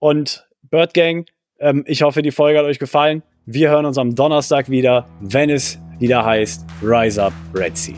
Und 0.00 0.48
Bird 0.62 0.92
Gang, 0.92 1.30
ähm, 1.60 1.84
ich 1.86 2.02
hoffe, 2.02 2.20
die 2.20 2.32
Folge 2.32 2.58
hat 2.58 2.66
euch 2.66 2.80
gefallen. 2.80 3.22
Wir 3.46 3.70
hören 3.70 3.86
uns 3.86 3.96
am 3.96 4.14
Donnerstag 4.14 4.68
wieder, 4.68 5.08
wenn 5.20 5.50
es 5.50 5.78
wieder 6.00 6.24
heißt 6.24 6.66
Rise 6.82 7.22
Up 7.22 7.32
Red 7.54 7.78
Sea. 7.78 7.94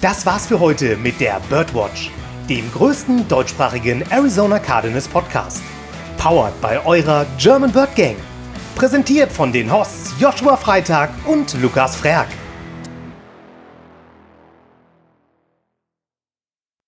Das 0.00 0.24
war's 0.24 0.46
für 0.46 0.58
heute 0.58 0.96
mit 0.96 1.20
der 1.20 1.40
Birdwatch, 1.50 2.10
dem 2.48 2.68
größten 2.72 3.28
deutschsprachigen 3.28 4.02
Arizona 4.10 4.58
Cardinals 4.58 5.06
Podcast. 5.06 5.62
powered 6.22 6.58
bei 6.60 6.84
eurer 6.86 7.26
German 7.36 7.72
Bird 7.72 7.94
Gang. 7.96 8.16
Präsentiert 8.74 9.30
von 9.30 9.52
den 9.52 9.72
Hosts 9.72 10.14
Joshua 10.18 10.56
Freitag 10.56 11.10
und 11.26 11.54
Lukas 11.60 11.94
Frerk. 11.96 12.28